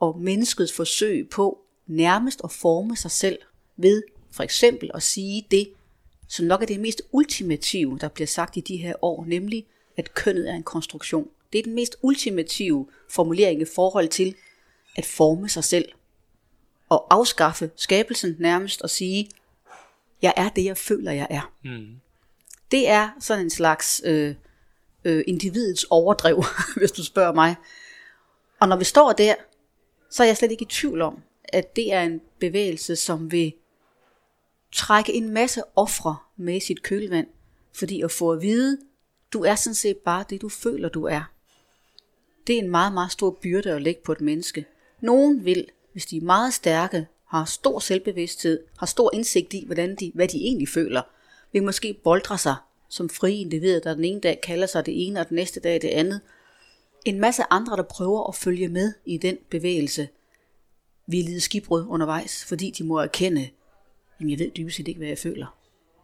og 0.00 0.18
menneskets 0.18 0.72
forsøg 0.72 1.28
på 1.28 1.58
nærmest 1.86 2.40
at 2.44 2.52
forme 2.52 2.96
sig 2.96 3.10
selv 3.10 3.38
ved 3.76 4.02
for 4.30 4.42
eksempel 4.42 4.90
at 4.94 5.02
sige 5.02 5.46
det, 5.50 5.72
som 6.28 6.46
nok 6.46 6.62
er 6.62 6.66
det 6.66 6.80
mest 6.80 7.02
ultimative, 7.12 7.98
der 7.98 8.08
bliver 8.08 8.26
sagt 8.26 8.56
i 8.56 8.60
de 8.60 8.76
her 8.76 8.94
år, 9.02 9.24
nemlig 9.24 9.66
at 9.96 10.14
kønnet 10.14 10.50
er 10.50 10.54
en 10.54 10.62
konstruktion. 10.62 11.28
Det 11.52 11.58
er 11.58 11.62
den 11.62 11.74
mest 11.74 11.96
ultimative 12.02 12.86
formulering 13.10 13.60
i 13.62 13.66
forhold 13.74 14.08
til 14.08 14.34
at 14.96 15.06
forme 15.06 15.48
sig 15.48 15.64
selv 15.64 15.92
og 16.88 17.06
afskaffe 17.10 17.70
skabelsen 17.76 18.36
nærmest 18.38 18.82
og 18.82 18.90
sige, 18.90 19.28
jeg 20.22 20.34
er 20.36 20.48
det, 20.48 20.64
jeg 20.64 20.76
føler, 20.76 21.12
jeg 21.12 21.26
er. 21.30 21.52
Mm. 21.64 21.86
Det 22.70 22.88
er 22.88 23.10
sådan 23.20 23.44
en 23.44 23.50
slags 23.50 24.02
øh, 24.04 24.34
øh, 25.04 25.24
individets 25.26 25.86
overdrev, 25.90 26.44
hvis 26.76 26.92
du 26.92 27.04
spørger 27.04 27.32
mig. 27.32 27.56
Og 28.60 28.68
når 28.68 28.76
vi 28.76 28.84
står 28.84 29.12
der, 29.12 29.34
så 30.10 30.22
er 30.22 30.26
jeg 30.26 30.36
slet 30.36 30.50
ikke 30.50 30.62
i 30.62 30.68
tvivl 30.70 31.02
om, 31.02 31.22
at 31.44 31.76
det 31.76 31.92
er 31.92 32.02
en 32.02 32.20
bevægelse, 32.38 32.96
som 32.96 33.32
vil 33.32 33.52
trække 34.72 35.12
en 35.12 35.30
masse 35.30 35.62
ofre 35.76 36.16
med 36.36 36.60
sit 36.60 36.82
kølvand, 36.82 37.26
fordi 37.72 38.02
at 38.02 38.10
få 38.10 38.32
at 38.32 38.42
vide, 38.42 38.78
du 39.32 39.42
er 39.44 39.54
sådan 39.54 39.74
set 39.74 39.96
bare 39.96 40.24
det, 40.30 40.42
du 40.42 40.48
føler, 40.48 40.88
du 40.88 41.04
er. 41.04 41.32
Det 42.46 42.54
er 42.54 42.58
en 42.58 42.70
meget, 42.70 42.92
meget 42.92 43.12
stor 43.12 43.30
byrde 43.30 43.72
at 43.72 43.82
lægge 43.82 44.00
på 44.04 44.12
et 44.12 44.20
menneske. 44.20 44.66
Nogen 45.00 45.44
vil, 45.44 45.66
hvis 45.92 46.06
de 46.06 46.16
er 46.16 46.20
meget 46.20 46.54
stærke, 46.54 47.06
har 47.26 47.44
stor 47.44 47.78
selvbevidsthed, 47.78 48.60
har 48.78 48.86
stor 48.86 49.10
indsigt 49.14 49.54
i, 49.54 49.62
hvordan 49.66 49.94
de, 49.94 50.12
hvad 50.14 50.28
de 50.28 50.36
egentlig 50.36 50.68
føler, 50.68 51.02
vil 51.52 51.62
måske 51.62 52.00
boldre 52.04 52.38
sig 52.38 52.54
som 52.92 53.08
frie 53.08 53.40
individer, 53.40 53.80
der 53.80 53.94
den 53.94 54.04
ene 54.04 54.20
dag 54.20 54.40
kalder 54.40 54.66
sig 54.66 54.86
det 54.86 55.06
ene, 55.06 55.20
og 55.20 55.28
den 55.28 55.34
næste 55.34 55.60
dag 55.60 55.82
det 55.82 55.88
andet. 55.88 56.20
En 57.04 57.20
masse 57.20 57.42
andre, 57.50 57.76
der 57.76 57.82
prøver 57.82 58.28
at 58.28 58.34
følge 58.34 58.68
med 58.68 58.92
i 59.06 59.16
den 59.16 59.38
bevægelse, 59.50 60.08
vil 61.06 61.24
lide 61.24 61.40
skibbrud 61.40 61.86
undervejs, 61.88 62.44
fordi 62.44 62.70
de 62.70 62.84
må 62.84 62.98
erkende, 62.98 63.48
jamen 64.20 64.30
jeg 64.30 64.38
ved 64.38 64.50
dybest 64.50 64.76
set 64.76 64.88
ikke, 64.88 64.98
hvad 64.98 65.08
jeg 65.08 65.18
føler. 65.18 65.56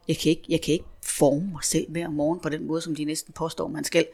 Jeg 0.09 0.17
kan 0.17 0.31
ikke, 0.31 0.43
jeg 0.49 0.61
kan 0.61 0.73
ikke 0.73 0.85
forme 1.03 1.51
mig 1.53 1.65
selv 1.65 1.91
hver 1.91 2.09
morgen 2.09 2.41
på 2.41 2.49
den 2.49 2.67
måde, 2.67 2.81
som 2.81 2.95
de 2.95 3.05
næsten 3.05 3.33
påstår, 3.33 3.69
man 3.69 3.85
skal. 3.85 4.07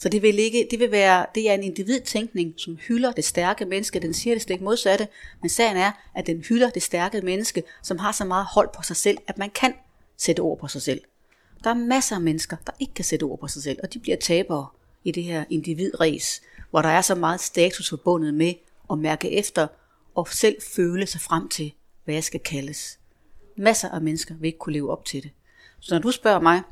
Så 0.00 0.08
det 0.08 0.22
vil, 0.22 0.38
ikke, 0.38 0.68
det 0.70 0.78
vil 0.78 0.90
være, 0.90 1.26
det 1.34 1.50
er 1.50 1.54
en 1.54 1.62
individtænkning, 1.62 2.54
som 2.56 2.76
hylder 2.76 3.12
det 3.12 3.24
stærke 3.24 3.64
menneske. 3.64 4.00
Den 4.00 4.14
siger 4.14 4.34
det 4.34 4.42
stik 4.42 4.60
modsatte, 4.60 5.08
men 5.40 5.48
sagen 5.48 5.76
er, 5.76 5.92
at 6.14 6.26
den 6.26 6.44
hylder 6.48 6.70
det 6.70 6.82
stærke 6.82 7.20
menneske, 7.20 7.62
som 7.82 7.98
har 7.98 8.12
så 8.12 8.24
meget 8.24 8.46
hold 8.46 8.68
på 8.76 8.82
sig 8.82 8.96
selv, 8.96 9.18
at 9.26 9.38
man 9.38 9.50
kan 9.50 9.74
sætte 10.16 10.40
ord 10.40 10.58
på 10.58 10.68
sig 10.68 10.82
selv. 10.82 11.00
Der 11.64 11.70
er 11.70 11.74
masser 11.74 12.16
af 12.16 12.22
mennesker, 12.22 12.56
der 12.66 12.72
ikke 12.80 12.94
kan 12.94 13.04
sætte 13.04 13.24
ord 13.24 13.40
på 13.40 13.48
sig 13.48 13.62
selv, 13.62 13.78
og 13.82 13.94
de 13.94 13.98
bliver 13.98 14.16
tabere 14.16 14.66
i 15.04 15.10
det 15.10 15.24
her 15.24 15.44
individræs, 15.50 16.42
hvor 16.70 16.82
der 16.82 16.88
er 16.88 17.00
så 17.00 17.14
meget 17.14 17.40
status 17.40 17.90
forbundet 17.90 18.34
med 18.34 18.54
at 18.90 18.98
mærke 18.98 19.30
efter 19.30 19.66
og 20.14 20.28
selv 20.28 20.56
føle 20.76 21.06
sig 21.06 21.20
frem 21.20 21.48
til, 21.48 21.72
hvad 22.04 22.14
jeg 22.14 22.24
skal 22.24 22.40
kaldes. 22.40 22.98
Masser 23.56 23.88
af 23.88 24.00
mennesker 24.00 24.34
vil 24.34 24.46
ikke 24.46 24.58
kunne 24.58 24.72
leve 24.72 24.90
op 24.90 25.04
til 25.04 25.22
det. 25.22 25.30
Så 25.80 25.94
når 25.94 26.00
du 26.02 26.10
spørger 26.10 26.40
mig, 26.40 26.62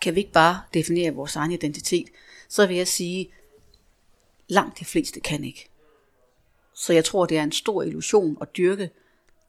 kan 0.00 0.14
vi 0.14 0.20
ikke 0.20 0.32
bare 0.32 0.60
definere 0.74 1.14
vores 1.14 1.36
egen 1.36 1.52
identitet, 1.52 2.08
så 2.48 2.66
vil 2.66 2.76
jeg 2.76 2.88
sige, 2.88 3.30
langt 4.48 4.78
de 4.78 4.84
fleste 4.84 5.20
kan 5.20 5.44
ikke. 5.44 5.68
Så 6.74 6.92
jeg 6.92 7.04
tror, 7.04 7.26
det 7.26 7.38
er 7.38 7.42
en 7.42 7.52
stor 7.52 7.82
illusion 7.82 8.38
at 8.40 8.56
dyrke 8.56 8.90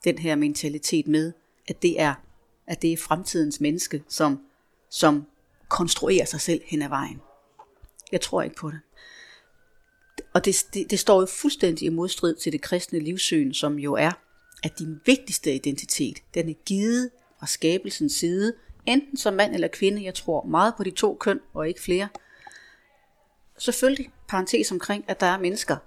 den 0.04 0.18
her 0.18 0.36
mentalitet 0.36 1.08
med, 1.08 1.34
at 1.68 1.82
det 1.82 2.02
er, 2.02 2.14
at 2.68 2.82
det 2.82 2.94
er 2.94 2.98
fremtidens 2.98 3.62
menneske, 3.62 4.04
som, 4.08 4.40
som 4.90 5.26
konstruerer 5.68 6.26
sig 6.26 6.42
selv 6.42 6.62
hen 6.66 6.82
ad 6.82 6.90
vejen. 6.90 7.22
Jeg 8.12 8.22
tror 8.22 8.42
ikke 8.42 8.56
på 8.56 8.72
det. 8.72 8.80
Og 10.34 10.46
det, 10.46 10.66
det, 10.74 10.92
det 10.92 11.00
står 11.00 11.20
jo 11.20 11.26
fuldstændig 11.26 11.86
i 11.86 11.90
modstrid 11.90 12.36
til 12.36 12.52
det 12.52 12.62
kristne 12.62 13.00
livssyn, 13.00 13.54
som 13.54 13.80
jo 13.80 13.94
er, 13.94 14.12
at 14.64 14.80
din 14.80 15.02
vigtigste 15.06 15.56
identitet, 15.56 16.18
den 16.34 16.50
er 16.50 16.54
givet 16.54 17.10
fra 17.40 17.48
skabelsens 17.48 18.14
side, 18.14 18.54
enten 18.86 19.18
som 19.18 19.34
mand 19.34 19.54
eller 19.54 19.68
kvinde, 19.68 20.04
jeg 20.04 20.14
tror 20.14 20.44
meget 20.44 20.74
på 20.78 20.84
de 20.84 20.92
to 20.92 21.18
køn 21.20 21.40
og 21.54 21.68
ikke 21.68 21.82
flere. 21.82 22.10
Selvfølgelig, 23.60 24.12
parentes 24.28 24.72
omkring, 24.72 25.06
at 25.08 25.20
der 25.20 25.26
er 25.26 25.40
mennesker, 25.40 25.78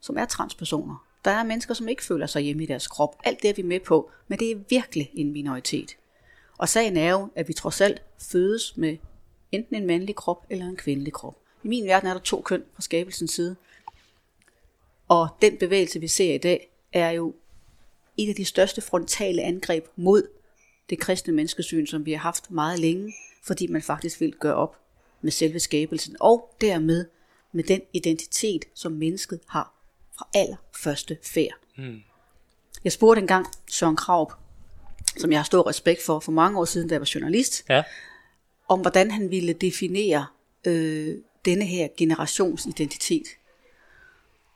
som 0.00 0.18
er 0.18 0.24
transpersoner. 0.24 1.06
Der 1.24 1.30
er 1.30 1.44
mennesker, 1.44 1.74
som 1.74 1.88
ikke 1.88 2.04
føler 2.04 2.26
sig 2.26 2.42
hjemme 2.42 2.62
i 2.62 2.66
deres 2.66 2.86
krop. 2.86 3.16
Alt 3.24 3.42
det 3.42 3.50
er 3.50 3.54
vi 3.54 3.62
med 3.62 3.80
på, 3.80 4.10
men 4.28 4.38
det 4.38 4.50
er 4.50 4.56
virkelig 4.68 5.10
en 5.14 5.32
minoritet. 5.32 5.96
Og 6.58 6.68
sagen 6.68 6.96
er 6.96 7.10
jo, 7.10 7.28
at 7.34 7.48
vi 7.48 7.52
trods 7.52 7.80
alt 7.80 8.02
fødes 8.18 8.76
med 8.76 8.96
enten 9.52 9.76
en 9.76 9.86
mandlig 9.86 10.16
krop 10.16 10.46
eller 10.50 10.66
en 10.66 10.76
kvindelig 10.76 11.12
krop. 11.12 11.36
I 11.62 11.68
min 11.68 11.84
verden 11.84 12.08
er 12.08 12.12
der 12.12 12.20
to 12.20 12.40
køn 12.40 12.64
fra 12.74 12.82
skabelsens 12.82 13.30
side. 13.30 13.56
Og 15.08 15.28
den 15.42 15.56
bevægelse, 15.56 16.00
vi 16.00 16.08
ser 16.08 16.34
i 16.34 16.38
dag, 16.38 16.70
er 16.92 17.10
jo 17.10 17.34
et 18.16 18.28
af 18.28 18.34
de 18.34 18.44
største 18.44 18.80
frontale 18.80 19.42
angreb 19.42 19.86
mod 19.96 20.28
det 20.90 20.98
kristne 20.98 21.32
menneskesyn, 21.32 21.86
som 21.86 22.06
vi 22.06 22.12
har 22.12 22.18
haft 22.18 22.50
meget 22.50 22.78
længe, 22.78 23.14
fordi 23.42 23.66
man 23.66 23.82
faktisk 23.82 24.20
vil 24.20 24.32
gøre 24.32 24.54
op 24.54 24.76
med 25.20 25.32
selve 25.32 25.60
skabelsen, 25.60 26.16
og 26.20 26.54
dermed 26.60 27.06
med 27.52 27.64
den 27.64 27.80
identitet, 27.92 28.64
som 28.74 28.92
mennesket 28.92 29.40
har 29.48 29.74
fra 30.18 30.28
allerførste 30.34 31.18
færd. 31.22 31.54
Mm. 31.76 32.00
Jeg 32.84 32.92
spurgte 32.92 33.20
engang 33.20 33.46
Søren 33.70 33.96
Kraup, 33.96 34.32
som 35.16 35.32
jeg 35.32 35.38
har 35.38 35.44
stor 35.44 35.68
respekt 35.68 36.02
for 36.02 36.20
for 36.20 36.32
mange 36.32 36.58
år 36.58 36.64
siden, 36.64 36.88
da 36.88 36.94
jeg 36.94 37.00
var 37.00 37.10
journalist, 37.14 37.64
ja. 37.68 37.82
om 38.68 38.80
hvordan 38.80 39.10
han 39.10 39.30
ville 39.30 39.52
definere 39.52 40.26
øh, 40.66 41.16
denne 41.44 41.64
her 41.64 41.88
generationsidentitet. 41.96 43.26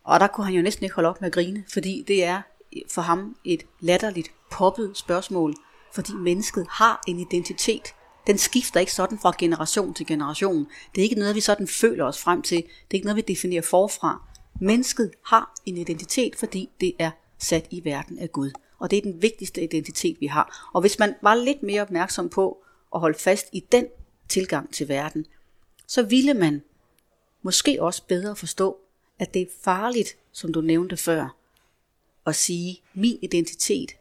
Og 0.05 0.21
der 0.21 0.27
kunne 0.27 0.45
han 0.45 0.55
jo 0.55 0.63
næsten 0.63 0.85
ikke 0.85 0.95
holde 0.95 1.09
op 1.09 1.21
med 1.21 1.27
at 1.27 1.33
grine, 1.33 1.65
fordi 1.73 2.05
det 2.09 2.25
er 2.25 2.43
for 2.91 3.03
ham 3.03 3.37
et 3.45 3.63
latterligt 3.81 4.29
poppet 4.51 4.97
spørgsmål, 4.97 5.55
fordi 5.95 6.13
mennesket 6.13 6.67
har 6.71 7.03
en 7.09 7.19
identitet. 7.19 7.95
Den 8.27 8.39
skifter 8.39 8.81
ikke 8.81 8.93
sådan 8.93 9.19
fra 9.19 9.35
generation 9.39 9.95
til 9.95 10.07
generation. 10.07 10.67
Det 10.95 11.01
er 11.01 11.03
ikke 11.03 11.19
noget, 11.19 11.35
vi 11.35 11.41
sådan 11.41 11.69
føler 11.69 12.05
os 12.05 12.19
frem 12.19 12.43
til. 12.43 12.57
Det 12.57 12.91
er 12.91 12.95
ikke 12.95 13.07
noget, 13.07 13.17
vi 13.17 13.33
definerer 13.35 13.63
forfra. 13.63 14.23
Mennesket 14.61 15.13
har 15.27 15.55
en 15.67 15.77
identitet, 15.77 16.37
fordi 16.37 16.71
det 16.81 16.95
er 16.99 17.11
sat 17.39 17.67
i 17.71 17.85
verden 17.85 18.19
af 18.19 18.33
Gud. 18.33 18.51
Og 18.79 18.91
det 18.91 18.97
er 18.97 19.03
den 19.03 19.23
vigtigste 19.23 19.65
identitet, 19.65 20.21
vi 20.21 20.27
har. 20.27 20.71
Og 20.75 20.81
hvis 20.81 20.99
man 20.99 21.15
var 21.23 21.35
lidt 21.35 21.63
mere 21.63 21.83
opmærksom 21.83 22.29
på 22.29 22.65
at 22.95 23.01
holde 23.01 23.19
fast 23.19 23.47
i 23.53 23.65
den 23.73 23.87
tilgang 24.29 24.75
til 24.75 24.89
verden, 24.89 25.27
så 25.87 26.03
ville 26.03 26.35
man 26.35 26.63
måske 27.43 27.83
også 27.83 28.03
bedre 28.07 28.37
forstå, 28.37 28.77
at 29.19 29.35
det 29.35 29.43
er 29.43 29.47
farligt, 29.65 30.17
som 30.33 30.53
du 30.53 30.61
nævnte 30.61 30.97
før, 30.97 31.37
at 32.27 32.37
sige, 32.37 32.81
min 32.95 33.19
identitet, 33.23 33.97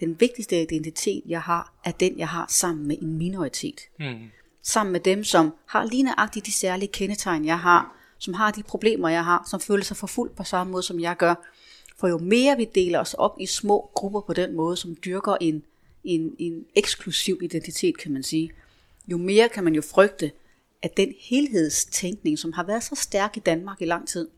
den 0.00 0.20
vigtigste 0.20 0.62
identitet, 0.62 1.22
jeg 1.26 1.42
har, 1.42 1.74
er 1.84 1.90
den, 1.90 2.18
jeg 2.18 2.28
har 2.28 2.46
sammen 2.48 2.88
med 2.88 2.96
en 3.02 3.18
minoritet. 3.18 3.80
Mm. 3.98 4.30
Sammen 4.62 4.92
med 4.92 5.00
dem, 5.00 5.24
som 5.24 5.54
har 5.66 5.84
lige 5.84 6.02
nøjagtigt 6.02 6.46
de 6.46 6.52
særlige 6.52 6.92
kendetegn, 6.92 7.44
jeg 7.44 7.58
har, 7.58 7.96
som 8.18 8.34
har 8.34 8.50
de 8.50 8.62
problemer, 8.62 9.08
jeg 9.08 9.24
har, 9.24 9.46
som 9.50 9.60
føler 9.60 9.84
sig 9.84 9.96
forfulgt 9.96 10.36
på 10.36 10.44
samme 10.44 10.70
måde, 10.70 10.82
som 10.82 11.00
jeg 11.00 11.16
gør. 11.16 11.34
For 11.96 12.08
jo 12.08 12.18
mere 12.18 12.56
vi 12.56 12.64
deler 12.74 12.98
os 12.98 13.14
op 13.14 13.36
i 13.40 13.46
små 13.46 13.90
grupper 13.94 14.20
på 14.20 14.32
den 14.32 14.56
måde, 14.56 14.76
som 14.76 14.96
dyrker 15.04 15.36
en, 15.40 15.62
en, 16.04 16.34
en 16.38 16.64
eksklusiv 16.74 17.38
identitet, 17.42 17.98
kan 17.98 18.12
man 18.12 18.22
sige, 18.22 18.50
jo 19.08 19.16
mere 19.16 19.48
kan 19.48 19.64
man 19.64 19.74
jo 19.74 19.82
frygte, 19.82 20.32
at 20.82 20.96
den 20.96 21.14
helhedstænkning, 21.20 22.38
som 22.38 22.52
har 22.52 22.64
været 22.64 22.84
så 22.84 22.94
stærk 22.94 23.36
i 23.36 23.40
Danmark 23.40 23.82
i 23.82 23.84
lang 23.84 24.08
tid, 24.08 24.28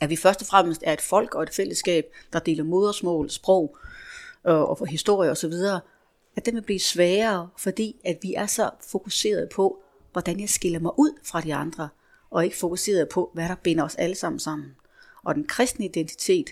At 0.00 0.10
vi 0.10 0.16
først 0.16 0.40
og 0.40 0.46
fremmest 0.46 0.82
er 0.86 0.92
et 0.92 1.00
folk 1.00 1.34
og 1.34 1.42
et 1.42 1.50
fællesskab, 1.50 2.04
der 2.32 2.38
deler 2.38 2.64
modersmål, 2.64 3.30
sprog 3.30 3.76
og, 4.44 4.80
og 4.80 4.86
historie 4.86 5.30
osv., 5.30 5.52
at 6.36 6.46
det 6.46 6.54
vil 6.54 6.62
blive 6.62 6.80
sværere, 6.80 7.48
fordi 7.58 8.00
at 8.04 8.18
vi 8.22 8.34
er 8.34 8.46
så 8.46 8.70
fokuseret 8.90 9.48
på, 9.48 9.82
hvordan 10.12 10.40
jeg 10.40 10.48
skiller 10.48 10.78
mig 10.78 10.92
ud 10.98 11.18
fra 11.22 11.40
de 11.40 11.54
andre, 11.54 11.88
og 12.30 12.44
ikke 12.44 12.56
fokuseret 12.56 13.08
på, 13.08 13.30
hvad 13.34 13.48
der 13.48 13.54
binder 13.54 13.84
os 13.84 13.94
alle 13.94 14.14
sammen 14.14 14.38
sammen. 14.38 14.76
Og 15.24 15.34
den 15.34 15.46
kristne 15.46 15.84
identitet, 15.84 16.50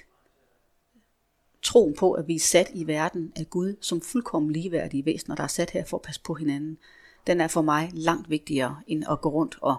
troen 1.62 1.94
på, 1.94 2.12
at 2.12 2.28
vi 2.28 2.34
er 2.34 2.40
sat 2.40 2.70
i 2.74 2.86
verden 2.86 3.32
af 3.36 3.50
Gud 3.50 3.76
som 3.80 4.00
fuldkommen 4.00 4.52
ligeværdige 4.52 5.04
væsener, 5.04 5.36
der 5.36 5.42
er 5.42 5.48
sat 5.48 5.70
her 5.70 5.84
for 5.84 5.96
at 5.96 6.02
passe 6.02 6.20
på 6.20 6.34
hinanden, 6.34 6.78
den 7.26 7.40
er 7.40 7.48
for 7.48 7.62
mig 7.62 7.90
langt 7.92 8.30
vigtigere 8.30 8.80
end 8.86 9.04
at 9.10 9.20
gå 9.20 9.28
rundt 9.28 9.58
og, 9.60 9.76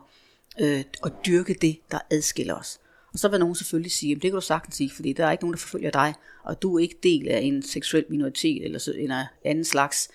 øh, 0.61 0.83
og 1.01 1.11
dyrke 1.25 1.53
det, 1.53 1.79
der 1.91 1.99
adskiller 2.09 2.55
os. 2.55 2.79
Og 3.13 3.19
så 3.19 3.27
vil 3.29 3.39
nogen 3.39 3.55
selvfølgelig 3.55 3.91
sige, 3.91 4.15
at 4.15 4.21
det 4.21 4.31
kan 4.31 4.35
du 4.35 4.41
sagtens 4.41 4.75
sige, 4.75 4.91
fordi 4.95 5.13
der 5.13 5.25
er 5.25 5.31
ikke 5.31 5.43
nogen, 5.43 5.53
der 5.53 5.59
forfølger 5.59 5.91
dig, 5.91 6.13
og 6.43 6.61
du 6.61 6.75
er 6.75 6.79
ikke 6.79 6.99
del 7.03 7.27
af 7.27 7.39
en 7.39 7.63
seksuel 7.63 8.05
minoritet 8.09 8.65
eller 8.65 8.79
en 8.97 9.11
anden 9.45 9.65
slags. 9.65 10.09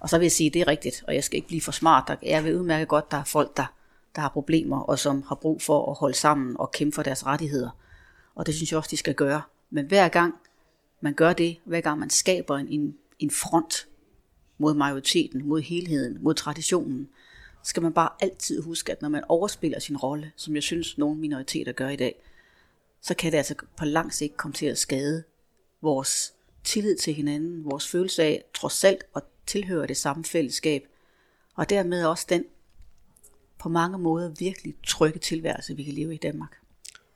Og 0.00 0.10
så 0.10 0.18
vil 0.18 0.24
jeg 0.24 0.32
sige, 0.32 0.46
at 0.46 0.54
det 0.54 0.62
er 0.62 0.68
rigtigt, 0.68 1.04
og 1.06 1.14
jeg 1.14 1.24
skal 1.24 1.36
ikke 1.36 1.48
blive 1.48 1.60
for 1.60 1.72
smart. 1.72 2.18
Jeg 2.22 2.44
vil 2.44 2.56
udmærke 2.56 2.86
godt, 2.86 3.04
at 3.04 3.10
der 3.10 3.16
er 3.16 3.24
folk, 3.24 3.56
der, 3.56 3.74
der 4.14 4.20
har 4.20 4.28
problemer, 4.28 4.80
og 4.80 4.98
som 4.98 5.22
har 5.22 5.34
brug 5.34 5.62
for 5.62 5.90
at 5.90 5.96
holde 5.98 6.16
sammen 6.16 6.56
og 6.58 6.70
kæmpe 6.70 6.94
for 6.94 7.02
deres 7.02 7.26
rettigheder. 7.26 7.70
Og 8.34 8.46
det 8.46 8.54
synes 8.54 8.70
jeg 8.70 8.78
også, 8.78 8.90
de 8.90 8.96
skal 8.96 9.14
gøre. 9.14 9.42
Men 9.70 9.86
hver 9.86 10.08
gang 10.08 10.34
man 11.00 11.14
gør 11.14 11.32
det, 11.32 11.56
hver 11.64 11.80
gang 11.80 11.98
man 11.98 12.10
skaber 12.10 12.56
en, 12.56 12.68
en, 12.68 12.94
en 13.18 13.30
front 13.30 13.86
mod 14.58 14.74
majoriteten, 14.74 15.48
mod 15.48 15.60
helheden, 15.60 16.18
mod 16.20 16.34
traditionen, 16.34 17.08
skal 17.62 17.82
man 17.82 17.92
bare 17.92 18.08
altid 18.20 18.62
huske, 18.62 18.92
at 18.92 19.02
når 19.02 19.08
man 19.08 19.24
overspiller 19.28 19.78
sin 19.78 19.96
rolle, 19.96 20.32
som 20.36 20.54
jeg 20.54 20.62
synes, 20.62 20.98
nogle 20.98 21.20
minoriteter 21.20 21.72
gør 21.72 21.88
i 21.88 21.96
dag, 21.96 22.22
så 23.04 23.14
kan 23.14 23.32
det 23.32 23.38
altså 23.38 23.54
på 23.76 23.84
lang 23.84 24.14
sigt 24.14 24.36
komme 24.36 24.54
til 24.54 24.66
at 24.66 24.78
skade 24.78 25.24
vores 25.82 26.34
tillid 26.64 26.96
til 26.96 27.14
hinanden, 27.14 27.64
vores 27.64 27.88
følelse 27.88 28.22
af 28.22 28.44
trods 28.54 28.84
alt 28.84 29.04
at 29.16 29.22
tilhøre 29.46 29.86
det 29.86 29.96
samme 29.96 30.24
fællesskab, 30.24 30.86
og 31.54 31.70
dermed 31.70 32.06
også 32.06 32.26
den 32.28 32.44
på 33.58 33.68
mange 33.68 33.98
måder 33.98 34.28
virkelig 34.38 34.74
trygge 34.86 35.18
tilværelse, 35.18 35.76
vi 35.76 35.82
kan 35.82 35.94
leve 35.94 36.14
i 36.14 36.16
Danmark. 36.16 36.56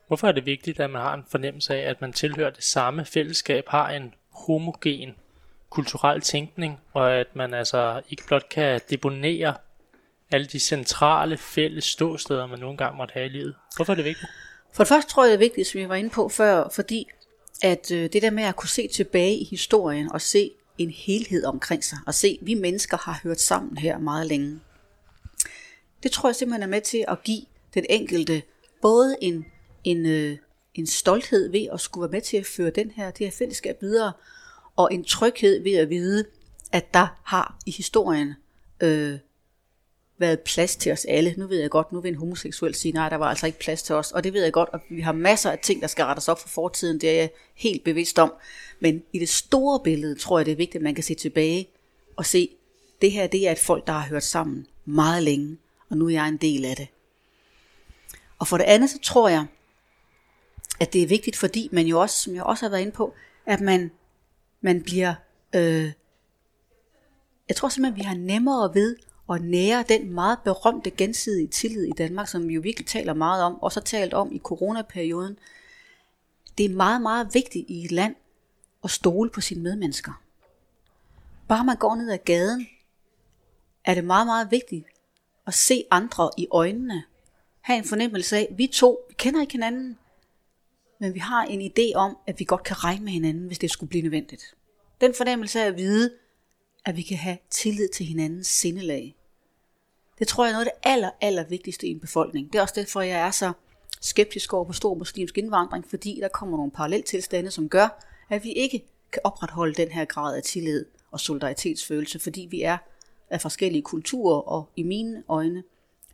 Hvorfor 0.07 0.27
er 0.27 0.31
det 0.31 0.45
vigtigt, 0.45 0.79
at 0.79 0.89
man 0.89 1.01
har 1.01 1.13
en 1.13 1.25
fornemmelse 1.29 1.75
af, 1.75 1.89
at 1.89 2.01
man 2.01 2.13
tilhører 2.13 2.49
det 2.49 2.63
samme 2.63 3.05
fællesskab, 3.05 3.63
har 3.67 3.89
en 3.89 4.13
homogen 4.29 5.15
kulturel 5.69 6.21
tænkning, 6.21 6.79
og 6.93 7.13
at 7.13 7.35
man 7.35 7.53
altså 7.53 8.01
ikke 8.09 8.23
blot 8.27 8.49
kan 8.49 8.81
deponere 8.89 9.57
alle 10.31 10.47
de 10.47 10.59
centrale 10.59 11.37
fælles 11.37 11.85
ståsteder, 11.85 12.47
man 12.47 12.59
nogle 12.59 12.77
gange 12.77 12.97
måtte 12.97 13.13
have 13.13 13.25
i 13.25 13.29
livet. 13.29 13.55
Hvorfor 13.75 13.93
er 13.93 13.95
det 13.95 14.05
vigtigt? 14.05 14.29
For 14.71 14.83
det 14.83 14.87
første 14.89 15.11
tror 15.11 15.23
jeg, 15.23 15.29
det 15.29 15.35
er 15.35 15.39
vigtigt, 15.39 15.67
som 15.67 15.81
jeg 15.81 15.89
var 15.89 15.95
inde 15.95 16.09
på 16.09 16.29
før, 16.29 16.69
fordi 16.69 17.07
at 17.61 17.91
øh, 17.91 18.09
det 18.13 18.21
der 18.21 18.29
med 18.29 18.43
at 18.43 18.55
kunne 18.55 18.69
se 18.69 18.87
tilbage 18.87 19.37
i 19.37 19.43
historien 19.43 20.11
og 20.11 20.21
se 20.21 20.51
en 20.77 20.89
helhed 20.89 21.45
omkring 21.45 21.83
sig, 21.83 21.97
og 22.07 22.13
se, 22.13 22.37
at 22.41 22.47
vi 22.47 22.53
mennesker 22.53 22.97
har 22.97 23.19
hørt 23.23 23.39
sammen 23.39 23.77
her 23.77 23.97
meget 23.97 24.27
længe. 24.27 24.59
Det 26.03 26.11
tror 26.11 26.29
jeg 26.29 26.35
simpelthen 26.35 26.63
er 26.63 26.67
med 26.67 26.81
til 26.81 27.05
at 27.07 27.23
give 27.23 27.41
den 27.73 27.85
enkelte 27.89 28.41
både 28.81 29.15
en, 29.21 29.45
en, 29.83 30.05
øh, 30.05 30.37
en 30.75 30.87
stolthed 30.87 31.51
ved 31.51 31.67
at 31.73 31.79
skulle 31.79 32.01
være 32.01 32.11
med 32.11 32.21
til 32.21 32.37
at 32.37 32.45
føre 32.45 32.69
den 32.69 32.91
her, 32.91 33.11
det 33.11 33.27
her 33.27 33.31
fællesskab 33.31 33.81
videre, 33.81 34.11
og 34.75 34.93
en 34.93 35.03
tryghed 35.03 35.63
ved 35.63 35.73
at 35.73 35.89
vide, 35.89 36.25
at 36.71 36.93
der 36.93 37.07
har 37.23 37.57
i 37.65 37.71
historien 37.71 38.33
øh, 38.81 39.19
været 40.19 40.39
plads 40.39 40.75
til 40.75 40.91
os 40.91 41.05
alle. 41.05 41.33
Nu 41.37 41.47
ved 41.47 41.59
jeg 41.59 41.69
godt, 41.69 41.91
nu 41.91 42.01
vil 42.01 42.09
en 42.09 42.17
homoseksuel 42.17 42.75
sige, 42.75 42.91
nej, 42.91 43.09
der 43.09 43.15
var 43.15 43.29
altså 43.29 43.45
ikke 43.45 43.59
plads 43.59 43.83
til 43.83 43.95
os. 43.95 44.11
Og 44.11 44.23
det 44.23 44.33
ved 44.33 44.43
jeg 44.43 44.53
godt, 44.53 44.69
og 44.69 44.79
vi 44.89 45.01
har 45.01 45.11
masser 45.11 45.51
af 45.51 45.59
ting, 45.59 45.81
der 45.81 45.87
skal 45.87 46.05
rettes 46.05 46.27
op 46.27 46.39
for 46.39 46.49
fortiden. 46.49 47.01
Det 47.01 47.09
er 47.09 47.13
jeg 47.13 47.29
helt 47.55 47.83
bevidst 47.83 48.19
om. 48.19 48.33
Men 48.79 49.03
i 49.13 49.19
det 49.19 49.29
store 49.29 49.79
billede, 49.79 50.15
tror 50.15 50.39
jeg, 50.39 50.45
det 50.45 50.51
er 50.51 50.55
vigtigt, 50.55 50.75
at 50.75 50.81
man 50.81 50.95
kan 50.95 51.03
se 51.03 51.15
tilbage 51.15 51.67
og 52.15 52.25
se, 52.25 52.49
det 53.01 53.11
her 53.11 53.27
det 53.27 53.47
er 53.47 53.51
et 53.51 53.59
folk, 53.59 53.87
der 53.87 53.93
har 53.93 54.09
hørt 54.09 54.23
sammen 54.23 54.67
meget 54.85 55.23
længe, 55.23 55.57
og 55.89 55.97
nu 55.97 56.05
er 56.05 56.09
jeg 56.09 56.27
en 56.27 56.37
del 56.37 56.65
af 56.65 56.75
det. 56.75 56.87
Og 58.39 58.47
for 58.47 58.57
det 58.57 58.63
andet, 58.63 58.89
så 58.89 58.99
tror 59.03 59.29
jeg, 59.29 59.45
at 60.79 60.93
det 60.93 61.03
er 61.03 61.07
vigtigt, 61.07 61.37
fordi 61.37 61.69
man 61.71 61.85
jo 61.85 62.01
også, 62.01 62.23
som 62.23 62.35
jeg 62.35 62.43
også 62.43 62.65
har 62.65 62.69
været 62.69 62.81
inde 62.81 62.91
på, 62.91 63.13
at 63.45 63.61
man, 63.61 63.91
man 64.61 64.83
bliver, 64.83 65.13
øh, 65.55 65.91
jeg 67.47 67.55
tror 67.55 67.69
simpelthen, 67.69 67.99
vi 67.99 68.07
har 68.07 68.15
nemmere 68.15 68.73
ved 68.73 68.95
og 69.29 69.39
nære 69.39 69.85
den 69.89 70.13
meget 70.13 70.39
berømte 70.43 70.91
gensidige 70.91 71.47
tillid 71.47 71.83
i 71.83 71.91
Danmark, 71.97 72.27
som 72.27 72.47
vi 72.47 72.53
jo 72.53 72.61
virkelig 72.61 72.87
taler 72.87 73.13
meget 73.13 73.43
om, 73.43 73.61
og 73.61 73.71
så 73.71 73.81
talt 73.81 74.13
om 74.13 74.31
i 74.31 74.39
coronaperioden. 74.39 75.39
Det 76.57 76.65
er 76.65 76.69
meget, 76.69 77.01
meget 77.01 77.33
vigtigt 77.33 77.69
i 77.69 77.85
et 77.85 77.91
land 77.91 78.15
at 78.83 78.89
stole 78.89 79.29
på 79.29 79.41
sine 79.41 79.61
medmennesker. 79.61 80.23
Bare 81.47 81.65
man 81.65 81.77
går 81.77 81.95
ned 81.95 82.11
ad 82.11 82.17
gaden, 82.17 82.67
er 83.85 83.93
det 83.93 84.03
meget, 84.03 84.27
meget 84.27 84.51
vigtigt 84.51 84.85
at 85.47 85.53
se 85.53 85.83
andre 85.91 86.31
i 86.37 86.47
øjnene. 86.51 87.03
Have 87.61 87.77
en 87.77 87.85
fornemmelse 87.85 88.37
af, 88.37 88.47
at 88.51 88.57
vi 88.57 88.67
to, 88.67 88.99
vi 89.09 89.13
kender 89.17 89.41
ikke 89.41 89.53
hinanden, 89.53 89.97
men 90.99 91.13
vi 91.13 91.19
har 91.19 91.43
en 91.43 91.71
idé 91.71 91.95
om, 91.95 92.17
at 92.27 92.39
vi 92.39 92.43
godt 92.43 92.63
kan 92.63 92.83
regne 92.83 93.05
med 93.05 93.13
hinanden, 93.13 93.47
hvis 93.47 93.59
det 93.59 93.71
skulle 93.71 93.89
blive 93.89 94.03
nødvendigt. 94.03 94.55
Den 95.01 95.13
fornemmelse 95.13 95.61
af 95.61 95.65
at 95.65 95.77
vide, 95.77 96.13
at 96.85 96.97
vi 96.97 97.01
kan 97.01 97.17
have 97.17 97.37
tillid 97.49 97.89
til 97.89 98.05
hinandens 98.05 98.47
sindelag. 98.47 99.15
Det 100.19 100.27
tror 100.27 100.45
jeg 100.45 100.49
er 100.49 100.53
noget 100.53 100.65
af 100.65 100.71
det 100.73 100.89
aller, 100.91 101.09
aller 101.21 101.43
vigtigste 101.43 101.87
i 101.87 101.91
en 101.91 101.99
befolkning. 101.99 102.53
Det 102.53 102.57
er 102.59 102.61
også 102.61 102.73
derfor, 102.77 103.01
jeg 103.01 103.19
er 103.19 103.31
så 103.31 103.51
skeptisk 104.01 104.53
over 104.53 104.65
på 104.65 104.73
stor 104.73 104.93
muslimsk 104.93 105.37
indvandring, 105.37 105.85
fordi 105.89 106.19
der 106.21 106.27
kommer 106.27 106.57
nogle 106.57 106.71
paralleltilstande, 106.71 107.51
som 107.51 107.69
gør, 107.69 108.05
at 108.29 108.43
vi 108.43 108.51
ikke 108.51 108.85
kan 109.11 109.21
opretholde 109.23 109.73
den 109.73 109.91
her 109.91 110.05
grad 110.05 110.35
af 110.35 110.43
tillid 110.43 110.85
og 111.11 111.19
solidaritetsfølelse, 111.19 112.19
fordi 112.19 112.47
vi 112.51 112.61
er 112.61 112.77
af 113.29 113.41
forskellige 113.41 113.81
kulturer, 113.81 114.41
og 114.41 114.69
i 114.75 114.83
mine 114.83 115.23
øjne 115.29 115.63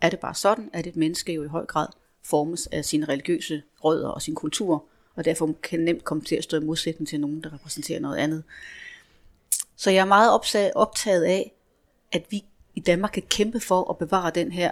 er 0.02 0.10
det 0.10 0.20
bare 0.20 0.36
sådan, 0.36 0.70
at 0.74 0.88
et 0.88 0.96
menneske 0.96 1.34
jo 1.34 1.44
i 1.44 1.48
høj 1.48 1.66
grad 1.66 1.88
formes 2.24 2.68
af 2.68 2.86
sine 2.86 3.06
religiøse 3.06 3.64
rødder 3.84 4.10
og 4.10 4.22
sin 4.22 4.36
kultur, 4.36 4.86
og 5.16 5.26
derfor 5.26 5.56
kan 5.64 5.80
nemt 5.80 6.04
komme 6.04 6.24
til 6.24 6.36
at 6.36 6.44
stå 6.44 6.58
i 6.58 6.64
modsætning 6.64 7.08
til 7.08 7.20
nogen, 7.20 7.44
der 7.44 7.54
repræsenterer 7.54 8.00
noget 8.00 8.18
andet. 8.18 8.44
Så 9.76 9.92
jeg 9.92 10.02
er 10.02 10.06
meget 10.06 10.32
optaget 10.76 11.24
af, 11.24 11.52
at 12.12 12.26
vi 12.30 12.46
i 12.76 12.80
Danmark 12.80 13.12
kan 13.12 13.24
kæmpe 13.30 13.60
for 13.60 13.90
at 13.90 13.98
bevare 13.98 14.32
den 14.36 14.52
her 14.52 14.72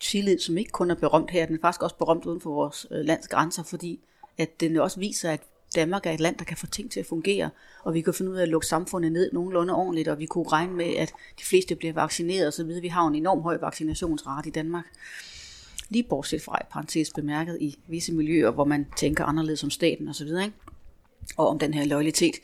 tillid, 0.00 0.38
som 0.38 0.58
ikke 0.58 0.70
kun 0.70 0.90
er 0.90 0.94
berømt 0.94 1.30
her, 1.30 1.46
den 1.46 1.56
er 1.56 1.60
faktisk 1.60 1.82
også 1.82 1.96
berømt 1.96 2.26
uden 2.26 2.40
for 2.40 2.50
vores 2.50 2.86
øh, 2.90 3.04
lands 3.04 3.28
grænser, 3.28 3.62
fordi 3.62 4.00
at 4.38 4.60
den 4.60 4.76
også 4.76 5.00
viser, 5.00 5.30
at 5.30 5.40
Danmark 5.74 6.06
er 6.06 6.10
et 6.10 6.20
land, 6.20 6.36
der 6.36 6.44
kan 6.44 6.56
få 6.56 6.66
ting 6.66 6.90
til 6.90 7.00
at 7.00 7.06
fungere, 7.06 7.50
og 7.82 7.94
vi 7.94 8.00
kan 8.00 8.14
finde 8.14 8.30
ud 8.30 8.36
af 8.36 8.42
at 8.42 8.48
lukke 8.48 8.66
samfundet 8.66 9.12
ned 9.12 9.32
nogenlunde 9.32 9.74
ordentligt, 9.74 10.08
og 10.08 10.18
vi 10.18 10.26
kunne 10.26 10.48
regne 10.48 10.72
med, 10.72 10.96
at 10.96 11.12
de 11.38 11.44
fleste 11.44 11.76
bliver 11.76 11.92
vaccineret 11.92 12.48
osv. 12.48 12.82
Vi 12.82 12.88
har 12.88 13.06
en 13.06 13.14
enorm 13.14 13.40
høj 13.42 13.58
vaccinationsrate 13.60 14.48
i 14.48 14.52
Danmark. 14.52 14.84
Lige 15.88 16.02
bortset 16.02 16.42
fra 16.42 16.58
parentes 16.70 17.10
bemærket 17.14 17.58
i 17.60 17.78
visse 17.86 18.12
miljøer, 18.12 18.50
hvor 18.50 18.64
man 18.64 18.86
tænker 18.96 19.24
anderledes 19.24 19.64
om 19.64 19.70
staten 19.70 20.08
osv., 20.08 20.26
ikke? 20.26 20.52
og 21.36 21.48
om 21.48 21.58
den 21.58 21.74
her 21.74 21.84
loyalitet. 21.84 22.34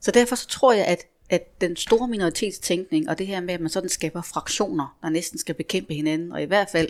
Så 0.00 0.10
derfor 0.10 0.36
så 0.36 0.48
tror 0.48 0.72
jeg, 0.72 0.86
at 0.86 1.06
at 1.30 1.60
den 1.60 1.76
store 1.76 2.08
minoritetstænkning, 2.08 3.08
og 3.08 3.18
det 3.18 3.26
her 3.26 3.40
med, 3.40 3.54
at 3.54 3.60
man 3.60 3.70
sådan 3.70 3.88
skaber 3.88 4.22
fraktioner, 4.22 4.98
der 5.02 5.08
næsten 5.08 5.38
skal 5.38 5.54
bekæmpe 5.54 5.94
hinanden, 5.94 6.32
og 6.32 6.42
i 6.42 6.44
hvert 6.44 6.68
fald 6.72 6.88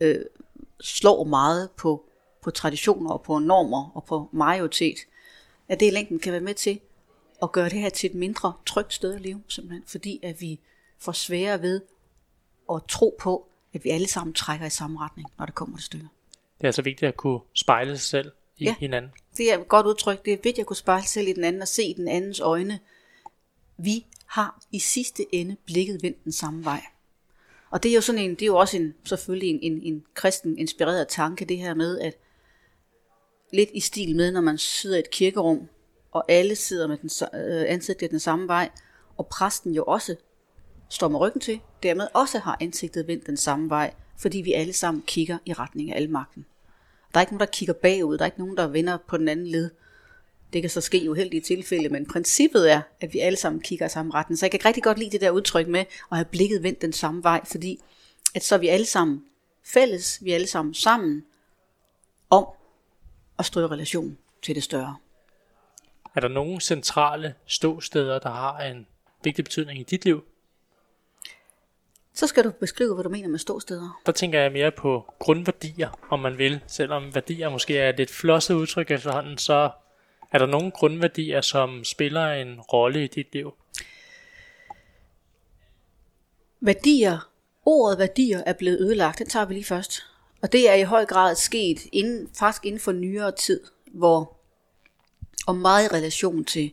øh, 0.00 0.24
slår 0.80 1.24
meget 1.24 1.70
på, 1.70 2.04
på 2.42 2.50
traditioner 2.50 3.10
og 3.10 3.22
på 3.22 3.38
normer 3.38 3.90
og 3.94 4.04
på 4.04 4.28
majoritet, 4.32 4.98
at 5.68 5.80
det 5.80 5.86
i 5.86 5.90
længden 5.90 6.18
kan 6.18 6.32
være 6.32 6.40
med 6.40 6.54
til 6.54 6.80
at 7.42 7.52
gøre 7.52 7.68
det 7.68 7.78
her 7.78 7.88
til 7.88 8.10
et 8.10 8.16
mindre 8.16 8.52
trygt 8.66 8.94
sted 8.94 9.14
at 9.14 9.20
leve, 9.20 9.42
simpelthen, 9.48 9.82
fordi 9.86 10.20
at 10.22 10.40
vi 10.40 10.60
får 10.98 11.12
svære 11.12 11.62
ved 11.62 11.80
at 12.72 12.80
tro 12.88 13.16
på, 13.20 13.46
at 13.74 13.84
vi 13.84 13.90
alle 13.90 14.08
sammen 14.08 14.34
trækker 14.34 14.66
i 14.66 14.70
samme 14.70 15.00
retning, 15.00 15.28
når 15.38 15.46
det 15.46 15.54
kommer 15.54 15.76
til 15.76 15.84
stykker. 15.84 16.08
Det 16.58 16.64
er 16.64 16.68
altså 16.68 16.82
vigtigt 16.82 17.08
at 17.08 17.16
kunne 17.16 17.40
spejle 17.54 17.98
sig 17.98 18.00
selv 18.00 18.32
i 18.58 18.64
ja, 18.64 18.74
hinanden. 18.78 19.10
det 19.36 19.52
er 19.52 19.58
et 19.58 19.68
godt 19.68 19.86
udtryk. 19.86 20.24
Det 20.24 20.32
er 20.32 20.36
vigtigt 20.36 20.58
at 20.58 20.66
kunne 20.66 20.76
spejle 20.76 21.02
sig 21.02 21.10
selv 21.10 21.28
i 21.28 21.32
den 21.32 21.44
anden 21.44 21.62
og 21.62 21.68
se 21.68 21.94
den 21.94 22.08
andens 22.08 22.40
øjne, 22.40 22.78
vi 23.76 24.06
har 24.26 24.62
i 24.72 24.78
sidste 24.78 25.34
ende 25.34 25.56
blikket 25.66 26.02
vendt 26.02 26.24
den 26.24 26.32
samme 26.32 26.64
vej. 26.64 26.82
Og 27.70 27.82
det 27.82 27.90
er 27.90 27.94
jo 27.94 28.00
sådan 28.00 28.20
en, 28.20 28.30
det 28.30 28.42
er 28.42 28.46
jo 28.46 28.56
også 28.56 28.76
en, 28.76 28.94
selvfølgelig 29.04 29.48
en, 29.48 29.58
en, 29.62 29.82
en 29.82 30.04
kristen 30.14 30.58
inspireret 30.58 31.08
tanke, 31.08 31.44
det 31.44 31.58
her 31.58 31.74
med, 31.74 31.98
at 31.98 32.14
lidt 33.52 33.70
i 33.74 33.80
stil 33.80 34.16
med, 34.16 34.32
når 34.32 34.40
man 34.40 34.58
sidder 34.58 34.96
i 34.96 35.00
et 35.00 35.10
kirkerum, 35.10 35.68
og 36.12 36.24
alle 36.28 36.56
sidder 36.56 36.86
med 36.86 36.96
den, 36.96 37.10
øh, 37.40 37.64
ansigtet 37.68 38.10
den 38.10 38.20
samme 38.20 38.48
vej, 38.48 38.70
og 39.16 39.26
præsten 39.26 39.74
jo 39.74 39.84
også 39.84 40.16
står 40.88 41.08
med 41.08 41.20
ryggen 41.20 41.40
til, 41.40 41.60
dermed 41.82 42.06
også 42.14 42.38
har 42.38 42.56
ansigtet 42.60 43.06
vendt 43.06 43.26
den 43.26 43.36
samme 43.36 43.70
vej, 43.70 43.94
fordi 44.18 44.38
vi 44.38 44.52
alle 44.52 44.72
sammen 44.72 45.02
kigger 45.06 45.38
i 45.44 45.52
retning 45.52 45.92
af 45.92 45.96
almagten. 45.96 46.46
Der 47.14 47.18
er 47.18 47.22
ikke 47.22 47.32
nogen, 47.32 47.40
der 47.40 47.52
kigger 47.52 47.74
bagud, 47.74 48.18
der 48.18 48.22
er 48.22 48.26
ikke 48.26 48.38
nogen, 48.38 48.56
der 48.56 48.66
vender 48.66 48.98
på 49.06 49.16
den 49.16 49.28
anden 49.28 49.46
led. 49.46 49.70
Det 50.52 50.62
kan 50.62 50.70
så 50.70 50.80
ske 50.80 50.98
i 50.98 51.08
uheldige 51.08 51.40
tilfælde, 51.40 51.88
men 51.88 52.06
princippet 52.06 52.72
er, 52.72 52.82
at 53.00 53.12
vi 53.12 53.18
alle 53.18 53.36
sammen 53.36 53.62
kigger 53.62 53.88
samme 53.88 54.14
retning. 54.14 54.38
Så 54.38 54.46
jeg 54.46 54.50
kan 54.50 54.64
rigtig 54.64 54.82
godt 54.82 54.98
lide 54.98 55.10
det 55.10 55.20
der 55.20 55.30
udtryk 55.30 55.68
med 55.68 55.80
at 56.10 56.16
have 56.16 56.24
blikket 56.24 56.62
vendt 56.62 56.82
den 56.82 56.92
samme 56.92 57.22
vej, 57.22 57.40
fordi 57.44 57.80
at 58.34 58.44
så 58.44 58.54
er 58.54 58.58
vi 58.58 58.68
alle 58.68 58.86
sammen 58.86 59.24
fælles, 59.64 60.18
vi 60.24 60.30
er 60.30 60.34
alle 60.34 60.46
sammen 60.46 60.74
sammen 60.74 61.24
om 62.30 62.46
og 63.36 63.44
stå 63.44 63.60
i 63.60 63.66
relation 63.66 64.18
til 64.42 64.54
det 64.54 64.62
større. 64.62 64.96
Er 66.14 66.20
der 66.20 66.28
nogle 66.28 66.60
centrale 66.60 67.34
ståsteder, 67.46 68.18
der 68.18 68.30
har 68.30 68.58
en 68.58 68.86
vigtig 69.24 69.44
betydning 69.44 69.80
i 69.80 69.82
dit 69.82 70.04
liv? 70.04 70.24
Så 72.14 72.26
skal 72.26 72.44
du 72.44 72.50
beskrive, 72.50 72.94
hvad 72.94 73.04
du 73.04 73.10
mener 73.10 73.28
med 73.28 73.38
ståsteder. 73.38 74.00
Der 74.06 74.12
tænker 74.12 74.40
jeg 74.40 74.52
mere 74.52 74.70
på 74.70 75.14
grundværdier, 75.18 75.98
om 76.10 76.20
man 76.20 76.38
vil. 76.38 76.60
Selvom 76.66 77.14
værdier 77.14 77.48
måske 77.48 77.78
er 77.78 77.88
et 77.88 77.96
lidt 77.96 78.10
flosset 78.10 78.54
udtryk 78.54 78.90
efterhånden, 78.90 79.38
så 79.38 79.70
er 80.32 80.38
der 80.38 80.46
nogle 80.46 80.70
grundværdier, 80.70 81.40
som 81.40 81.84
spiller 81.84 82.32
en 82.32 82.60
rolle 82.60 83.04
i 83.04 83.06
dit 83.06 83.32
liv? 83.32 83.54
Værdier, 86.60 87.28
ordet 87.66 87.98
værdier 87.98 88.42
er 88.46 88.52
blevet 88.52 88.80
ødelagt, 88.80 89.18
den 89.18 89.28
tager 89.28 89.46
vi 89.46 89.54
lige 89.54 89.64
først. 89.64 90.02
Og 90.42 90.52
det 90.52 90.70
er 90.70 90.74
i 90.74 90.82
høj 90.82 91.04
grad 91.04 91.34
sket 91.34 91.78
inden, 91.92 92.28
faktisk 92.38 92.66
inden 92.66 92.80
for 92.80 92.92
nyere 92.92 93.32
tid, 93.32 93.60
hvor 93.86 94.36
og 95.46 95.56
meget 95.56 95.84
i 95.84 95.88
relation 95.88 96.44
til, 96.44 96.72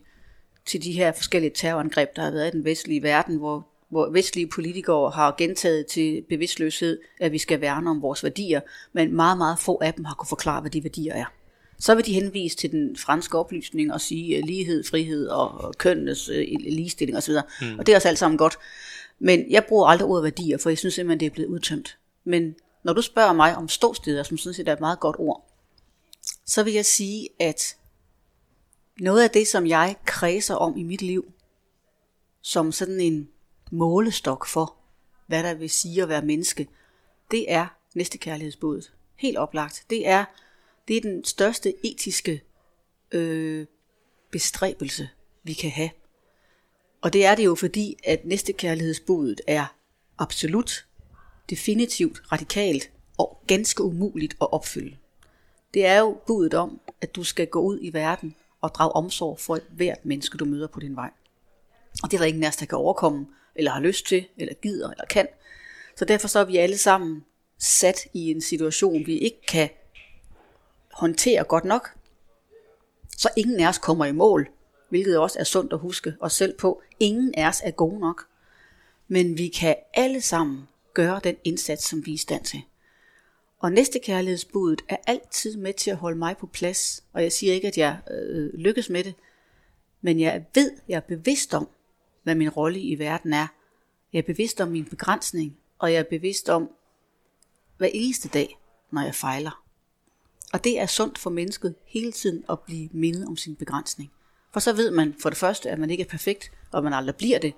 til 0.65 0.83
de 0.83 0.91
her 0.91 1.11
forskellige 1.11 1.51
terrorangreb, 1.55 2.15
der 2.15 2.21
har 2.21 2.31
været 2.31 2.47
i 2.47 2.51
den 2.51 2.65
vestlige 2.65 3.03
verden, 3.03 3.37
hvor, 3.37 3.67
hvor 3.89 4.09
vestlige 4.09 4.47
politikere 4.47 5.09
har 5.09 5.35
gentaget 5.37 5.87
til 5.87 6.23
bevidstløshed, 6.29 6.99
at 7.19 7.31
vi 7.31 7.37
skal 7.37 7.61
værne 7.61 7.89
om 7.89 8.01
vores 8.01 8.23
værdier, 8.23 8.61
men 8.93 9.15
meget, 9.15 9.37
meget 9.37 9.59
få 9.59 9.79
af 9.81 9.93
dem 9.93 10.05
har 10.05 10.15
kunne 10.15 10.27
forklare, 10.27 10.61
hvad 10.61 10.71
de 10.71 10.83
værdier 10.83 11.13
er. 11.13 11.25
Så 11.79 11.95
vil 11.95 12.05
de 12.05 12.13
henvise 12.13 12.57
til 12.57 12.71
den 12.71 12.97
franske 12.97 13.37
oplysning 13.37 13.93
og 13.93 14.01
sige 14.01 14.41
lighed, 14.41 14.83
frihed 14.83 15.27
og 15.27 15.73
kønnenes 15.77 16.29
øh, 16.29 16.45
ligestilling 16.59 17.17
osv. 17.17 17.33
Mm. 17.61 17.79
Og 17.79 17.85
det 17.85 17.91
er 17.91 17.95
også 17.95 18.07
alt 18.07 18.19
sammen 18.19 18.37
godt. 18.37 18.57
Men 19.19 19.51
jeg 19.51 19.65
bruger 19.69 19.87
aldrig 19.87 20.07
ordet 20.07 20.23
værdier, 20.23 20.57
for 20.57 20.69
jeg 20.69 20.77
synes 20.77 20.93
simpelthen, 20.93 21.19
det 21.19 21.25
er 21.25 21.29
blevet 21.29 21.49
udtømt. 21.49 21.97
Men 22.23 22.55
når 22.83 22.93
du 22.93 23.01
spørger 23.01 23.33
mig 23.33 23.55
om 23.55 23.67
ståsteder, 23.67 24.23
som 24.23 24.37
synes 24.37 24.57
set 24.57 24.67
er 24.67 24.73
et 24.73 24.79
meget 24.79 24.99
godt 24.99 25.15
ord, 25.19 25.49
så 26.45 26.63
vil 26.63 26.73
jeg 26.73 26.85
sige, 26.85 27.29
at 27.39 27.75
noget 28.99 29.23
af 29.23 29.29
det, 29.29 29.47
som 29.47 29.67
jeg 29.67 29.95
kredser 30.05 30.55
om 30.55 30.77
i 30.77 30.83
mit 30.83 31.01
liv, 31.01 31.33
som 32.41 32.71
sådan 32.71 32.99
en 32.99 33.29
målestok 33.71 34.45
for, 34.47 34.75
hvad 35.27 35.43
der 35.43 35.53
vil 35.53 35.69
sige 35.69 36.01
at 36.01 36.09
være 36.09 36.21
menneske, 36.21 36.67
det 37.31 37.51
er 37.51 37.67
næstekærlighedsbuddet. 37.93 38.93
Helt 39.15 39.37
oplagt. 39.37 39.83
Det 39.89 40.07
er, 40.07 40.25
det 40.89 40.97
er 40.97 41.01
den 41.01 41.25
største 41.25 41.73
etiske 41.85 42.41
øh, 43.11 43.65
bestræbelse, 44.31 45.09
vi 45.43 45.53
kan 45.53 45.69
have. 45.69 45.89
Og 47.01 47.13
det 47.13 47.25
er 47.25 47.35
det 47.35 47.45
jo 47.45 47.55
fordi, 47.55 47.97
at 48.03 48.25
næstekærlighedsbuddet 48.25 49.41
er 49.47 49.75
absolut, 50.17 50.85
definitivt, 51.49 52.21
radikalt 52.31 52.91
og 53.17 53.43
ganske 53.47 53.83
umuligt 53.83 54.35
at 54.41 54.53
opfylde. 54.53 54.97
Det 55.73 55.85
er 55.85 55.99
jo 55.99 56.17
budet 56.27 56.53
om, 56.53 56.81
at 57.01 57.15
du 57.15 57.23
skal 57.23 57.47
gå 57.47 57.61
ud 57.61 57.79
i 57.81 57.93
verden 57.93 58.35
og 58.61 58.69
drage 58.69 58.91
omsorg 58.91 59.39
for 59.39 59.59
hvert 59.69 60.05
menneske, 60.05 60.37
du 60.37 60.45
møder 60.45 60.67
på 60.67 60.79
din 60.79 60.95
vej. 60.95 61.11
Og 62.03 62.11
det 62.11 62.17
er 62.17 62.21
der 62.21 62.27
ingen 62.27 62.43
af 62.43 62.47
os, 62.47 62.55
der 62.55 62.65
kan 62.65 62.77
overkomme, 62.77 63.27
eller 63.55 63.71
har 63.71 63.79
lyst 63.79 64.05
til, 64.05 64.25
eller 64.37 64.53
gider, 64.53 64.89
eller 64.89 65.05
kan. 65.05 65.27
Så 65.95 66.05
derfor 66.05 66.27
så 66.27 66.39
er 66.39 66.45
vi 66.45 66.57
alle 66.57 66.77
sammen 66.77 67.25
sat 67.59 68.07
i 68.13 68.31
en 68.31 68.41
situation, 68.41 69.05
vi 69.05 69.17
ikke 69.17 69.41
kan 69.47 69.69
håndterer 70.93 71.43
godt 71.43 71.65
nok. 71.65 71.89
Så 73.17 73.29
ingen 73.37 73.59
af 73.59 73.69
os 73.69 73.77
kommer 73.77 74.05
i 74.05 74.11
mål, 74.11 74.49
hvilket 74.89 75.17
også 75.17 75.39
er 75.39 75.43
sundt 75.43 75.73
at 75.73 75.79
huske 75.79 76.15
os 76.19 76.33
selv 76.33 76.57
på. 76.57 76.81
Ingen 76.99 77.35
af 77.35 77.47
os 77.47 77.61
er 77.63 77.71
gode 77.71 77.99
nok. 77.99 78.27
Men 79.07 79.37
vi 79.37 79.47
kan 79.47 79.75
alle 79.93 80.21
sammen 80.21 80.67
gøre 80.93 81.21
den 81.23 81.35
indsats, 81.43 81.83
som 81.83 82.05
vi 82.05 82.11
er 82.11 82.15
i 82.15 82.17
stand 82.17 82.43
til. 82.43 82.61
Og 83.59 83.71
næste 83.71 83.99
kærlighedsbuddet 83.99 84.81
er 84.89 84.97
altid 85.07 85.57
med 85.57 85.73
til 85.73 85.91
at 85.91 85.97
holde 85.97 86.17
mig 86.17 86.37
på 86.37 86.47
plads. 86.47 87.03
Og 87.13 87.23
jeg 87.23 87.31
siger 87.31 87.53
ikke, 87.53 87.67
at 87.67 87.77
jeg 87.77 87.99
øh, 88.11 88.53
lykkes 88.53 88.89
med 88.89 89.03
det. 89.03 89.13
Men 90.01 90.19
jeg 90.19 90.45
ved, 90.55 90.71
jeg 90.87 90.95
er 90.95 90.99
bevidst 90.99 91.53
om, 91.53 91.69
hvad 92.23 92.35
min 92.35 92.49
rolle 92.49 92.79
i 92.79 92.99
verden 92.99 93.33
er. 93.33 93.47
Jeg 94.13 94.19
er 94.19 94.23
bevidst 94.23 94.61
om 94.61 94.67
min 94.67 94.85
begrænsning. 94.85 95.57
Og 95.79 95.93
jeg 95.93 95.99
er 95.99 96.03
bevidst 96.03 96.49
om 96.49 96.69
hver 97.77 97.89
eneste 97.93 98.29
dag, 98.29 98.59
når 98.91 99.01
jeg 99.01 99.15
fejler. 99.15 99.63
Og 100.53 100.63
det 100.63 100.79
er 100.79 100.85
sundt 100.85 101.17
for 101.17 101.29
mennesket 101.29 101.75
hele 101.85 102.11
tiden 102.11 102.43
at 102.49 102.59
blive 102.59 102.89
mindet 102.91 103.27
om 103.27 103.37
sin 103.37 103.55
begrænsning. 103.55 104.11
For 104.51 104.59
så 104.59 104.73
ved 104.73 104.91
man 104.91 105.15
for 105.21 105.29
det 105.29 105.37
første, 105.37 105.69
at 105.69 105.79
man 105.79 105.89
ikke 105.89 106.03
er 106.03 106.07
perfekt, 106.07 106.51
og 106.71 106.83
man 106.83 106.93
aldrig 106.93 107.15
bliver 107.15 107.39
det. 107.39 107.53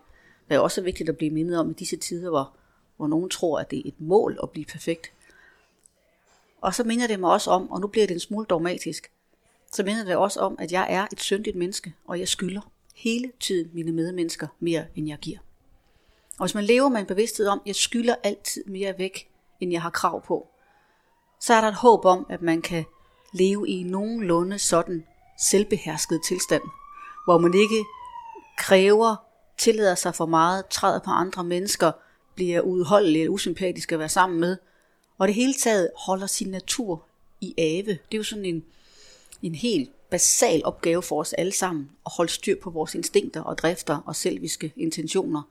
Det 0.49 0.55
er 0.55 0.59
også 0.59 0.81
vigtigt 0.81 1.09
at 1.09 1.17
blive 1.17 1.31
mindet 1.31 1.59
om 1.59 1.69
i 1.69 1.73
disse 1.73 1.97
tider, 1.97 2.29
hvor, 2.29 2.53
hvor 2.97 3.07
nogen 3.07 3.29
tror, 3.29 3.59
at 3.59 3.71
det 3.71 3.79
er 3.79 3.83
et 3.85 4.01
mål 4.01 4.39
at 4.43 4.49
blive 4.49 4.65
perfekt. 4.65 5.11
Og 6.61 6.75
så 6.75 6.83
minder 6.83 7.07
det 7.07 7.19
mig 7.19 7.31
også 7.31 7.51
om, 7.51 7.71
og 7.71 7.81
nu 7.81 7.87
bliver 7.87 8.07
det 8.07 8.13
en 8.13 8.19
smule 8.19 8.45
dogmatisk, 8.45 9.11
så 9.71 9.83
minder 9.83 10.03
det 10.03 10.15
også 10.15 10.39
om, 10.39 10.55
at 10.59 10.71
jeg 10.71 10.87
er 10.89 11.07
et 11.11 11.19
syndigt 11.19 11.55
menneske, 11.55 11.93
og 12.05 12.19
jeg 12.19 12.27
skylder 12.27 12.61
hele 12.95 13.31
tiden 13.39 13.69
mine 13.73 13.91
medmennesker 13.91 14.47
mere, 14.59 14.85
end 14.95 15.07
jeg 15.07 15.17
giver. 15.17 15.37
Og 16.39 16.45
hvis 16.45 16.55
man 16.55 16.63
lever 16.63 16.89
med 16.89 16.99
en 16.99 17.05
bevidsthed 17.05 17.47
om, 17.47 17.61
at 17.63 17.67
jeg 17.67 17.75
skylder 17.75 18.15
altid 18.23 18.65
mere 18.65 18.97
væk, 18.97 19.29
end 19.59 19.71
jeg 19.71 19.81
har 19.81 19.89
krav 19.89 20.25
på, 20.25 20.47
så 21.41 21.53
er 21.53 21.61
der 21.61 21.67
et 21.67 21.75
håb 21.75 22.05
om, 22.05 22.25
at 22.29 22.41
man 22.41 22.61
kan 22.61 22.85
leve 23.33 23.69
i 23.69 23.83
nogenlunde 23.83 24.59
sådan 24.59 25.05
selvbehersket 25.39 26.21
tilstand, 26.25 26.61
hvor 27.25 27.37
man 27.37 27.53
ikke 27.53 27.85
kræver, 28.57 29.15
tillader 29.57 29.95
sig 29.95 30.15
for 30.15 30.25
meget, 30.25 30.67
træder 30.67 30.99
på 30.99 31.11
andre 31.11 31.43
mennesker, 31.43 31.91
bliver 32.35 32.61
udholdelig 32.61 33.21
eller 33.21 33.33
usympatisk 33.33 33.91
at 33.91 33.99
være 33.99 34.09
sammen 34.09 34.39
med, 34.39 34.57
og 35.17 35.27
det 35.27 35.35
hele 35.35 35.53
taget 35.53 35.89
holder 35.97 36.27
sin 36.27 36.47
natur 36.47 37.03
i 37.41 37.53
ave. 37.57 37.91
Det 37.91 38.13
er 38.13 38.17
jo 38.17 38.23
sådan 38.23 38.45
en, 38.45 38.63
en 39.41 39.55
helt 39.55 39.91
basal 40.09 40.61
opgave 40.65 41.01
for 41.01 41.19
os 41.19 41.33
alle 41.33 41.51
sammen, 41.51 41.89
at 42.05 42.11
holde 42.17 42.31
styr 42.31 42.55
på 42.61 42.69
vores 42.69 42.95
instinkter 42.95 43.41
og 43.41 43.57
drifter 43.57 43.97
og 44.05 44.15
selviske 44.15 44.73
intentioner. 44.75 45.41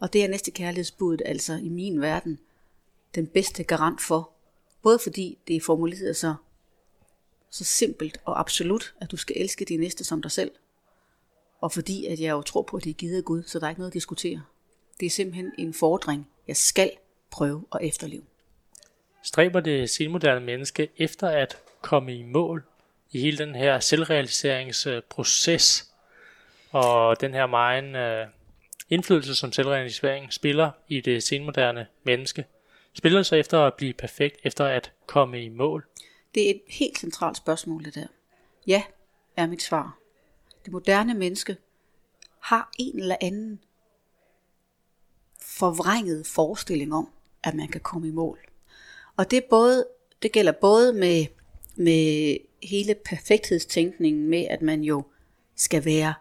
Og 0.00 0.12
det 0.12 0.24
er 0.24 0.28
næste 0.28 0.50
kærlighedsbuddet 0.50 1.22
altså 1.26 1.54
i 1.54 1.68
min 1.68 2.00
verden 2.00 2.38
den 3.14 3.26
bedste 3.26 3.64
garant 3.64 4.00
for, 4.00 4.30
både 4.82 4.98
fordi 5.02 5.38
det 5.48 5.56
er 5.56 5.60
formuleret 5.60 6.16
så, 6.16 6.34
så 7.50 7.64
simpelt 7.64 8.20
og 8.24 8.40
absolut, 8.40 8.94
at 9.00 9.10
du 9.10 9.16
skal 9.16 9.36
elske 9.38 9.64
din 9.64 9.80
næste 9.80 10.04
som 10.04 10.22
dig 10.22 10.30
selv, 10.30 10.50
og 11.60 11.72
fordi 11.72 12.06
at 12.06 12.20
jeg 12.20 12.30
jo 12.30 12.42
tror 12.42 12.62
på, 12.62 12.76
at 12.76 12.84
det 12.84 12.90
er 12.90 12.94
givet 12.94 13.16
af 13.16 13.24
Gud, 13.24 13.42
så 13.42 13.58
der 13.58 13.66
er 13.66 13.70
ikke 13.70 13.80
noget 13.80 13.90
at 13.90 13.94
diskutere. 13.94 14.42
Det 15.00 15.06
er 15.06 15.10
simpelthen 15.10 15.52
en 15.58 15.74
fordring, 15.74 16.28
jeg 16.48 16.56
skal 16.56 16.90
prøve 17.30 17.64
at 17.74 17.80
efterleve. 17.82 18.22
Stræber 19.22 19.60
det 19.60 19.90
senmoderne 19.90 20.46
menneske 20.46 20.88
efter 20.96 21.28
at 21.28 21.58
komme 21.80 22.14
i 22.14 22.22
mål 22.22 22.64
i 23.10 23.20
hele 23.20 23.38
den 23.38 23.54
her 23.54 23.80
selvrealiseringsproces 23.80 25.90
og 26.70 27.20
den 27.20 27.34
her 27.34 27.46
meget 27.46 27.96
øh, 27.96 28.26
indflydelse, 28.90 29.34
som 29.34 29.52
selvrealisering 29.52 30.32
spiller 30.32 30.70
i 30.88 31.00
det 31.00 31.22
senmoderne 31.22 31.86
menneske? 32.04 32.44
Spiller 33.00 33.18
det 33.18 33.26
så 33.26 33.36
efter 33.36 33.58
at 33.58 33.74
blive 33.74 33.92
perfekt, 33.92 34.36
efter 34.44 34.66
at 34.66 34.92
komme 35.06 35.44
i 35.44 35.48
mål? 35.48 35.86
Det 36.34 36.46
er 36.46 36.50
et 36.50 36.60
helt 36.68 36.98
centralt 36.98 37.36
spørgsmål, 37.36 37.84
det 37.84 37.94
der. 37.94 38.06
Ja, 38.66 38.82
er 39.36 39.46
mit 39.46 39.62
svar. 39.62 39.98
Det 40.64 40.72
moderne 40.72 41.14
menneske 41.14 41.56
har 42.40 42.70
en 42.78 42.98
eller 42.98 43.16
anden 43.20 43.60
forvrænget 45.42 46.26
forestilling 46.26 46.94
om, 46.94 47.08
at 47.44 47.54
man 47.54 47.68
kan 47.68 47.80
komme 47.80 48.08
i 48.08 48.10
mål. 48.10 48.38
Og 49.16 49.30
det, 49.30 49.36
er 49.36 49.48
både, 49.50 49.86
det 50.22 50.32
gælder 50.32 50.52
både 50.52 50.92
med, 50.92 51.26
med 51.76 52.36
hele 52.62 52.94
perfekthedstænkningen 52.94 54.28
med, 54.28 54.46
at 54.50 54.62
man 54.62 54.82
jo 54.82 55.02
skal 55.56 55.84
være 55.84 56.14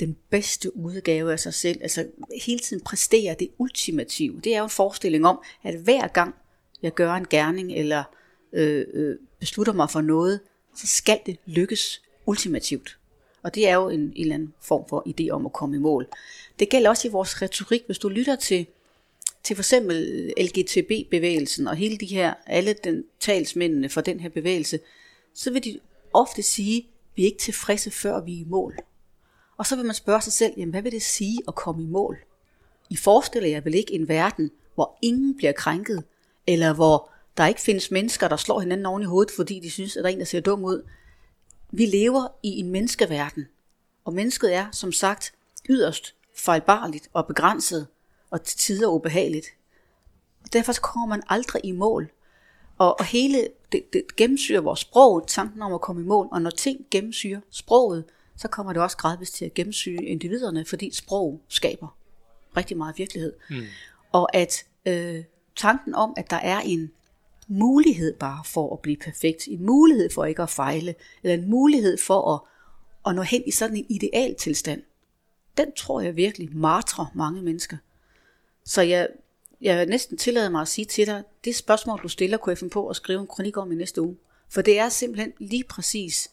den 0.00 0.16
bedste 0.30 0.76
udgave 0.76 1.32
af 1.32 1.40
sig 1.40 1.54
selv, 1.54 1.78
altså 1.82 2.06
hele 2.44 2.60
tiden 2.60 2.82
præstere 2.84 3.36
det 3.38 3.48
ultimative. 3.58 4.40
Det 4.44 4.54
er 4.54 4.58
jo 4.58 4.64
en 4.64 4.70
forestilling 4.70 5.26
om, 5.26 5.42
at 5.62 5.74
hver 5.74 6.08
gang 6.08 6.34
jeg 6.82 6.94
gør 6.94 7.14
en 7.14 7.26
gerning, 7.30 7.72
eller 7.72 8.04
øh, 8.52 8.86
øh, 8.92 9.16
beslutter 9.38 9.72
mig 9.72 9.90
for 9.90 10.00
noget, 10.00 10.40
så 10.76 10.86
skal 10.86 11.20
det 11.26 11.36
lykkes 11.46 12.02
ultimativt. 12.26 12.98
Og 13.42 13.54
det 13.54 13.68
er 13.68 13.74
jo 13.74 13.88
en, 13.88 14.00
en 14.00 14.12
eller 14.16 14.34
anden 14.34 14.54
form 14.60 14.84
for 14.88 15.04
idé 15.06 15.30
om 15.30 15.46
at 15.46 15.52
komme 15.52 15.76
i 15.76 15.78
mål. 15.78 16.08
Det 16.58 16.68
gælder 16.68 16.90
også 16.90 17.08
i 17.08 17.10
vores 17.10 17.42
retorik, 17.42 17.82
hvis 17.86 17.98
du 17.98 18.08
lytter 18.08 18.36
til 18.36 18.66
til 19.44 19.56
for 19.56 19.60
eksempel 19.60 20.32
LGTB-bevægelsen 20.40 21.68
og 21.68 21.76
hele 21.76 21.98
de 21.98 22.06
her, 22.06 22.34
alle 22.46 22.72
den 22.72 23.04
talsmændene 23.20 23.88
for 23.88 24.00
den 24.00 24.20
her 24.20 24.28
bevægelse, 24.28 24.80
så 25.34 25.52
vil 25.52 25.64
de 25.64 25.80
ofte 26.12 26.42
sige, 26.42 26.86
vi 27.16 27.22
er 27.22 27.26
ikke 27.26 27.38
tilfredse 27.38 27.90
før 27.90 28.20
vi 28.20 28.34
er 28.34 28.40
i 28.40 28.44
mål. 28.48 28.76
Og 29.56 29.66
så 29.66 29.76
vil 29.76 29.84
man 29.84 29.94
spørge 29.94 30.22
sig 30.22 30.32
selv, 30.32 30.52
jamen 30.56 30.70
hvad 30.70 30.82
vil 30.82 30.92
det 30.92 31.02
sige 31.02 31.38
at 31.48 31.54
komme 31.54 31.82
i 31.82 31.86
mål? 31.86 32.18
I 32.90 32.96
forestiller 32.96 33.48
jeg 33.48 33.64
vel 33.64 33.74
ikke 33.74 33.94
en 33.94 34.08
verden, 34.08 34.50
hvor 34.74 34.98
ingen 35.02 35.36
bliver 35.36 35.52
krænket, 35.52 36.04
eller 36.46 36.72
hvor 36.72 37.10
der 37.36 37.46
ikke 37.46 37.60
findes 37.60 37.90
mennesker, 37.90 38.28
der 38.28 38.36
slår 38.36 38.60
hinanden 38.60 38.86
oven 38.86 39.02
i 39.02 39.06
hovedet, 39.06 39.32
fordi 39.36 39.60
de 39.60 39.70
synes, 39.70 39.96
at 39.96 40.04
der 40.04 40.10
er 40.10 40.12
en, 40.12 40.18
der 40.18 40.24
ser 40.24 40.40
dum 40.40 40.64
ud. 40.64 40.88
Vi 41.70 41.86
lever 41.86 42.28
i 42.42 42.48
en 42.48 42.70
menneskeverden, 42.70 43.46
og 44.04 44.12
mennesket 44.12 44.54
er, 44.54 44.66
som 44.72 44.92
sagt, 44.92 45.32
yderst 45.68 46.14
fejlbarligt 46.36 47.08
og 47.12 47.26
begrænset, 47.26 47.86
og 48.30 48.42
til 48.42 48.58
tider 48.58 48.88
ubehageligt. 48.88 49.46
Derfor 50.52 50.72
kommer 50.72 51.06
man 51.06 51.22
aldrig 51.28 51.64
i 51.64 51.72
mål. 51.72 52.10
Og, 52.78 53.00
og 53.00 53.04
hele 53.04 53.48
det, 53.72 53.92
det 53.92 54.16
gennemsyrer 54.16 54.60
vores 54.60 54.80
sprog, 54.80 55.26
tanken 55.26 55.62
om 55.62 55.74
at 55.74 55.80
komme 55.80 56.02
i 56.02 56.04
mål, 56.04 56.28
og 56.32 56.42
når 56.42 56.50
ting 56.50 56.86
gennemsyrer 56.90 57.40
sproget, 57.50 58.04
så 58.36 58.48
kommer 58.48 58.72
det 58.72 58.82
også 58.82 58.96
gradvist 58.96 59.34
til 59.34 59.44
at 59.44 59.54
gennemsyre 59.54 60.04
individerne, 60.04 60.64
fordi 60.64 60.94
sprog 60.94 61.40
skaber 61.48 61.96
rigtig 62.56 62.76
meget 62.76 62.98
virkelighed. 62.98 63.32
Mm. 63.50 63.62
Og 64.12 64.36
at 64.36 64.64
øh, 64.86 65.24
tanken 65.56 65.94
om, 65.94 66.14
at 66.16 66.30
der 66.30 66.36
er 66.36 66.60
en 66.60 66.90
mulighed 67.48 68.14
bare 68.14 68.44
for 68.44 68.72
at 68.72 68.80
blive 68.80 68.96
perfekt, 68.96 69.48
en 69.48 69.66
mulighed 69.66 70.10
for 70.10 70.24
ikke 70.24 70.42
at 70.42 70.50
fejle, 70.50 70.94
eller 71.22 71.34
en 71.34 71.50
mulighed 71.50 71.98
for 71.98 72.34
at, 72.34 72.40
at 73.10 73.14
nå 73.16 73.22
hen 73.22 73.42
i 73.46 73.50
sådan 73.50 73.76
en 73.76 73.86
ideal 73.88 74.34
tilstand, 74.34 74.82
den 75.56 75.72
tror 75.76 76.00
jeg 76.00 76.16
virkelig 76.16 76.56
martrer 76.56 77.06
mange 77.14 77.42
mennesker. 77.42 77.76
Så 78.64 78.82
jeg, 78.82 79.08
jeg 79.60 79.86
næsten 79.86 80.18
tillader 80.18 80.50
mig 80.50 80.60
at 80.60 80.68
sige 80.68 80.84
til 80.84 81.06
dig, 81.06 81.22
det 81.44 81.56
spørgsmål, 81.56 82.00
du 82.02 82.08
stiller, 82.08 82.36
kunne 82.36 82.50
jeg 82.50 82.58
finde 82.58 82.72
på 82.72 82.88
at 82.88 82.96
skrive 82.96 83.20
en 83.20 83.26
kronik 83.26 83.56
om 83.56 83.72
i 83.72 83.74
næste 83.74 84.02
uge. 84.02 84.16
For 84.48 84.62
det 84.62 84.78
er 84.78 84.88
simpelthen 84.88 85.32
lige 85.38 85.64
præcis 85.64 86.30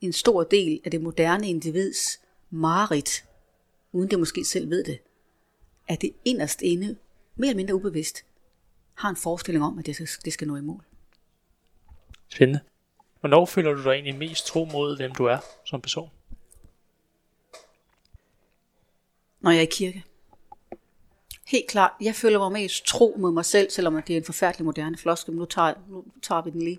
en 0.00 0.12
stor 0.12 0.44
del 0.44 0.80
af 0.84 0.90
det 0.90 1.00
moderne 1.00 1.48
individs 1.48 2.20
mareridt, 2.50 3.24
uden 3.92 4.10
det 4.10 4.18
måske 4.18 4.44
selv 4.44 4.70
ved 4.70 4.84
det, 4.84 4.98
at 5.88 6.02
det 6.02 6.12
inderst 6.24 6.62
inde, 6.62 6.96
mere 7.36 7.48
eller 7.48 7.56
mindre 7.56 7.74
ubevidst, 7.74 8.24
har 8.94 9.08
en 9.08 9.16
forestilling 9.16 9.64
om, 9.64 9.78
at 9.78 9.86
det 9.86 9.94
skal, 9.94 10.08
det 10.24 10.32
skal 10.32 10.48
nå 10.48 10.56
i 10.56 10.60
mål. 10.60 10.84
Spændende. 12.28 12.60
Hvornår 13.20 13.46
føler 13.46 13.72
du 13.72 13.82
dig 13.82 13.90
egentlig 13.90 14.16
mest 14.16 14.46
tro 14.46 14.64
mod, 14.64 14.96
hvem 14.96 15.12
du 15.12 15.24
er 15.24 15.38
som 15.64 15.80
person? 15.80 16.10
Når 19.40 19.50
jeg 19.50 19.58
er 19.58 19.62
i 19.62 19.68
kirke. 19.70 20.04
Helt 21.46 21.68
klart, 21.68 21.92
jeg 22.00 22.14
føler 22.14 22.38
mig 22.38 22.52
mest 22.52 22.84
tro 22.84 23.14
mod 23.18 23.32
mig 23.32 23.44
selv, 23.44 23.70
selvom 23.70 24.02
det 24.02 24.12
er 24.12 24.16
en 24.16 24.24
forfærdelig 24.24 24.64
moderne 24.64 24.96
floske, 24.96 25.30
men 25.30 25.38
nu 25.38 25.44
tager, 25.44 25.74
nu 25.88 26.04
tager 26.22 26.42
vi 26.42 26.50
den 26.50 26.62
lige. 26.62 26.78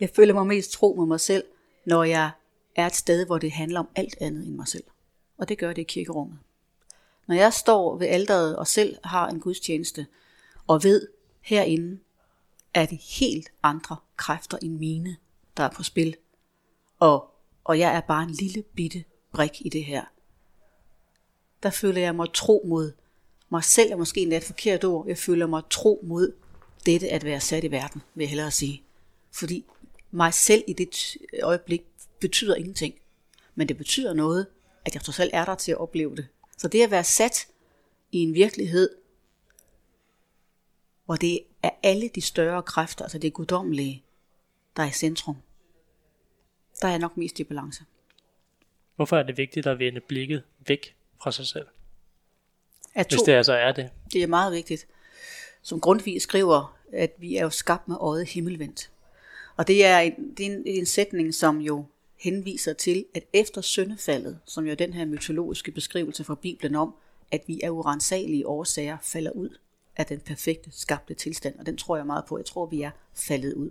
Jeg 0.00 0.10
føler 0.16 0.34
mig 0.34 0.46
mest 0.46 0.72
tro 0.72 0.94
mod 0.94 1.06
mig 1.06 1.20
selv, 1.20 1.44
når 1.84 2.04
jeg 2.04 2.30
er 2.78 2.86
et 2.86 2.96
sted, 2.96 3.26
hvor 3.26 3.38
det 3.38 3.52
handler 3.52 3.80
om 3.80 3.88
alt 3.94 4.16
andet 4.20 4.46
end 4.46 4.54
mig 4.54 4.68
selv. 4.68 4.84
Og 5.38 5.48
det 5.48 5.58
gør 5.58 5.72
det 5.72 5.82
i 5.82 5.84
kirkerummet. 5.84 6.38
Når 7.26 7.34
jeg 7.34 7.52
står 7.52 7.96
ved 7.96 8.06
alderet 8.06 8.56
og 8.56 8.66
selv 8.66 8.96
har 9.04 9.28
en 9.28 9.40
gudstjeneste, 9.40 10.06
og 10.66 10.84
ved, 10.84 11.08
herinde 11.40 11.98
er 12.74 12.86
det 12.86 12.98
helt 12.98 13.48
andre 13.62 13.96
kræfter 14.16 14.58
end 14.62 14.78
mine, 14.78 15.16
der 15.56 15.62
er 15.62 15.70
på 15.70 15.82
spil. 15.82 16.16
Og, 16.98 17.30
og 17.64 17.78
jeg 17.78 17.96
er 17.96 18.00
bare 18.00 18.22
en 18.22 18.30
lille 18.30 18.62
bitte 18.62 19.04
brik 19.32 19.52
i 19.60 19.68
det 19.68 19.84
her. 19.84 20.04
Der 21.62 21.70
føler 21.70 22.00
jeg 22.00 22.14
mig 22.14 22.32
tro 22.34 22.64
mod 22.66 22.92
mig 23.48 23.64
selv, 23.64 23.92
er 23.92 23.96
måske 23.96 24.20
endda 24.20 24.36
et 24.36 24.44
forkert 24.44 24.84
ord. 24.84 25.06
Jeg 25.06 25.18
føler 25.18 25.46
mig 25.46 25.62
tro 25.70 26.00
mod 26.02 26.32
dette 26.86 27.08
at 27.08 27.24
være 27.24 27.40
sat 27.40 27.64
i 27.64 27.70
verden, 27.70 28.02
vil 28.14 28.22
jeg 28.22 28.28
hellere 28.28 28.50
sige. 28.50 28.82
Fordi 29.32 29.64
mig 30.10 30.34
selv 30.34 30.64
i 30.66 30.72
det 30.72 31.16
øjeblik 31.42 31.84
betyder 32.20 32.54
ingenting. 32.54 32.94
Men 33.54 33.68
det 33.68 33.76
betyder 33.76 34.12
noget, 34.14 34.46
at 34.84 34.94
jeg 34.94 35.02
trods 35.02 35.20
alt 35.20 35.30
er 35.34 35.44
der 35.44 35.54
til 35.54 35.72
at 35.72 35.78
opleve 35.78 36.16
det. 36.16 36.28
Så 36.58 36.68
det 36.68 36.82
at 36.82 36.90
være 36.90 37.04
sat 37.04 37.46
i 38.12 38.18
en 38.18 38.34
virkelighed, 38.34 38.90
hvor 41.04 41.16
det 41.16 41.40
er 41.62 41.70
alle 41.82 42.08
de 42.08 42.20
større 42.20 42.62
kræfter, 42.62 43.04
altså 43.04 43.18
det 43.18 43.32
guddommelige, 43.32 44.02
der 44.76 44.82
er 44.82 44.88
i 44.88 44.92
centrum, 44.92 45.36
der 46.82 46.88
er 46.88 46.98
nok 46.98 47.16
mest 47.16 47.40
i 47.40 47.44
balance. 47.44 47.84
Hvorfor 48.96 49.16
er 49.16 49.22
det 49.22 49.36
vigtigt 49.36 49.66
at 49.66 49.78
vende 49.78 50.00
blikket 50.00 50.42
væk 50.66 50.96
fra 51.22 51.32
sig 51.32 51.46
selv? 51.46 51.66
At 52.94 53.06
to, 53.06 53.14
Hvis 53.14 53.22
det 53.22 53.32
altså 53.32 53.52
er 53.52 53.72
det. 53.72 53.90
Det 54.12 54.22
er 54.22 54.26
meget 54.26 54.52
vigtigt. 54.52 54.86
Som 55.62 55.80
Grundtvig 55.80 56.22
skriver, 56.22 56.78
at 56.92 57.14
vi 57.18 57.36
er 57.36 57.42
jo 57.42 57.50
skabt 57.50 57.88
med 57.88 57.96
øjet 58.00 58.28
himmelvendt. 58.28 58.90
Og 59.58 59.66
det 59.66 59.84
er, 59.84 59.98
en, 59.98 60.34
det 60.36 60.46
er 60.46 60.50
en, 60.50 60.62
en 60.66 60.86
sætning, 60.86 61.34
som 61.34 61.60
jo 61.60 61.84
henviser 62.16 62.72
til, 62.72 63.04
at 63.14 63.24
efter 63.32 63.60
syndefaldet, 63.60 64.38
som 64.44 64.64
jo 64.64 64.70
er 64.70 64.74
den 64.74 64.92
her 64.92 65.04
mytologiske 65.04 65.70
beskrivelse 65.70 66.24
fra 66.24 66.34
Bibelen 66.34 66.74
om, 66.74 66.94
at 67.30 67.44
vi 67.46 67.60
af 67.62 67.70
urensagelige 67.70 68.46
årsager 68.46 68.98
falder 69.02 69.30
ud 69.30 69.58
af 69.96 70.06
den 70.06 70.20
perfekte 70.20 70.70
skabte 70.72 71.14
tilstand, 71.14 71.58
og 71.58 71.66
den 71.66 71.76
tror 71.76 71.96
jeg 71.96 72.06
meget 72.06 72.24
på. 72.28 72.38
Jeg 72.38 72.46
tror, 72.46 72.66
vi 72.66 72.82
er 72.82 72.90
faldet 73.14 73.54
ud. 73.54 73.70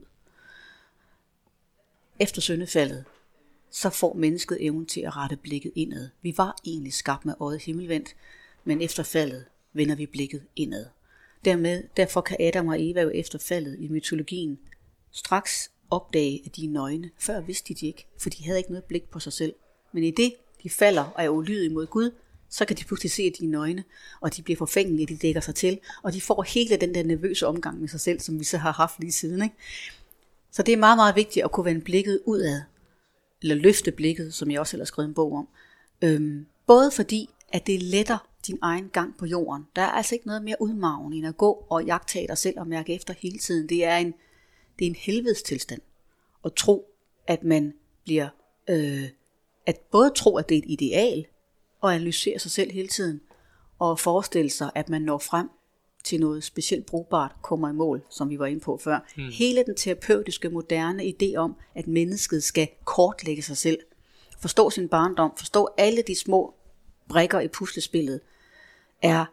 Efter 2.19 2.41
syndefaldet, 2.41 3.05
så 3.69 3.89
får 3.89 4.13
mennesket 4.13 4.65
evnen 4.65 4.85
til 4.85 5.01
at 5.01 5.15
rette 5.17 5.35
blikket 5.35 5.71
indad. 5.75 6.09
Vi 6.21 6.33
var 6.37 6.57
egentlig 6.65 6.93
skabt 6.93 7.25
med 7.25 7.33
øjet 7.39 7.61
himmelvendt, 7.61 8.15
men 8.63 8.81
efter 8.81 9.03
faldet 9.03 9.45
vender 9.73 9.95
vi 9.95 10.05
blikket 10.05 10.43
indad. 10.55 10.85
Dermed, 11.45 11.83
derfor 11.97 12.21
kan 12.21 12.37
Adam 12.39 12.67
og 12.67 12.83
Eva 12.83 13.01
jo 13.01 13.09
efter 13.09 13.39
faldet 13.39 13.79
i 13.79 13.87
mytologien 13.87 14.59
straks 15.11 15.71
opdage, 15.89 16.41
at 16.45 16.55
de 16.55 16.65
er 16.65 16.69
nøgne. 16.69 17.09
Før 17.19 17.41
vidste 17.41 17.73
de, 17.73 17.87
ikke, 17.87 18.07
for 18.17 18.29
de 18.29 18.43
havde 18.43 18.57
ikke 18.57 18.71
noget 18.71 18.83
blik 18.83 19.09
på 19.09 19.19
sig 19.19 19.33
selv. 19.33 19.53
Men 19.91 20.03
i 20.03 20.11
det, 20.11 20.33
de 20.63 20.69
falder 20.69 21.03
og 21.03 21.23
er 21.23 21.29
ulydige 21.29 21.69
mod 21.69 21.87
Gud, 21.87 22.11
så 22.49 22.65
kan 22.65 22.77
de 22.77 22.83
pludselig 22.83 23.11
se, 23.11 23.23
at 23.23 23.33
de 23.39 23.45
er 23.45 23.49
nøgne, 23.49 23.83
og 24.21 24.35
de 24.35 24.41
bliver 24.41 24.57
forfængelige, 24.57 25.05
de 25.05 25.17
dækker 25.17 25.41
sig 25.41 25.55
til, 25.55 25.79
og 26.03 26.13
de 26.13 26.21
får 26.21 26.43
hele 26.43 26.77
den 26.77 26.95
der 26.95 27.03
nervøse 27.03 27.47
omgang 27.47 27.79
med 27.79 27.87
sig 27.87 27.99
selv, 27.99 28.19
som 28.19 28.39
vi 28.39 28.43
så 28.43 28.57
har 28.57 28.71
haft 28.71 28.99
lige 28.99 29.11
siden. 29.11 29.43
Ikke? 29.43 29.55
Så 30.51 30.63
det 30.63 30.73
er 30.73 30.77
meget, 30.77 30.97
meget 30.97 31.15
vigtigt 31.15 31.43
at 31.43 31.51
kunne 31.51 31.65
vende 31.65 31.81
blikket 31.81 32.19
udad, 32.25 32.61
eller 33.41 33.55
løfte 33.55 33.91
blikket, 33.91 34.33
som 34.33 34.51
jeg 34.51 34.59
også 34.59 34.71
selv 34.71 34.81
har 34.81 34.85
skrevet 34.85 35.07
en 35.07 35.13
bog 35.13 35.33
om. 35.33 35.47
Øhm, 36.01 36.45
både 36.67 36.91
fordi, 36.91 37.29
at 37.49 37.67
det 37.67 37.83
letter 37.83 38.27
din 38.47 38.59
egen 38.61 38.89
gang 38.89 39.17
på 39.17 39.25
jorden. 39.25 39.67
Der 39.75 39.81
er 39.81 39.91
altså 39.91 40.15
ikke 40.15 40.27
noget 40.27 40.43
mere 40.43 40.55
udmavn 40.59 41.13
end 41.13 41.27
at 41.27 41.37
gå 41.37 41.65
og 41.69 41.85
jagtage 41.85 42.27
dig 42.27 42.37
selv 42.37 42.59
og 42.59 42.67
mærke 42.67 42.95
efter 42.95 43.13
hele 43.17 43.39
tiden. 43.39 43.69
Det 43.69 43.85
er 43.85 43.97
en, 43.97 44.13
det 44.79 44.85
er 44.85 44.89
en 44.89 44.95
helvedes 44.95 45.43
tilstand 45.43 45.81
at 46.45 46.53
tro, 46.53 46.85
at 47.27 47.43
man 47.43 47.73
bliver, 48.03 48.29
øh, 48.69 49.03
at 49.65 49.79
både 49.91 50.11
tro, 50.15 50.37
at 50.37 50.49
det 50.49 50.55
er 50.55 50.59
et 50.59 50.69
ideal, 50.71 51.25
og 51.81 51.95
analysere 51.95 52.39
sig 52.39 52.51
selv 52.51 52.71
hele 52.71 52.87
tiden, 52.87 53.21
og 53.79 53.99
forestille 53.99 54.49
sig, 54.49 54.71
at 54.75 54.89
man 54.89 55.01
når 55.01 55.17
frem 55.17 55.49
til 56.03 56.19
noget 56.19 56.43
specielt 56.43 56.85
brugbart, 56.85 57.31
kommer 57.41 57.69
i 57.69 57.73
mål, 57.73 58.01
som 58.09 58.29
vi 58.29 58.39
var 58.39 58.45
inde 58.45 58.59
på 58.59 58.77
før. 58.77 58.99
Hmm. 59.15 59.25
Hele 59.31 59.63
den 59.63 59.75
terapeutiske, 59.75 60.49
moderne 60.49 61.03
idé 61.03 61.35
om, 61.35 61.55
at 61.75 61.87
mennesket 61.87 62.43
skal 62.43 62.67
kortlægge 62.85 63.41
sig 63.41 63.57
selv, 63.57 63.79
forstå 64.39 64.69
sin 64.69 64.89
barndom, 64.89 65.31
forstå 65.37 65.69
alle 65.77 66.01
de 66.01 66.15
små 66.15 66.53
brikker 67.09 67.39
i 67.39 67.47
puslespillet, 67.47 68.21
er 69.01 69.25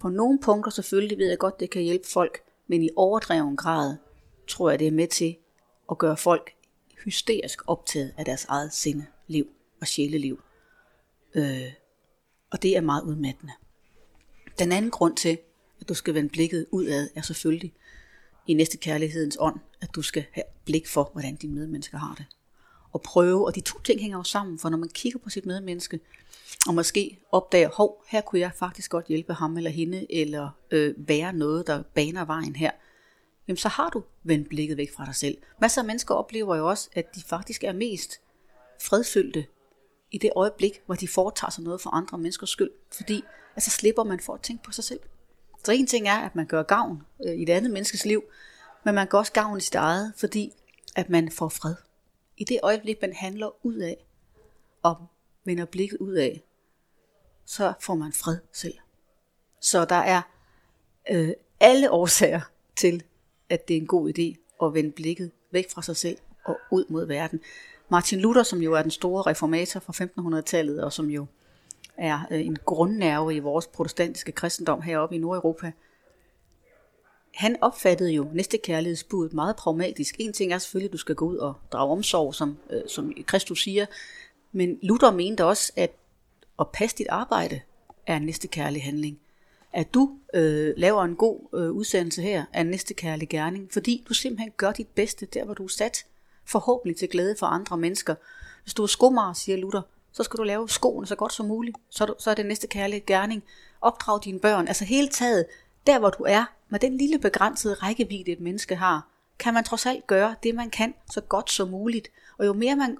på 0.00 0.08
nogle 0.08 0.38
punkter 0.38 0.70
selvfølgelig, 0.70 1.18
ved 1.18 1.28
jeg 1.28 1.38
godt, 1.38 1.60
det 1.60 1.70
kan 1.70 1.82
hjælpe 1.82 2.08
folk, 2.08 2.42
men 2.66 2.82
i 2.82 2.88
overdreven 2.96 3.56
grad 3.56 3.96
tror 4.50 4.70
jeg, 4.70 4.78
det 4.78 4.86
er 4.86 4.92
med 4.92 5.08
til 5.08 5.36
at 5.90 5.98
gøre 5.98 6.16
folk 6.16 6.54
hysterisk 7.04 7.62
optaget 7.66 8.14
af 8.16 8.24
deres 8.24 8.44
eget 8.44 8.72
sinde, 8.72 9.06
liv 9.26 9.46
og 9.80 9.86
sjæleliv. 9.86 10.42
Øh, 11.34 11.72
og 12.50 12.62
det 12.62 12.76
er 12.76 12.80
meget 12.80 13.02
udmattende. 13.02 13.52
Den 14.58 14.72
anden 14.72 14.90
grund 14.90 15.16
til, 15.16 15.38
at 15.80 15.88
du 15.88 15.94
skal 15.94 16.14
vende 16.14 16.28
blikket 16.28 16.66
udad, 16.70 17.08
er 17.14 17.22
selvfølgelig 17.22 17.72
i 18.46 18.54
næste 18.54 18.78
kærlighedens 18.78 19.36
ånd, 19.40 19.60
at 19.80 19.94
du 19.94 20.02
skal 20.02 20.24
have 20.32 20.44
blik 20.64 20.88
for, 20.88 21.10
hvordan 21.12 21.36
dine 21.36 21.54
medmennesker 21.54 21.98
har 21.98 22.14
det. 22.14 22.26
Og 22.92 23.02
prøve, 23.02 23.46
og 23.46 23.54
de 23.54 23.60
to 23.60 23.80
ting 23.80 24.00
hænger 24.00 24.18
jo 24.18 24.22
sammen, 24.22 24.58
for 24.58 24.68
når 24.68 24.78
man 24.78 24.88
kigger 24.88 25.18
på 25.18 25.30
sit 25.30 25.46
medmenneske, 25.46 26.00
og 26.66 26.74
måske 26.74 27.18
opdager, 27.32 27.68
hov, 27.68 28.04
her 28.08 28.20
kunne 28.20 28.40
jeg 28.40 28.50
faktisk 28.54 28.90
godt 28.90 29.06
hjælpe 29.06 29.34
ham 29.34 29.56
eller 29.56 29.70
hende, 29.70 30.12
eller 30.12 30.50
øh, 30.70 30.94
være 30.96 31.32
noget, 31.32 31.66
der 31.66 31.82
baner 31.94 32.24
vejen 32.24 32.56
her, 32.56 32.70
jamen 33.50 33.56
så 33.56 33.68
har 33.68 33.90
du 33.90 34.02
vendt 34.22 34.48
blikket 34.48 34.76
væk 34.76 34.92
fra 34.92 35.04
dig 35.04 35.14
selv. 35.14 35.38
Masser 35.60 35.80
af 35.80 35.86
mennesker 35.86 36.14
oplever 36.14 36.56
jo 36.56 36.68
også, 36.68 36.88
at 36.92 37.14
de 37.14 37.22
faktisk 37.22 37.64
er 37.64 37.72
mest 37.72 38.20
fredfyldte 38.82 39.46
i 40.10 40.18
det 40.18 40.30
øjeblik, 40.36 40.82
hvor 40.86 40.94
de 40.94 41.08
foretager 41.08 41.50
sig 41.50 41.64
noget 41.64 41.80
for 41.80 41.90
andre 41.90 42.18
menneskers 42.18 42.50
skyld. 42.50 42.70
Fordi 42.92 43.24
altså 43.56 43.70
slipper 43.70 44.04
man 44.04 44.20
for 44.20 44.34
at 44.34 44.40
tænke 44.40 44.62
på 44.62 44.72
sig 44.72 44.84
selv. 44.84 45.00
Så 45.64 45.72
en 45.72 45.86
ting 45.86 46.08
er, 46.08 46.18
at 46.18 46.36
man 46.36 46.46
gør 46.46 46.62
gavn 46.62 47.02
øh, 47.26 47.40
i 47.40 47.44
det 47.44 47.52
andet 47.52 47.70
menneskes 47.70 48.04
liv, 48.04 48.22
men 48.84 48.94
man 48.94 49.06
gør 49.06 49.18
også 49.18 49.32
gavn 49.32 49.58
i 49.58 49.60
sit 49.60 49.74
eget, 49.74 50.12
fordi 50.16 50.52
at 50.96 51.08
man 51.08 51.30
får 51.30 51.48
fred. 51.48 51.74
I 52.36 52.44
det 52.44 52.60
øjeblik, 52.62 52.96
man 53.02 53.12
handler 53.12 53.66
ud 53.66 53.76
af, 53.76 53.96
og 54.82 55.06
vender 55.44 55.64
blikket 55.64 55.98
ud 55.98 56.14
af, 56.14 56.42
så 57.44 57.72
får 57.80 57.94
man 57.94 58.12
fred 58.12 58.38
selv. 58.52 58.74
Så 59.60 59.84
der 59.84 59.94
er 59.94 60.22
øh, 61.10 61.32
alle 61.60 61.90
årsager 61.90 62.40
til, 62.76 63.02
at 63.50 63.68
det 63.68 63.76
er 63.76 63.80
en 63.80 63.86
god 63.86 64.12
idé 64.18 64.56
at 64.66 64.74
vende 64.74 64.90
blikket 64.90 65.30
væk 65.50 65.70
fra 65.70 65.82
sig 65.82 65.96
selv 65.96 66.18
og 66.44 66.56
ud 66.70 66.84
mod 66.88 67.06
verden. 67.06 67.40
Martin 67.88 68.20
Luther, 68.20 68.42
som 68.42 68.62
jo 68.62 68.72
er 68.72 68.82
den 68.82 68.90
store 68.90 69.22
reformator 69.22 69.80
fra 69.80 70.04
1500-tallet, 70.38 70.84
og 70.84 70.92
som 70.92 71.10
jo 71.10 71.26
er 71.96 72.20
øh, 72.30 72.46
en 72.46 72.58
grundnerve 72.64 73.34
i 73.34 73.38
vores 73.38 73.66
protestantiske 73.66 74.32
kristendom 74.32 74.82
heroppe 74.82 75.14
i 75.14 75.18
Nordeuropa, 75.18 75.72
han 77.34 77.56
opfattede 77.60 78.12
jo 78.12 78.28
næstekærlighedsbuddet 78.32 79.32
meget 79.32 79.56
pragmatisk. 79.56 80.16
En 80.18 80.32
ting 80.32 80.52
er 80.52 80.58
selvfølgelig, 80.58 80.88
at 80.88 80.92
du 80.92 80.98
skal 80.98 81.14
gå 81.14 81.26
ud 81.26 81.36
og 81.36 81.54
drage 81.72 81.92
omsorg, 81.92 82.34
som, 82.34 82.58
øh, 82.70 82.82
som 82.88 83.12
Kristus 83.26 83.62
siger, 83.62 83.86
men 84.52 84.78
Luther 84.82 85.10
mente 85.10 85.44
også, 85.44 85.72
at 85.76 85.90
at 86.60 86.68
passe 86.68 86.96
dit 86.96 87.06
arbejde 87.10 87.60
er 88.06 88.16
en 88.16 88.22
næstekærlig 88.22 88.82
handling 88.82 89.20
at 89.72 89.94
du 89.94 90.10
øh, 90.34 90.74
laver 90.76 91.04
en 91.04 91.16
god 91.16 91.40
øh, 91.54 91.70
udsendelse 91.70 92.22
her 92.22 92.44
af 92.52 92.66
næste 92.66 92.94
kærlig 92.94 93.28
gerning, 93.28 93.68
fordi 93.72 94.04
du 94.08 94.14
simpelthen 94.14 94.52
gør 94.56 94.72
dit 94.72 94.88
bedste 94.88 95.26
der, 95.26 95.44
hvor 95.44 95.54
du 95.54 95.64
er 95.64 95.68
sat, 95.68 96.06
forhåbentlig 96.44 96.96
til 96.96 97.08
glæde 97.08 97.36
for 97.38 97.46
andre 97.46 97.76
mennesker. 97.76 98.14
Hvis 98.62 98.74
du 98.74 98.82
er 98.82 98.86
skomager, 98.86 99.32
siger 99.32 99.56
Luther, 99.56 99.82
så 100.12 100.22
skal 100.22 100.38
du 100.38 100.42
lave 100.42 100.68
skoene 100.68 101.06
så 101.06 101.16
godt 101.16 101.32
som 101.32 101.46
muligt. 101.46 101.76
Så 101.90 102.06
du, 102.06 102.14
så 102.18 102.30
er 102.30 102.34
det 102.34 102.46
næste 102.46 102.66
kærlige 102.66 103.00
gerning. 103.00 103.42
Opdrag 103.80 104.24
dine 104.24 104.40
børn. 104.40 104.68
Altså 104.68 104.84
hele 104.84 105.08
taget, 105.08 105.46
der 105.86 105.98
hvor 105.98 106.10
du 106.10 106.22
er, 106.22 106.44
med 106.68 106.80
den 106.80 106.96
lille 106.96 107.18
begrænsede 107.18 107.74
rækkevidde 107.74 108.32
et 108.32 108.40
menneske 108.40 108.76
har, 108.76 109.08
kan 109.38 109.54
man 109.54 109.64
trods 109.64 109.86
alt 109.86 110.06
gøre 110.06 110.34
det, 110.42 110.54
man 110.54 110.70
kan, 110.70 110.94
så 111.10 111.20
godt 111.20 111.50
som 111.50 111.68
muligt. 111.68 112.08
Og 112.38 112.46
jo 112.46 112.52
mere 112.52 112.76
man 112.76 112.98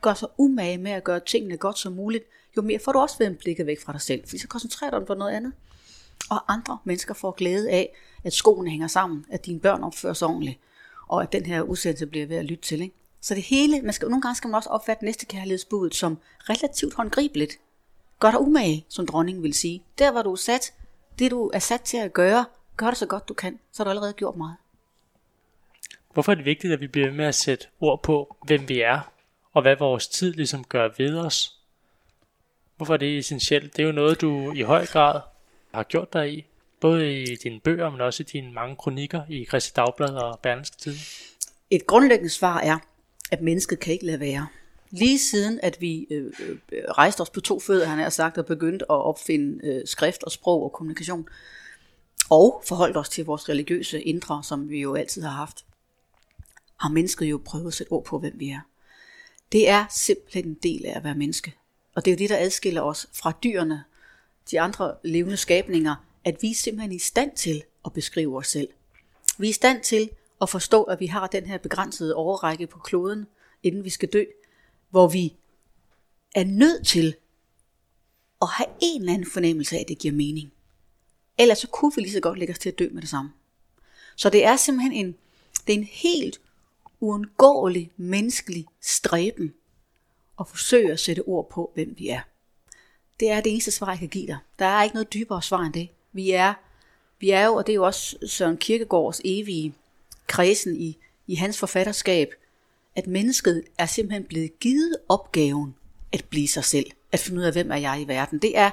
gør 0.00 0.14
sig 0.14 0.28
umage 0.38 0.78
med 0.78 0.90
at 0.90 1.04
gøre 1.04 1.20
tingene 1.20 1.56
godt 1.56 1.78
som 1.78 1.92
muligt, 1.92 2.24
jo 2.56 2.62
mere 2.62 2.78
får 2.78 2.92
du 2.92 2.98
også 2.98 3.18
vendt 3.18 3.38
blikket 3.38 3.66
væk 3.66 3.80
fra 3.80 3.92
dig 3.92 4.00
selv, 4.00 4.22
fordi 4.24 4.38
så 4.38 4.48
koncentrerer 4.48 4.90
du 4.90 4.98
dig 4.98 5.06
på 5.06 5.14
noget 5.14 5.32
andet. 5.32 5.52
Og 6.30 6.52
andre 6.52 6.78
mennesker 6.84 7.14
får 7.14 7.30
glæde 7.30 7.70
af, 7.70 7.96
at 8.24 8.32
skoene 8.32 8.70
hænger 8.70 8.86
sammen, 8.86 9.24
at 9.30 9.46
dine 9.46 9.60
børn 9.60 9.84
opfører 9.84 10.12
sig 10.12 10.28
ordentligt, 10.28 10.58
og 11.08 11.22
at 11.22 11.32
den 11.32 11.46
her 11.46 11.62
udsendelse 11.62 12.06
bliver 12.06 12.26
ved 12.26 12.36
at 12.36 12.44
lytte 12.44 12.64
til. 12.64 12.80
Ikke? 12.80 12.94
Så 13.20 13.34
det 13.34 13.42
hele, 13.42 13.82
man 13.82 13.92
skal, 13.92 14.08
nogle 14.08 14.22
gange 14.22 14.36
skal 14.36 14.48
man 14.48 14.54
også 14.54 14.68
opfatte 14.68 15.04
næste 15.04 15.26
kærlighedsbuddet 15.26 15.94
som 15.94 16.18
relativt 16.40 16.94
håndgribeligt. 16.94 17.58
Gør 18.20 18.30
dig 18.30 18.40
umage, 18.40 18.86
som 18.88 19.06
dronningen 19.06 19.42
vil 19.42 19.54
sige. 19.54 19.82
Der 19.98 20.12
hvor 20.12 20.22
du 20.22 20.32
er 20.32 20.36
sat, 20.36 20.74
det 21.18 21.30
du 21.30 21.50
er 21.54 21.58
sat 21.58 21.80
til 21.80 21.96
at 21.96 22.12
gøre, 22.12 22.44
gør 22.76 22.86
det 22.86 22.96
så 22.96 23.06
godt 23.06 23.28
du 23.28 23.34
kan, 23.34 23.58
så 23.72 23.82
har 23.82 23.84
du 23.84 23.90
allerede 23.90 24.12
gjort 24.12 24.36
meget. 24.36 24.56
Hvorfor 26.12 26.32
er 26.32 26.36
det 26.36 26.44
vigtigt, 26.44 26.72
at 26.72 26.80
vi 26.80 26.86
bliver 26.86 27.12
med 27.12 27.24
at 27.24 27.34
sætte 27.34 27.66
ord 27.80 28.02
på, 28.02 28.36
hvem 28.46 28.68
vi 28.68 28.80
er, 28.80 29.00
og 29.52 29.62
hvad 29.62 29.76
vores 29.76 30.08
tid 30.08 30.32
ligesom 30.32 30.64
gør 30.64 30.88
ved 30.98 31.18
os? 31.18 31.60
Hvorfor 32.76 32.94
er 32.94 32.98
det 32.98 33.18
essentielt? 33.18 33.76
Det 33.76 33.82
er 33.82 33.86
jo 33.86 33.92
noget, 33.92 34.20
du 34.20 34.52
i 34.52 34.62
høj 34.62 34.86
grad 34.86 35.20
har 35.76 35.82
gjort 35.82 36.12
dig 36.12 36.32
i, 36.32 36.46
både 36.80 37.22
i 37.22 37.24
dine 37.24 37.60
bøger, 37.60 37.90
men 37.90 38.00
også 38.00 38.22
i 38.22 38.26
dine 38.32 38.52
mange 38.52 38.76
kronikker 38.76 39.22
i 39.28 39.44
Christi 39.44 39.72
Dagblad 39.76 40.14
og 40.14 40.38
Berlingske 40.42 40.76
Tid. 40.76 40.94
Et 41.70 41.86
grundlæggende 41.86 42.30
svar 42.30 42.60
er, 42.60 42.78
at 43.30 43.40
mennesket 43.40 43.80
kan 43.80 43.92
ikke 43.92 44.06
lade 44.06 44.20
være. 44.20 44.46
Lige 44.90 45.18
siden, 45.18 45.60
at 45.62 45.80
vi 45.80 46.06
øh, 46.10 46.32
øh, 46.72 46.84
rejste 46.88 47.20
os 47.20 47.30
på 47.30 47.40
to 47.40 47.60
fødder, 47.60 47.86
han 47.86 47.98
har 47.98 48.10
sagt, 48.10 48.38
og 48.38 48.46
begyndte 48.46 48.84
at 48.84 49.04
opfinde 49.04 49.66
øh, 49.66 49.82
skrift 49.84 50.22
og 50.22 50.32
sprog 50.32 50.62
og 50.62 50.72
kommunikation, 50.72 51.28
og 52.30 52.62
forholdt 52.68 52.96
os 52.96 53.08
til 53.08 53.24
vores 53.24 53.48
religiøse 53.48 54.02
indre, 54.02 54.42
som 54.44 54.68
vi 54.68 54.80
jo 54.80 54.94
altid 54.94 55.22
har 55.22 55.30
haft, 55.30 55.64
har 56.76 56.88
mennesket 56.88 57.26
jo 57.26 57.40
prøvet 57.44 57.66
at 57.66 57.74
sætte 57.74 57.92
ord 57.92 58.04
på, 58.04 58.18
hvem 58.18 58.32
vi 58.36 58.48
er. 58.48 58.60
Det 59.52 59.68
er 59.68 59.84
simpelthen 59.90 60.46
en 60.46 60.58
del 60.62 60.86
af 60.86 60.96
at 60.96 61.04
være 61.04 61.14
menneske. 61.14 61.54
Og 61.94 62.04
det 62.04 62.10
er 62.10 62.14
jo 62.14 62.18
det, 62.18 62.30
der 62.30 62.36
adskiller 62.38 62.82
os 62.82 63.08
fra 63.12 63.32
dyrene, 63.44 63.84
de 64.50 64.60
andre 64.60 64.94
levende 65.04 65.36
skabninger, 65.36 66.06
at 66.24 66.42
vi 66.42 66.50
er 66.50 66.54
simpelthen 66.54 66.92
i 66.92 66.98
stand 66.98 67.36
til 67.36 67.62
at 67.84 67.92
beskrive 67.92 68.38
os 68.38 68.48
selv. 68.48 68.68
Vi 69.38 69.46
er 69.46 69.50
i 69.50 69.52
stand 69.52 69.82
til 69.82 70.10
at 70.42 70.50
forstå, 70.50 70.82
at 70.82 71.00
vi 71.00 71.06
har 71.06 71.26
den 71.26 71.46
her 71.46 71.58
begrænsede 71.58 72.14
overrække 72.14 72.66
på 72.66 72.78
kloden, 72.78 73.26
inden 73.62 73.84
vi 73.84 73.90
skal 73.90 74.08
dø, 74.12 74.24
hvor 74.90 75.08
vi 75.08 75.36
er 76.34 76.44
nødt 76.44 76.86
til 76.86 77.16
at 78.42 78.48
have 78.48 78.68
en 78.82 79.00
eller 79.00 79.14
anden 79.14 79.30
fornemmelse 79.30 79.76
af, 79.76 79.80
at 79.80 79.88
det 79.88 79.98
giver 79.98 80.14
mening. 80.14 80.52
Ellers 81.38 81.58
så 81.58 81.68
kunne 81.68 81.92
vi 81.96 82.00
lige 82.00 82.12
så 82.12 82.20
godt 82.20 82.38
lægge 82.38 82.52
os 82.52 82.58
til 82.58 82.68
at 82.68 82.78
dø 82.78 82.88
med 82.92 83.02
det 83.02 83.10
samme. 83.10 83.32
Så 84.16 84.30
det 84.30 84.44
er 84.44 84.56
simpelthen 84.56 84.92
en, 84.92 85.16
det 85.66 85.74
er 85.74 85.78
en 85.78 85.84
helt 85.84 86.40
uundgåelig 87.00 87.90
menneskelig 87.96 88.66
stræben 88.80 89.54
at 90.40 90.48
forsøge 90.48 90.92
at 90.92 91.00
sætte 91.00 91.20
ord 91.20 91.50
på, 91.50 91.70
hvem 91.74 91.94
vi 91.98 92.08
er. 92.08 92.20
Det 93.20 93.30
er 93.30 93.40
det 93.40 93.52
eneste 93.52 93.70
svar, 93.70 93.90
jeg 93.90 93.98
kan 93.98 94.08
give 94.08 94.26
dig. 94.26 94.38
Der 94.58 94.66
er 94.66 94.82
ikke 94.82 94.94
noget 94.94 95.12
dybere 95.12 95.42
svar 95.42 95.60
end 95.60 95.72
det. 95.72 95.88
Vi 96.12 96.30
er, 96.30 96.54
vi 97.20 97.30
er 97.30 97.46
jo, 97.46 97.54
og 97.54 97.66
det 97.66 97.72
er 97.72 97.76
jo 97.76 97.86
også 97.86 98.16
Søren 98.26 98.56
Kierkegaards 98.56 99.20
evige 99.24 99.74
kredsen 100.26 100.76
i, 100.76 100.98
i 101.26 101.34
hans 101.34 101.58
forfatterskab, 101.58 102.34
at 102.96 103.06
mennesket 103.06 103.64
er 103.78 103.86
simpelthen 103.86 104.24
blevet 104.24 104.60
givet 104.60 104.96
opgaven 105.08 105.74
at 106.12 106.24
blive 106.24 106.48
sig 106.48 106.64
selv, 106.64 106.90
at 107.12 107.20
finde 107.20 107.38
ud 107.38 107.44
af, 107.44 107.52
hvem 107.52 107.70
er 107.70 107.76
jeg 107.76 108.00
i 108.00 108.08
verden. 108.08 108.38
Det 108.38 108.58
er, 108.58 108.70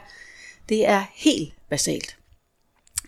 det 0.70 0.88
er 0.88 1.06
helt 1.14 1.54
basalt. 1.70 2.18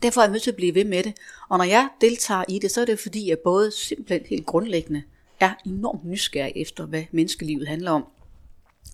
Derfor 0.01 0.21
er 0.21 0.25
jeg 0.25 0.31
nødt 0.31 0.43
til 0.43 0.51
at 0.51 0.55
blive 0.55 0.75
ved 0.75 0.85
med 0.85 1.03
det. 1.03 1.13
Og 1.49 1.57
når 1.57 1.65
jeg 1.65 1.89
deltager 2.01 2.43
i 2.49 2.59
det, 2.59 2.71
så 2.71 2.81
er 2.81 2.85
det 2.85 2.99
fordi, 2.99 3.29
jeg 3.29 3.39
både 3.39 3.71
simpelthen 3.71 4.25
helt 4.29 4.45
grundlæggende 4.45 5.03
er 5.39 5.53
enormt 5.65 6.05
nysgerrig 6.05 6.53
efter, 6.55 6.85
hvad 6.85 7.03
menneskelivet 7.11 7.67
handler 7.67 7.91
om, 7.91 8.05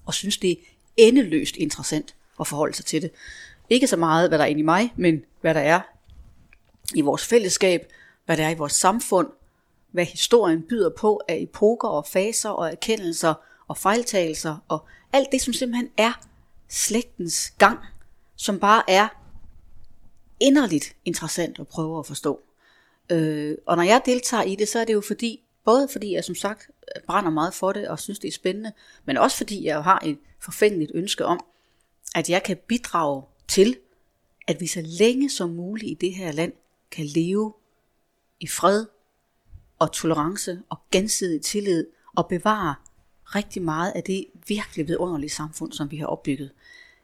og 0.05 0.13
synes, 0.13 0.37
det 0.37 0.51
er 0.51 0.55
endeløst 0.97 1.55
interessant 1.55 2.15
at 2.41 2.47
forholde 2.47 2.73
sig 2.73 2.85
til 2.85 3.01
det. 3.01 3.11
Ikke 3.69 3.87
så 3.87 3.97
meget, 3.97 4.29
hvad 4.29 4.37
der 4.37 4.45
er 4.45 4.49
inde 4.49 4.59
i 4.59 4.63
mig, 4.63 4.93
men 4.95 5.21
hvad 5.41 5.53
der 5.53 5.59
er 5.59 5.81
i 6.95 7.01
vores 7.01 7.25
fællesskab, 7.25 7.91
hvad 8.25 8.37
der 8.37 8.45
er 8.45 8.49
i 8.49 8.57
vores 8.57 8.73
samfund, 8.73 9.27
hvad 9.91 10.05
historien 10.05 10.63
byder 10.69 10.89
på 10.89 11.21
af 11.27 11.37
epoker 11.41 11.87
og 11.87 12.05
faser 12.07 12.49
og 12.49 12.71
erkendelser 12.71 13.33
og 13.67 13.77
fejltagelser 13.77 14.57
og 14.67 14.85
alt 15.13 15.31
det, 15.31 15.41
som 15.41 15.53
simpelthen 15.53 15.89
er 15.97 16.21
slægtens 16.69 17.53
gang, 17.57 17.79
som 18.35 18.59
bare 18.59 18.83
er 18.87 19.07
inderligt 20.39 20.95
interessant 21.05 21.59
at 21.59 21.67
prøve 21.67 21.99
at 21.99 22.05
forstå. 22.05 22.39
Øh, 23.09 23.57
og 23.65 23.75
når 23.75 23.83
jeg 23.83 24.01
deltager 24.05 24.43
i 24.43 24.55
det, 24.55 24.67
så 24.67 24.79
er 24.79 24.85
det 24.85 24.93
jo 24.93 25.01
fordi, 25.01 25.43
både 25.65 25.87
fordi 25.91 26.13
jeg 26.13 26.23
som 26.23 26.35
sagt 26.35 26.69
brænder 27.07 27.31
meget 27.31 27.53
for 27.53 27.71
det 27.71 27.87
og 27.87 27.99
synes 27.99 28.19
det 28.19 28.27
er 28.27 28.31
spændende, 28.31 28.71
men 29.05 29.17
også 29.17 29.37
fordi 29.37 29.65
jeg 29.65 29.83
har 29.83 30.01
et 30.05 30.17
forfængeligt 30.39 30.91
ønske 30.93 31.25
om, 31.25 31.45
at 32.15 32.29
jeg 32.29 32.43
kan 32.43 32.57
bidrage 32.67 33.23
til, 33.47 33.77
at 34.47 34.61
vi 34.61 34.67
så 34.67 34.81
længe 34.85 35.29
som 35.29 35.49
muligt 35.49 35.91
i 35.91 35.93
det 35.93 36.15
her 36.15 36.31
land 36.31 36.53
kan 36.91 37.05
leve 37.05 37.53
i 38.39 38.47
fred 38.47 38.85
og 39.79 39.91
tolerance 39.91 40.61
og 40.69 40.77
gensidig 40.91 41.41
tillid 41.41 41.87
og 42.15 42.27
bevare 42.27 42.75
rigtig 43.25 43.61
meget 43.61 43.91
af 43.91 44.03
det 44.03 44.25
virkelig 44.47 44.87
vidunderlige 44.87 45.29
samfund, 45.29 45.71
som 45.71 45.91
vi 45.91 45.97
har 45.97 46.05
opbygget. 46.05 46.51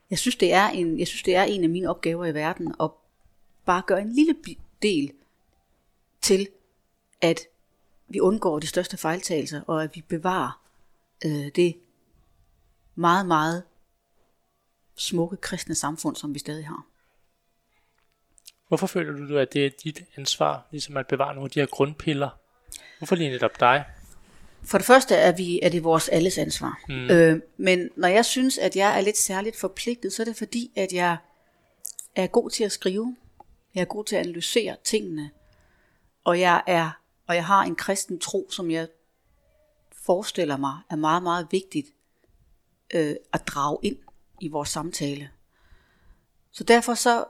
Jeg 0.09 0.19
synes, 0.19 0.35
det 0.35 0.53
er 0.53 0.67
en, 0.69 0.99
jeg 0.99 1.07
synes, 1.07 1.23
det 1.23 1.35
er 1.35 1.43
en 1.43 1.63
af 1.63 1.69
mine 1.69 1.89
opgaver 1.89 2.25
i 2.25 2.33
verden 2.33 2.75
at 2.79 2.89
bare 3.65 3.81
gøre 3.87 4.01
en 4.01 4.13
lille 4.13 4.35
del 4.81 5.11
til, 6.21 6.47
at 7.21 7.39
vi 8.07 8.19
undgår 8.19 8.59
de 8.59 8.67
største 8.67 8.97
fejltagelser, 8.97 9.61
og 9.61 9.83
at 9.83 9.95
vi 9.95 10.03
bevarer 10.07 10.61
øh, 11.25 11.51
det 11.55 11.77
meget, 12.95 13.25
meget 13.25 13.63
smukke 14.97 15.37
kristne 15.37 15.75
samfund, 15.75 16.15
som 16.15 16.33
vi 16.33 16.39
stadig 16.39 16.67
har. 16.67 16.85
Hvorfor 18.67 18.87
føler 18.87 19.27
du, 19.27 19.37
at 19.37 19.53
det 19.53 19.65
er 19.65 19.69
dit 19.83 20.03
ansvar, 20.17 20.67
ligesom 20.71 20.97
at 20.97 21.07
bevare 21.07 21.33
nogle 21.33 21.45
af 21.47 21.51
de 21.51 21.59
her 21.59 21.67
grundpiller? 21.67 22.29
Hvorfor 22.97 23.15
lige 23.15 23.29
netop 23.29 23.59
dig? 23.59 23.85
For 24.63 24.77
det 24.77 24.87
første 24.87 25.15
er, 25.15 25.31
vi, 25.31 25.59
er 25.63 25.69
det 25.69 25.83
vores 25.83 26.09
alles 26.09 26.37
ansvar. 26.37 26.79
Mm. 26.89 27.09
Øh, 27.09 27.41
men 27.57 27.89
når 27.95 28.07
jeg 28.07 28.25
synes, 28.25 28.57
at 28.57 28.75
jeg 28.75 28.97
er 28.97 29.01
lidt 29.01 29.17
særligt 29.17 29.55
forpligtet, 29.55 30.13
så 30.13 30.23
er 30.23 30.25
det 30.25 30.35
fordi, 30.35 30.71
at 30.75 30.93
jeg 30.93 31.17
er 32.15 32.27
god 32.27 32.49
til 32.49 32.63
at 32.63 32.71
skrive. 32.71 33.15
Jeg 33.75 33.81
er 33.81 33.85
god 33.85 34.03
til 34.03 34.15
at 34.15 34.21
analysere 34.21 34.75
tingene. 34.83 35.31
Og 36.23 36.39
jeg 36.39 36.63
er 36.67 36.91
og 37.27 37.35
jeg 37.35 37.45
har 37.45 37.63
en 37.63 37.75
kristen 37.75 38.19
tro, 38.19 38.47
som 38.49 38.71
jeg 38.71 38.87
forestiller 39.91 40.57
mig 40.57 40.77
er 40.89 40.95
meget, 40.95 41.23
meget 41.23 41.47
vigtigt 41.51 41.87
øh, 42.93 43.15
at 43.33 43.47
drage 43.47 43.77
ind 43.83 43.97
i 44.41 44.47
vores 44.47 44.69
samtale. 44.69 45.29
Så 46.51 46.63
derfor 46.63 46.93
så 46.93 47.25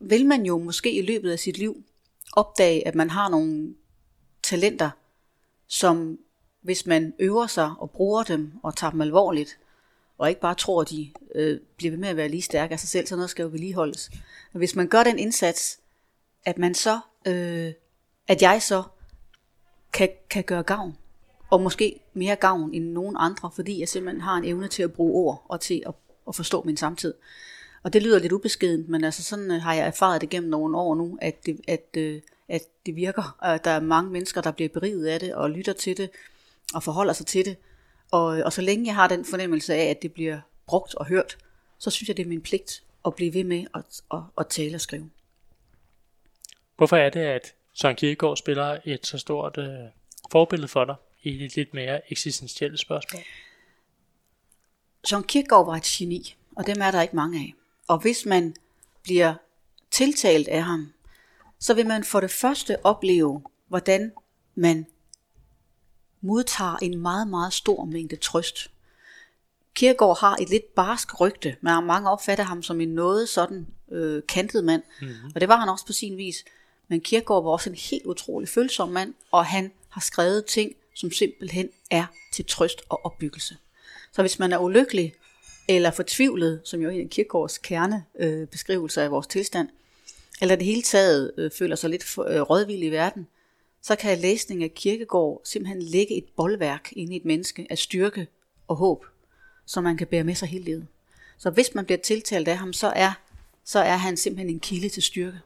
vil 0.00 0.26
man 0.26 0.46
jo 0.46 0.58
måske 0.58 0.92
i 0.92 1.02
løbet 1.02 1.30
af 1.30 1.38
sit 1.38 1.58
liv 1.58 1.84
opdage, 2.32 2.86
at 2.86 2.94
man 2.94 3.10
har 3.10 3.28
nogle 3.28 3.74
talenter, 4.42 4.90
som 5.66 6.18
hvis 6.60 6.86
man 6.86 7.14
øver 7.18 7.46
sig 7.46 7.74
og 7.78 7.90
bruger 7.90 8.22
dem 8.22 8.52
og 8.62 8.76
tager 8.76 8.90
dem 8.90 9.00
alvorligt, 9.00 9.58
og 10.18 10.28
ikke 10.28 10.40
bare 10.40 10.54
tror, 10.54 10.80
at 10.80 10.90
de 10.90 11.12
øh, 11.34 11.60
bliver 11.76 11.90
ved 11.90 11.98
med 11.98 12.08
at 12.08 12.16
være 12.16 12.28
lige 12.28 12.42
stærke 12.42 12.72
af 12.72 12.80
sig 12.80 12.88
selv, 12.88 13.06
så 13.06 13.16
noget 13.16 13.30
skal 13.30 13.42
jo 13.42 13.48
vedligeholdes. 13.48 14.10
Men 14.52 14.58
hvis 14.58 14.76
man 14.76 14.88
gør 14.88 15.04
den 15.04 15.18
indsats, 15.18 15.80
at 16.44 16.58
man 16.58 16.74
så, 16.74 17.00
øh, 17.26 17.72
at 18.28 18.42
jeg 18.42 18.62
så 18.62 18.82
kan, 19.92 20.08
kan 20.30 20.44
gøre 20.44 20.62
gavn, 20.62 20.96
og 21.54 21.60
måske 21.60 22.00
mere 22.14 22.36
gavn 22.36 22.74
end 22.74 22.84
nogen 22.84 23.16
andre, 23.18 23.50
fordi 23.54 23.80
jeg 23.80 23.88
simpelthen 23.88 24.20
har 24.20 24.36
en 24.36 24.44
evne 24.44 24.68
til 24.68 24.82
at 24.82 24.92
bruge 24.92 25.12
ord 25.14 25.46
og 25.48 25.60
til 25.60 25.82
at, 25.86 25.94
at 26.28 26.34
forstå 26.34 26.62
min 26.62 26.76
samtid. 26.76 27.14
Og 27.82 27.92
det 27.92 28.02
lyder 28.02 28.18
lidt 28.18 28.32
ubeskedent, 28.32 28.88
men 28.88 29.04
altså 29.04 29.22
sådan 29.22 29.50
øh, 29.50 29.62
har 29.62 29.74
jeg 29.74 29.86
erfaret 29.86 30.20
det 30.20 30.30
gennem 30.30 30.50
nogle 30.50 30.78
år 30.78 30.94
nu, 30.94 31.18
at 31.22 31.46
det, 31.46 31.60
at, 31.68 31.86
øh, 31.96 32.20
at 32.48 32.62
det 32.86 32.96
virker, 32.96 33.44
at 33.44 33.64
der 33.64 33.70
er 33.70 33.80
mange 33.80 34.10
mennesker, 34.10 34.40
der 34.40 34.50
bliver 34.50 34.68
beriget 34.68 35.06
af 35.06 35.20
det, 35.20 35.34
og 35.34 35.50
lytter 35.50 35.72
til 35.72 35.96
det, 35.96 36.10
og 36.74 36.82
forholder 36.82 37.12
sig 37.12 37.26
til 37.26 37.44
det. 37.44 37.56
Og, 38.10 38.38
øh, 38.38 38.44
og 38.44 38.52
så 38.52 38.62
længe 38.62 38.86
jeg 38.86 38.94
har 38.94 39.08
den 39.08 39.24
fornemmelse 39.24 39.74
af, 39.74 39.90
at 39.90 40.02
det 40.02 40.12
bliver 40.12 40.40
brugt 40.66 40.94
og 40.94 41.06
hørt, 41.06 41.38
så 41.78 41.90
synes 41.90 42.08
jeg, 42.08 42.16
det 42.16 42.22
er 42.24 42.28
min 42.28 42.40
pligt 42.40 42.82
at 43.06 43.14
blive 43.14 43.34
ved 43.34 43.44
med 43.44 43.64
at, 43.74 44.02
at, 44.12 44.20
at 44.38 44.46
tale 44.46 44.74
og 44.74 44.80
skrive. 44.80 45.10
Hvorfor 46.76 46.96
er 46.96 47.10
det, 47.10 47.20
at 47.20 47.54
Søren 47.74 47.96
Kierkegaard 47.96 48.36
spiller 48.36 48.78
et 48.84 49.06
så 49.06 49.18
stort 49.18 49.58
øh, 49.58 49.68
forbillede 50.30 50.68
for 50.68 50.84
dig 50.84 50.94
i 51.24 51.44
et 51.44 51.56
lidt 51.56 51.74
mere 51.74 52.12
eksistentielle 52.12 52.78
spørgsmål? 52.78 53.22
Søren 55.04 55.24
Kierkegaard 55.24 55.66
var 55.66 55.76
et 55.76 55.82
geni, 55.82 56.36
og 56.56 56.66
dem 56.66 56.76
er 56.80 56.90
der 56.90 57.02
ikke 57.02 57.16
mange 57.16 57.38
af. 57.38 57.54
Og 57.88 57.98
hvis 57.98 58.26
man 58.26 58.54
bliver 59.02 59.34
tiltalt 59.90 60.48
af 60.48 60.62
ham, 60.62 60.92
så 61.58 61.74
vil 61.74 61.86
man 61.86 62.04
for 62.04 62.20
det 62.20 62.30
første 62.30 62.86
opleve, 62.86 63.42
hvordan 63.68 64.12
man 64.54 64.86
modtager 66.20 66.76
en 66.76 66.98
meget, 66.98 67.28
meget 67.28 67.52
stor 67.52 67.84
mængde 67.84 68.16
trøst. 68.16 68.70
Kierkegaard 69.74 70.20
har 70.20 70.36
et 70.36 70.50
lidt 70.50 70.74
barsk 70.74 71.20
rygte, 71.20 71.56
men 71.60 71.84
mange 71.84 72.10
opfatter 72.10 72.44
ham 72.44 72.62
som 72.62 72.80
en 72.80 72.88
noget 72.88 73.28
sådan 73.28 73.66
øh, 73.92 74.22
kantet 74.28 74.64
mand, 74.64 74.82
mm-hmm. 75.00 75.32
og 75.34 75.40
det 75.40 75.48
var 75.48 75.56
han 75.56 75.68
også 75.68 75.86
på 75.86 75.92
sin 75.92 76.16
vis. 76.16 76.44
Men 76.88 77.00
Kierkegaard 77.00 77.44
var 77.44 77.50
også 77.50 77.70
en 77.70 77.76
helt 77.76 78.06
utrolig 78.06 78.48
følsom 78.48 78.88
mand, 78.88 79.14
og 79.30 79.46
han 79.46 79.72
har 79.88 80.00
skrevet 80.00 80.46
ting, 80.46 80.72
som 80.94 81.10
simpelthen 81.10 81.68
er 81.90 82.06
til 82.32 82.44
trøst 82.44 82.82
og 82.88 83.06
opbyggelse. 83.06 83.56
Så 84.12 84.22
hvis 84.22 84.38
man 84.38 84.52
er 84.52 84.58
ulykkelig 84.58 85.14
eller 85.68 85.90
fortvivlet, 85.90 86.60
som 86.64 86.80
jo 86.80 86.88
er 86.88 86.92
en 86.92 87.00
af 87.00 87.10
Kierkegaards 87.10 87.58
kerne 87.58 88.04
øh, 88.18 88.46
beskrivelser 88.48 89.02
af 89.02 89.10
vores 89.10 89.26
tilstand, 89.26 89.68
eller 90.40 90.56
det 90.56 90.66
hele 90.66 90.82
taget 90.82 91.32
øh, 91.38 91.50
føler 91.50 91.76
sig 91.76 91.90
lidt 91.90 92.04
for, 92.04 92.24
øh, 92.24 92.40
rådvild 92.40 92.82
i 92.82 92.88
verden, 92.88 93.26
så 93.82 93.96
kan 93.96 94.18
læsning 94.18 94.62
af 94.62 94.74
kirkegård 94.74 95.40
simpelthen 95.44 95.82
lægge 95.82 96.18
et 96.18 96.24
boldværk 96.36 96.92
ind 96.92 97.12
i 97.12 97.16
et 97.16 97.24
menneske 97.24 97.66
af 97.70 97.78
styrke 97.78 98.26
og 98.68 98.76
håb, 98.76 99.06
som 99.66 99.84
man 99.84 99.96
kan 99.96 100.06
bære 100.06 100.24
med 100.24 100.34
sig 100.34 100.48
hele 100.48 100.64
livet. 100.64 100.86
Så 101.38 101.50
hvis 101.50 101.74
man 101.74 101.84
bliver 101.84 101.98
tiltalt 101.98 102.48
af 102.48 102.56
ham, 102.56 102.72
så 102.72 102.92
er, 102.96 103.12
så 103.64 103.78
er 103.78 103.96
han 103.96 104.16
simpelthen 104.16 104.54
en 104.54 104.60
kilde 104.60 104.88
til 104.88 105.02
styrke. 105.02 105.40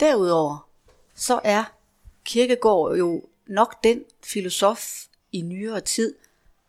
Derudover, 0.00 0.68
så 1.14 1.40
er 1.44 1.64
kirkegård 2.24 2.96
jo 2.96 3.22
nok 3.48 3.84
den 3.84 4.04
filosof 4.24 5.04
i 5.32 5.42
nyere 5.42 5.80
tid, 5.80 6.14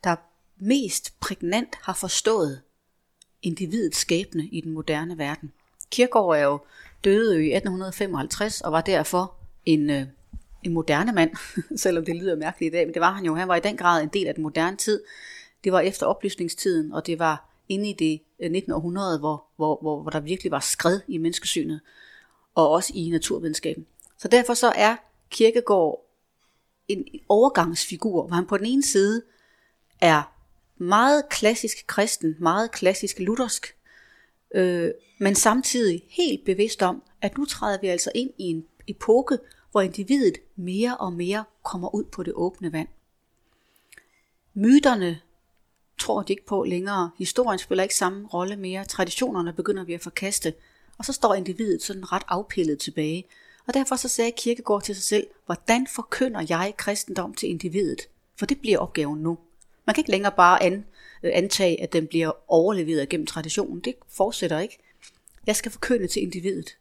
der 0.04 0.16
mest 0.58 1.20
prægnant 1.20 1.76
har 1.82 1.94
forstået 1.94 2.62
individets 3.42 3.98
skæbne 3.98 4.44
i 4.46 4.62
den 4.62 4.72
moderne 4.72 5.18
verden. 5.18 5.52
Kierkegaard 5.92 6.36
er 6.36 6.44
jo 6.44 6.60
døde 7.04 7.46
i 7.46 7.54
1855 7.54 8.62
og 8.62 8.72
var 8.72 8.82
derfor 8.82 9.36
en, 9.66 9.90
øh, 9.90 10.04
en 10.64 10.74
moderne 10.74 11.12
mand, 11.12 11.32
selvom 11.78 12.06
det 12.06 12.16
lyder 12.16 12.36
mærkeligt 12.36 12.74
i 12.74 12.78
dag, 12.78 12.88
men 12.88 12.94
det 12.94 13.00
var 13.00 13.12
han 13.12 13.26
jo. 13.26 13.36
Han 13.36 13.48
var 13.48 13.56
i 13.56 13.60
den 13.60 13.78
grad 13.78 14.04
en 14.04 14.10
del 14.14 14.28
af 14.28 14.34
den 14.34 14.44
moderne 14.44 14.78
tid. 14.78 15.04
Det 15.64 15.72
var 15.72 15.80
efter 15.80 16.06
oplysningstiden, 16.06 16.92
og 16.94 17.06
det 17.06 17.20
var 17.20 17.50
inde 17.70 17.90
i 17.90 17.94
det 17.94 18.22
øh, 18.40 18.52
19. 18.52 18.72
Århundrede, 18.72 19.20
hvor, 19.20 19.44
hvor, 19.56 19.78
hvor, 19.82 20.02
hvor 20.02 20.12
der 20.12 20.20
virkelig 20.20 20.52
var 20.52 20.60
skred 20.60 21.00
i 21.08 21.18
menneskesynet, 21.18 21.82
og 22.56 22.70
også 22.70 22.92
i 22.96 23.10
naturvidenskaben. 23.10 23.86
Så 24.18 24.28
derfor 24.28 24.54
så 24.54 24.72
er 24.76 24.96
Kierkegaard 25.30 26.09
en 26.90 27.06
overgangsfigur, 27.30 28.28
hvor 28.28 28.36
han 28.36 28.46
på 28.46 28.58
den 28.58 28.66
ene 28.66 28.84
side 28.84 29.24
er 30.02 30.36
meget 30.78 31.30
klassisk 31.30 31.88
kristen, 31.88 32.36
meget 32.40 32.72
klassisk 32.72 33.20
luthersk, 33.20 33.76
øh, 34.56 34.92
men 35.20 35.36
samtidig 35.36 36.04
helt 36.10 36.46
bevidst 36.46 36.82
om, 36.82 37.04
at 37.22 37.38
nu 37.38 37.46
træder 37.46 37.78
vi 37.82 37.88
altså 37.88 38.12
ind 38.16 38.30
i 38.38 38.44
en 38.44 38.66
epoke, 38.88 39.38
hvor 39.72 39.82
individet 39.82 40.38
mere 40.56 40.98
og 40.98 41.14
mere 41.14 41.44
kommer 41.64 41.96
ud 41.96 42.04
på 42.04 42.24
det 42.24 42.34
åbne 42.36 42.74
vand. 42.74 42.88
Myterne 44.54 45.20
tror 45.98 46.22
de 46.22 46.34
ikke 46.34 46.46
på 46.46 46.64
længere. 46.64 47.12
Historien 47.18 47.60
spiller 47.60 47.84
ikke 47.84 47.96
samme 47.96 48.28
rolle 48.28 48.56
mere. 48.56 48.86
Traditionerne 48.86 49.54
begynder 49.54 49.84
vi 49.84 49.94
at 49.94 50.02
forkaste. 50.02 50.54
Og 50.98 51.06
så 51.06 51.14
står 51.14 51.34
individet 51.34 51.84
sådan 51.84 52.12
ret 52.12 52.24
afpillet 52.28 52.80
tilbage. 52.80 53.26
Og 53.70 53.74
derfor 53.74 53.96
så 53.96 54.08
sagde 54.08 54.32
Kirkegård 54.32 54.84
til 54.84 54.96
sig 54.96 55.04
selv, 55.04 55.28
hvordan 55.46 55.88
forkynder 55.88 56.46
jeg 56.50 56.74
kristendom 56.78 57.34
til 57.34 57.50
individet? 57.50 58.02
For 58.36 58.46
det 58.46 58.60
bliver 58.60 58.78
opgaven 58.78 59.20
nu. 59.20 59.38
Man 59.86 59.94
kan 59.94 60.02
ikke 60.02 60.12
længere 60.12 60.34
bare 60.38 60.64
an, 60.64 60.86
øh, 61.24 61.32
antage, 61.34 61.82
at 61.82 61.94
den 61.94 62.08
bliver 62.08 62.32
overleveret 62.48 63.10
gennem 63.10 63.28
traditionen. 63.28 63.80
Det 63.80 63.96
fortsætter 64.08 64.60
ikke. 64.60 64.78
Jeg 65.48 65.56
skal 65.56 65.72
forkynde 65.72 66.08
til 66.08 66.22
individet. 66.22 66.78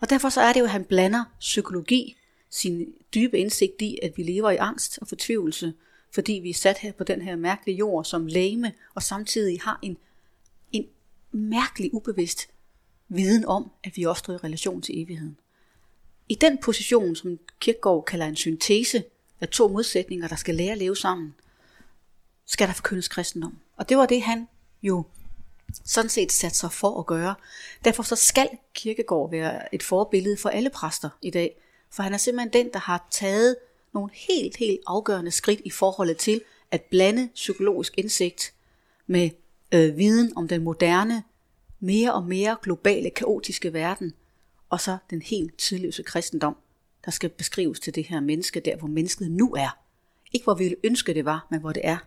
Og 0.00 0.10
derfor 0.10 0.28
så 0.28 0.40
er 0.40 0.52
det 0.52 0.60
jo, 0.60 0.64
at 0.64 0.70
han 0.70 0.84
blander 0.84 1.24
psykologi, 1.40 2.16
sin 2.50 2.94
dybe 3.14 3.38
indsigt 3.38 3.82
i, 3.82 3.98
at 4.02 4.12
vi 4.16 4.22
lever 4.22 4.50
i 4.50 4.56
angst 4.56 4.98
og 5.00 5.08
fortvivlelse, 5.08 5.74
fordi 6.14 6.32
vi 6.32 6.50
er 6.50 6.54
sat 6.54 6.78
her 6.78 6.92
på 6.92 7.04
den 7.04 7.22
her 7.22 7.36
mærkelige 7.36 7.76
jord 7.76 8.04
som 8.04 8.26
læme, 8.26 8.72
og 8.94 9.02
samtidig 9.02 9.60
har 9.62 9.78
en, 9.82 9.96
en 10.72 10.86
mærkelig 11.32 11.94
ubevidst 11.94 12.48
viden 13.08 13.44
om, 13.44 13.70
at 13.84 13.96
vi 13.96 14.02
også 14.02 14.20
står 14.20 14.32
i 14.32 14.36
relation 14.36 14.82
til 14.82 15.02
evigheden. 15.02 15.38
I 16.28 16.34
den 16.34 16.58
position, 16.58 17.16
som 17.16 17.38
Kierkegaard 17.60 18.04
kalder 18.04 18.26
en 18.26 18.36
syntese 18.36 19.04
af 19.40 19.48
to 19.48 19.68
modsætninger, 19.68 20.28
der 20.28 20.36
skal 20.36 20.54
lære 20.54 20.72
at 20.72 20.78
leve 20.78 20.96
sammen, 20.96 21.34
skal 22.46 22.68
der 22.68 22.74
forkyndes 22.74 23.08
kristendom. 23.08 23.58
Og 23.76 23.88
det 23.88 23.96
var 23.96 24.06
det, 24.06 24.22
han 24.22 24.48
jo 24.82 25.04
sådan 25.84 26.08
set 26.08 26.32
sat 26.32 26.56
sig 26.56 26.72
for 26.72 26.98
at 27.00 27.06
gøre. 27.06 27.34
Derfor 27.84 28.02
så 28.02 28.16
skal 28.16 28.48
Kirkegård 28.74 29.30
være 29.30 29.74
et 29.74 29.82
forbillede 29.82 30.36
for 30.36 30.48
alle 30.48 30.70
præster 30.70 31.08
i 31.22 31.30
dag. 31.30 31.56
For 31.90 32.02
han 32.02 32.14
er 32.14 32.18
simpelthen 32.18 32.52
den, 32.52 32.72
der 32.72 32.78
har 32.78 33.06
taget 33.10 33.56
nogle 33.94 34.10
helt, 34.14 34.56
helt 34.56 34.80
afgørende 34.86 35.30
skridt 35.30 35.60
i 35.64 35.70
forholdet 35.70 36.16
til 36.16 36.40
at 36.70 36.82
blande 36.82 37.28
psykologisk 37.34 37.94
indsigt 37.96 38.52
med 39.06 39.30
øh, 39.72 39.96
viden 39.96 40.32
om 40.36 40.48
den 40.48 40.62
moderne, 40.62 41.22
mere 41.80 42.14
og 42.14 42.24
mere 42.24 42.56
globale, 42.62 43.10
kaotiske 43.10 43.72
verden, 43.72 44.14
og 44.70 44.80
så 44.80 44.98
den 45.10 45.22
helt 45.22 45.58
tidløse 45.58 46.02
kristendom, 46.02 46.56
der 47.04 47.10
skal 47.10 47.30
beskrives 47.30 47.80
til 47.80 47.94
det 47.94 48.06
her 48.06 48.20
menneske, 48.20 48.60
der 48.60 48.76
hvor 48.76 48.88
mennesket 48.88 49.30
nu 49.30 49.54
er. 49.54 49.78
Ikke 50.32 50.44
hvor 50.44 50.54
vi 50.54 50.64
ville 50.64 50.76
ønske 50.84 51.14
det 51.14 51.24
var, 51.24 51.46
men 51.50 51.60
hvor 51.60 51.72
det 51.72 51.86
er. 51.86 51.98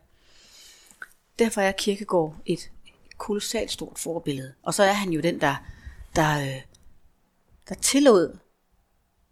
Derfor 1.40 1.62
er 1.62 1.72
Kirkegård 1.72 2.36
et 2.46 2.72
kolossalt 3.18 3.72
stort 3.72 4.00
forbillede. 4.00 4.54
Og 4.64 4.74
så 4.74 4.84
er 4.84 4.94
han 4.94 5.12
jo 5.12 5.22
den, 5.22 5.42
der, 5.42 5.56
der, 6.16 6.42
øh, 6.42 6.62
der, 7.70 7.76
tillod, 7.76 8.38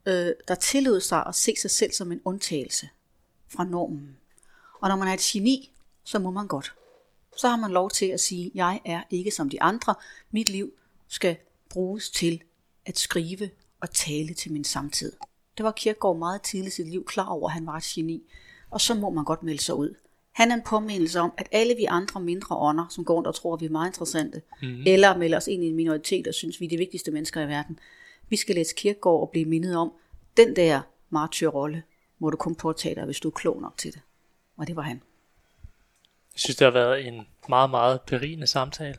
øh, 0.06 0.32
der 0.48 0.56
tillod 0.56 1.02
sig 1.02 1.26
at 1.28 1.36
se 1.36 1.54
sig 1.62 1.72
selv 1.72 1.92
som 1.92 2.12
en 2.12 2.22
undtagelse 2.26 2.90
fra 3.48 3.64
normen. 3.64 4.18
Og 4.82 4.90
når 4.90 4.96
man 4.96 5.08
er 5.08 5.14
et 5.14 5.20
geni, 5.20 5.72
så 6.04 6.20
må 6.20 6.32
man 6.32 6.48
godt. 6.48 6.74
Så 7.38 7.50
har 7.50 7.58
man 7.58 7.72
lov 7.72 7.92
til 7.92 8.06
at 8.06 8.20
sige, 8.20 8.52
jeg 8.56 8.82
er 8.86 9.04
ikke 9.10 9.32
som 9.32 9.50
de 9.50 9.62
andre. 9.62 9.96
Mit 10.32 10.50
liv 10.50 10.74
skal 11.08 11.38
bruges 11.70 12.10
til 12.10 12.42
at 12.88 12.98
skrive 12.98 13.50
og 13.82 13.92
tale 13.92 14.34
til 14.34 14.52
min 14.52 14.64
samtid. 14.64 15.12
Det 15.58 15.64
var 15.64 15.72
Kierkegaard 15.72 16.18
meget 16.18 16.42
tidligt 16.42 16.74
i 16.74 16.76
sit 16.76 16.88
liv 16.88 17.06
klar 17.06 17.28
over, 17.28 17.50
at 17.50 17.54
han 17.54 17.66
var 17.66 17.78
et 17.78 17.84
geni. 17.84 18.24
Og 18.70 18.82
så 18.82 18.94
må 18.94 19.10
man 19.10 19.26
godt 19.26 19.44
melde 19.44 19.62
sig 19.62 19.76
ud. 19.76 19.96
Han 20.32 20.52
er 20.52 20.56
en 20.56 20.62
påmindelse 20.66 21.20
om, 21.20 21.34
at 21.38 21.48
alle 21.52 21.76
vi 21.76 21.86
andre 21.86 22.22
mindre 22.22 22.56
ånder, 22.56 22.86
som 22.90 23.06
går 23.06 23.16
rundt 23.16 23.28
og 23.28 23.36
tror, 23.36 23.54
at 23.54 23.62
vi 23.62 23.66
er 23.66 23.70
meget 23.70 23.90
interessante, 23.90 24.42
mm-hmm. 24.62 24.84
eller 24.88 25.18
melder 25.18 25.38
os 25.38 25.48
ind 25.48 25.64
i 25.64 25.68
en 25.68 25.76
minoritet 25.76 26.28
og 26.28 26.34
synes, 26.34 26.60
vi 26.60 26.66
er 26.66 26.70
de 26.70 26.78
vigtigste 26.78 27.12
mennesker 27.12 27.42
i 27.42 27.48
verden, 27.48 27.80
vi 28.30 28.36
skal 28.36 28.56
læse 28.56 28.76
kirkegård 28.78 29.22
og 29.22 29.30
blive 29.30 29.46
mindet 29.46 29.78
om, 29.78 29.94
den 30.38 30.56
der 30.56 30.82
martyrrolle 31.10 31.84
må 32.20 32.30
du 32.30 32.38
kun 32.38 32.56
påtage 32.56 32.96
dig, 32.96 33.06
hvis 33.06 33.20
du 33.20 33.28
er 33.28 33.32
klog 33.32 33.62
nok 33.62 33.78
til 33.78 33.94
det. 33.94 34.02
Og 34.58 34.68
det 34.68 34.76
var 34.76 34.82
han. 34.82 35.02
Jeg 36.34 36.40
synes, 36.40 36.56
det 36.56 36.66
har 36.66 36.72
været 36.72 37.08
en 37.08 37.28
meget, 37.50 37.70
meget 37.70 38.02
berigende 38.02 38.48
samtale. 38.48 38.96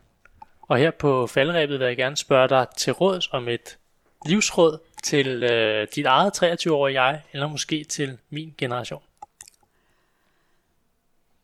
Og 0.69 0.79
her 0.79 0.91
på 0.91 1.27
faldrebet 1.27 1.81
vil 1.81 1.87
jeg 1.87 1.97
gerne 1.97 2.17
spørge 2.17 2.49
dig 2.49 2.67
til 2.77 2.93
råds 2.93 3.29
om 3.33 3.49
et 3.49 3.79
livsråd 4.27 4.79
til 5.05 5.43
øh, 5.43 5.89
dit 5.95 6.07
eget 6.07 6.43
23-årige 6.43 7.03
jeg, 7.03 7.23
eller 7.33 7.49
måske 7.49 7.85
til 7.85 8.19
min 8.31 8.55
generation. 8.59 9.03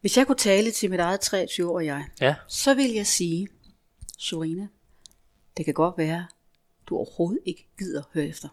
Hvis 0.01 0.17
jeg 0.17 0.27
kunne 0.27 0.37
tale 0.37 0.71
til 0.71 0.91
mit 0.91 1.01
eget 1.01 1.21
23 1.21 1.71
år 1.71 1.81
jeg, 1.81 2.05
ja. 2.21 2.35
så 2.49 2.75
vil 2.75 2.91
jeg 2.91 3.07
sige, 3.07 3.49
Sorina, 4.19 4.69
det 5.57 5.65
kan 5.65 5.75
godt 5.75 5.99
være, 5.99 6.27
du 6.87 6.97
overhovedet 6.97 7.41
ikke 7.45 7.67
gider 7.79 8.03
høre 8.15 8.27
efter. 8.27 8.49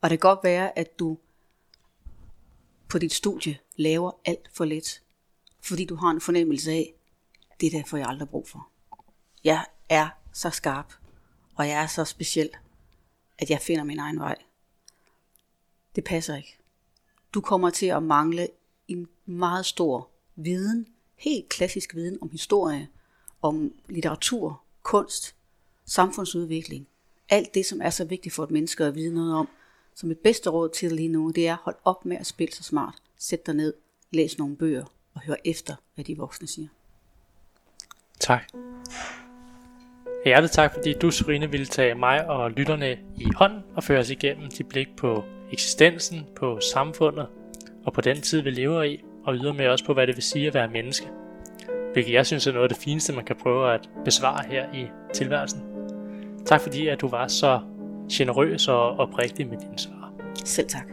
Og 0.00 0.10
det 0.10 0.20
kan 0.20 0.28
godt 0.30 0.44
være, 0.44 0.78
at 0.78 0.98
du 0.98 1.18
på 2.88 2.98
dit 2.98 3.12
studie 3.12 3.58
laver 3.76 4.12
alt 4.24 4.50
for 4.54 4.64
let, 4.64 5.00
fordi 5.62 5.84
du 5.84 5.94
har 5.94 6.10
en 6.10 6.20
fornemmelse 6.20 6.70
af, 6.70 6.94
det 7.60 7.72
der 7.72 7.82
får 7.86 7.96
jeg 7.96 8.06
aldrig 8.06 8.28
brug 8.28 8.48
for. 8.48 8.68
Jeg 9.44 9.64
er 9.90 10.08
så 10.32 10.50
skarp, 10.50 10.92
og 11.56 11.68
jeg 11.68 11.82
er 11.82 11.86
så 11.86 12.04
speciel, 12.04 12.50
at 13.38 13.50
jeg 13.50 13.60
finder 13.60 13.84
min 13.84 13.98
egen 13.98 14.18
vej. 14.18 14.36
Det 15.96 16.04
passer 16.04 16.36
ikke. 16.36 16.56
Du 17.34 17.40
kommer 17.40 17.70
til 17.70 17.86
at 17.86 18.02
mangle 18.02 18.48
en 18.88 19.08
meget 19.26 19.66
stor 19.66 20.08
viden, 20.36 20.86
helt 21.16 21.48
klassisk 21.48 21.94
viden 21.94 22.18
om 22.22 22.30
historie, 22.30 22.88
om 23.42 23.72
litteratur, 23.88 24.62
kunst, 24.82 25.34
samfundsudvikling. 25.84 26.86
Alt 27.28 27.54
det, 27.54 27.66
som 27.66 27.80
er 27.80 27.90
så 27.90 28.04
vigtigt 28.04 28.34
for 28.34 28.44
et 28.44 28.50
menneske 28.50 28.84
at 28.84 28.94
vide 28.94 29.14
noget 29.14 29.34
om. 29.34 29.48
Så 29.94 30.06
mit 30.06 30.18
bedste 30.18 30.50
råd 30.50 30.68
til 30.68 30.88
dig 30.88 30.96
lige 30.96 31.08
nu, 31.08 31.30
det 31.30 31.48
er 31.48 31.56
hold 31.62 31.76
op 31.84 32.04
med 32.04 32.16
at 32.16 32.26
spille 32.26 32.54
så 32.54 32.62
smart. 32.62 33.02
Sæt 33.18 33.46
dig 33.46 33.54
ned, 33.54 33.74
læs 34.10 34.38
nogle 34.38 34.56
bøger 34.56 34.84
og 35.14 35.20
hør 35.20 35.36
efter, 35.44 35.76
hvad 35.94 36.04
de 36.04 36.16
voksne 36.16 36.46
siger. 36.46 36.68
Tak. 38.20 38.42
Hjertet 40.24 40.50
tak, 40.50 40.74
fordi 40.74 40.92
du, 40.92 41.10
Sorine, 41.10 41.50
ville 41.50 41.66
tage 41.66 41.94
mig 41.94 42.28
og 42.28 42.50
lytterne 42.50 42.96
i 43.16 43.26
hånden 43.36 43.58
og 43.76 43.84
føre 43.84 43.98
os 43.98 44.10
igennem 44.10 44.48
dit 44.48 44.68
blik 44.68 44.96
på 44.96 45.24
eksistensen, 45.52 46.26
på 46.36 46.58
samfundet 46.72 47.26
og 47.84 47.92
på 47.92 48.00
den 48.00 48.20
tid, 48.20 48.40
vi 48.40 48.50
lever 48.50 48.82
i, 48.82 49.04
og 49.24 49.54
med 49.56 49.68
også 49.68 49.84
på, 49.84 49.94
hvad 49.94 50.06
det 50.06 50.16
vil 50.16 50.22
sige 50.22 50.46
at 50.46 50.54
være 50.54 50.68
menneske. 50.68 51.06
Hvilket 51.92 52.12
jeg 52.12 52.26
synes 52.26 52.46
er 52.46 52.52
noget 52.52 52.62
af 52.62 52.68
det 52.68 52.78
fineste, 52.78 53.12
man 53.12 53.24
kan 53.24 53.36
prøve 53.36 53.74
at 53.74 53.88
besvare 54.04 54.44
her 54.48 54.64
i 54.74 54.86
tilværelsen. 55.12 55.62
Tak 56.46 56.60
fordi, 56.60 56.88
at 56.88 57.00
du 57.00 57.08
var 57.08 57.28
så 57.28 57.60
generøs 58.12 58.68
og 58.68 58.98
oprigtig 58.98 59.46
med 59.46 59.58
dine 59.58 59.78
svar. 59.78 60.12
Selv 60.44 60.68
tak. 60.68 60.86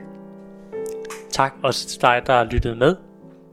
Tak 1.32 1.54
også 1.64 1.88
til 1.88 2.02
dig, 2.02 2.22
der 2.26 2.44
lyttet 2.44 2.78
med. 2.78 2.96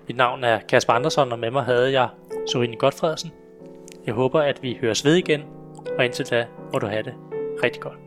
Mit 0.09 0.17
navn 0.17 0.45
er 0.45 0.59
Kasper 0.69 0.93
Andersson, 0.93 1.33
og 1.33 1.39
med 1.39 1.51
mig 1.51 1.65
havde 1.65 1.93
jeg 1.93 2.09
Sorine 2.53 2.77
Godfredsen. 2.77 3.33
Jeg 4.07 4.15
håber, 4.15 4.41
at 4.41 4.63
vi 4.63 4.79
høres 4.81 5.05
ved 5.05 5.15
igen, 5.15 5.43
og 5.99 6.05
indtil 6.05 6.27
da 6.31 6.47
må 6.73 6.79
du 6.79 6.87
have 6.87 7.03
det 7.03 7.15
rigtig 7.63 7.83
godt. 7.83 8.04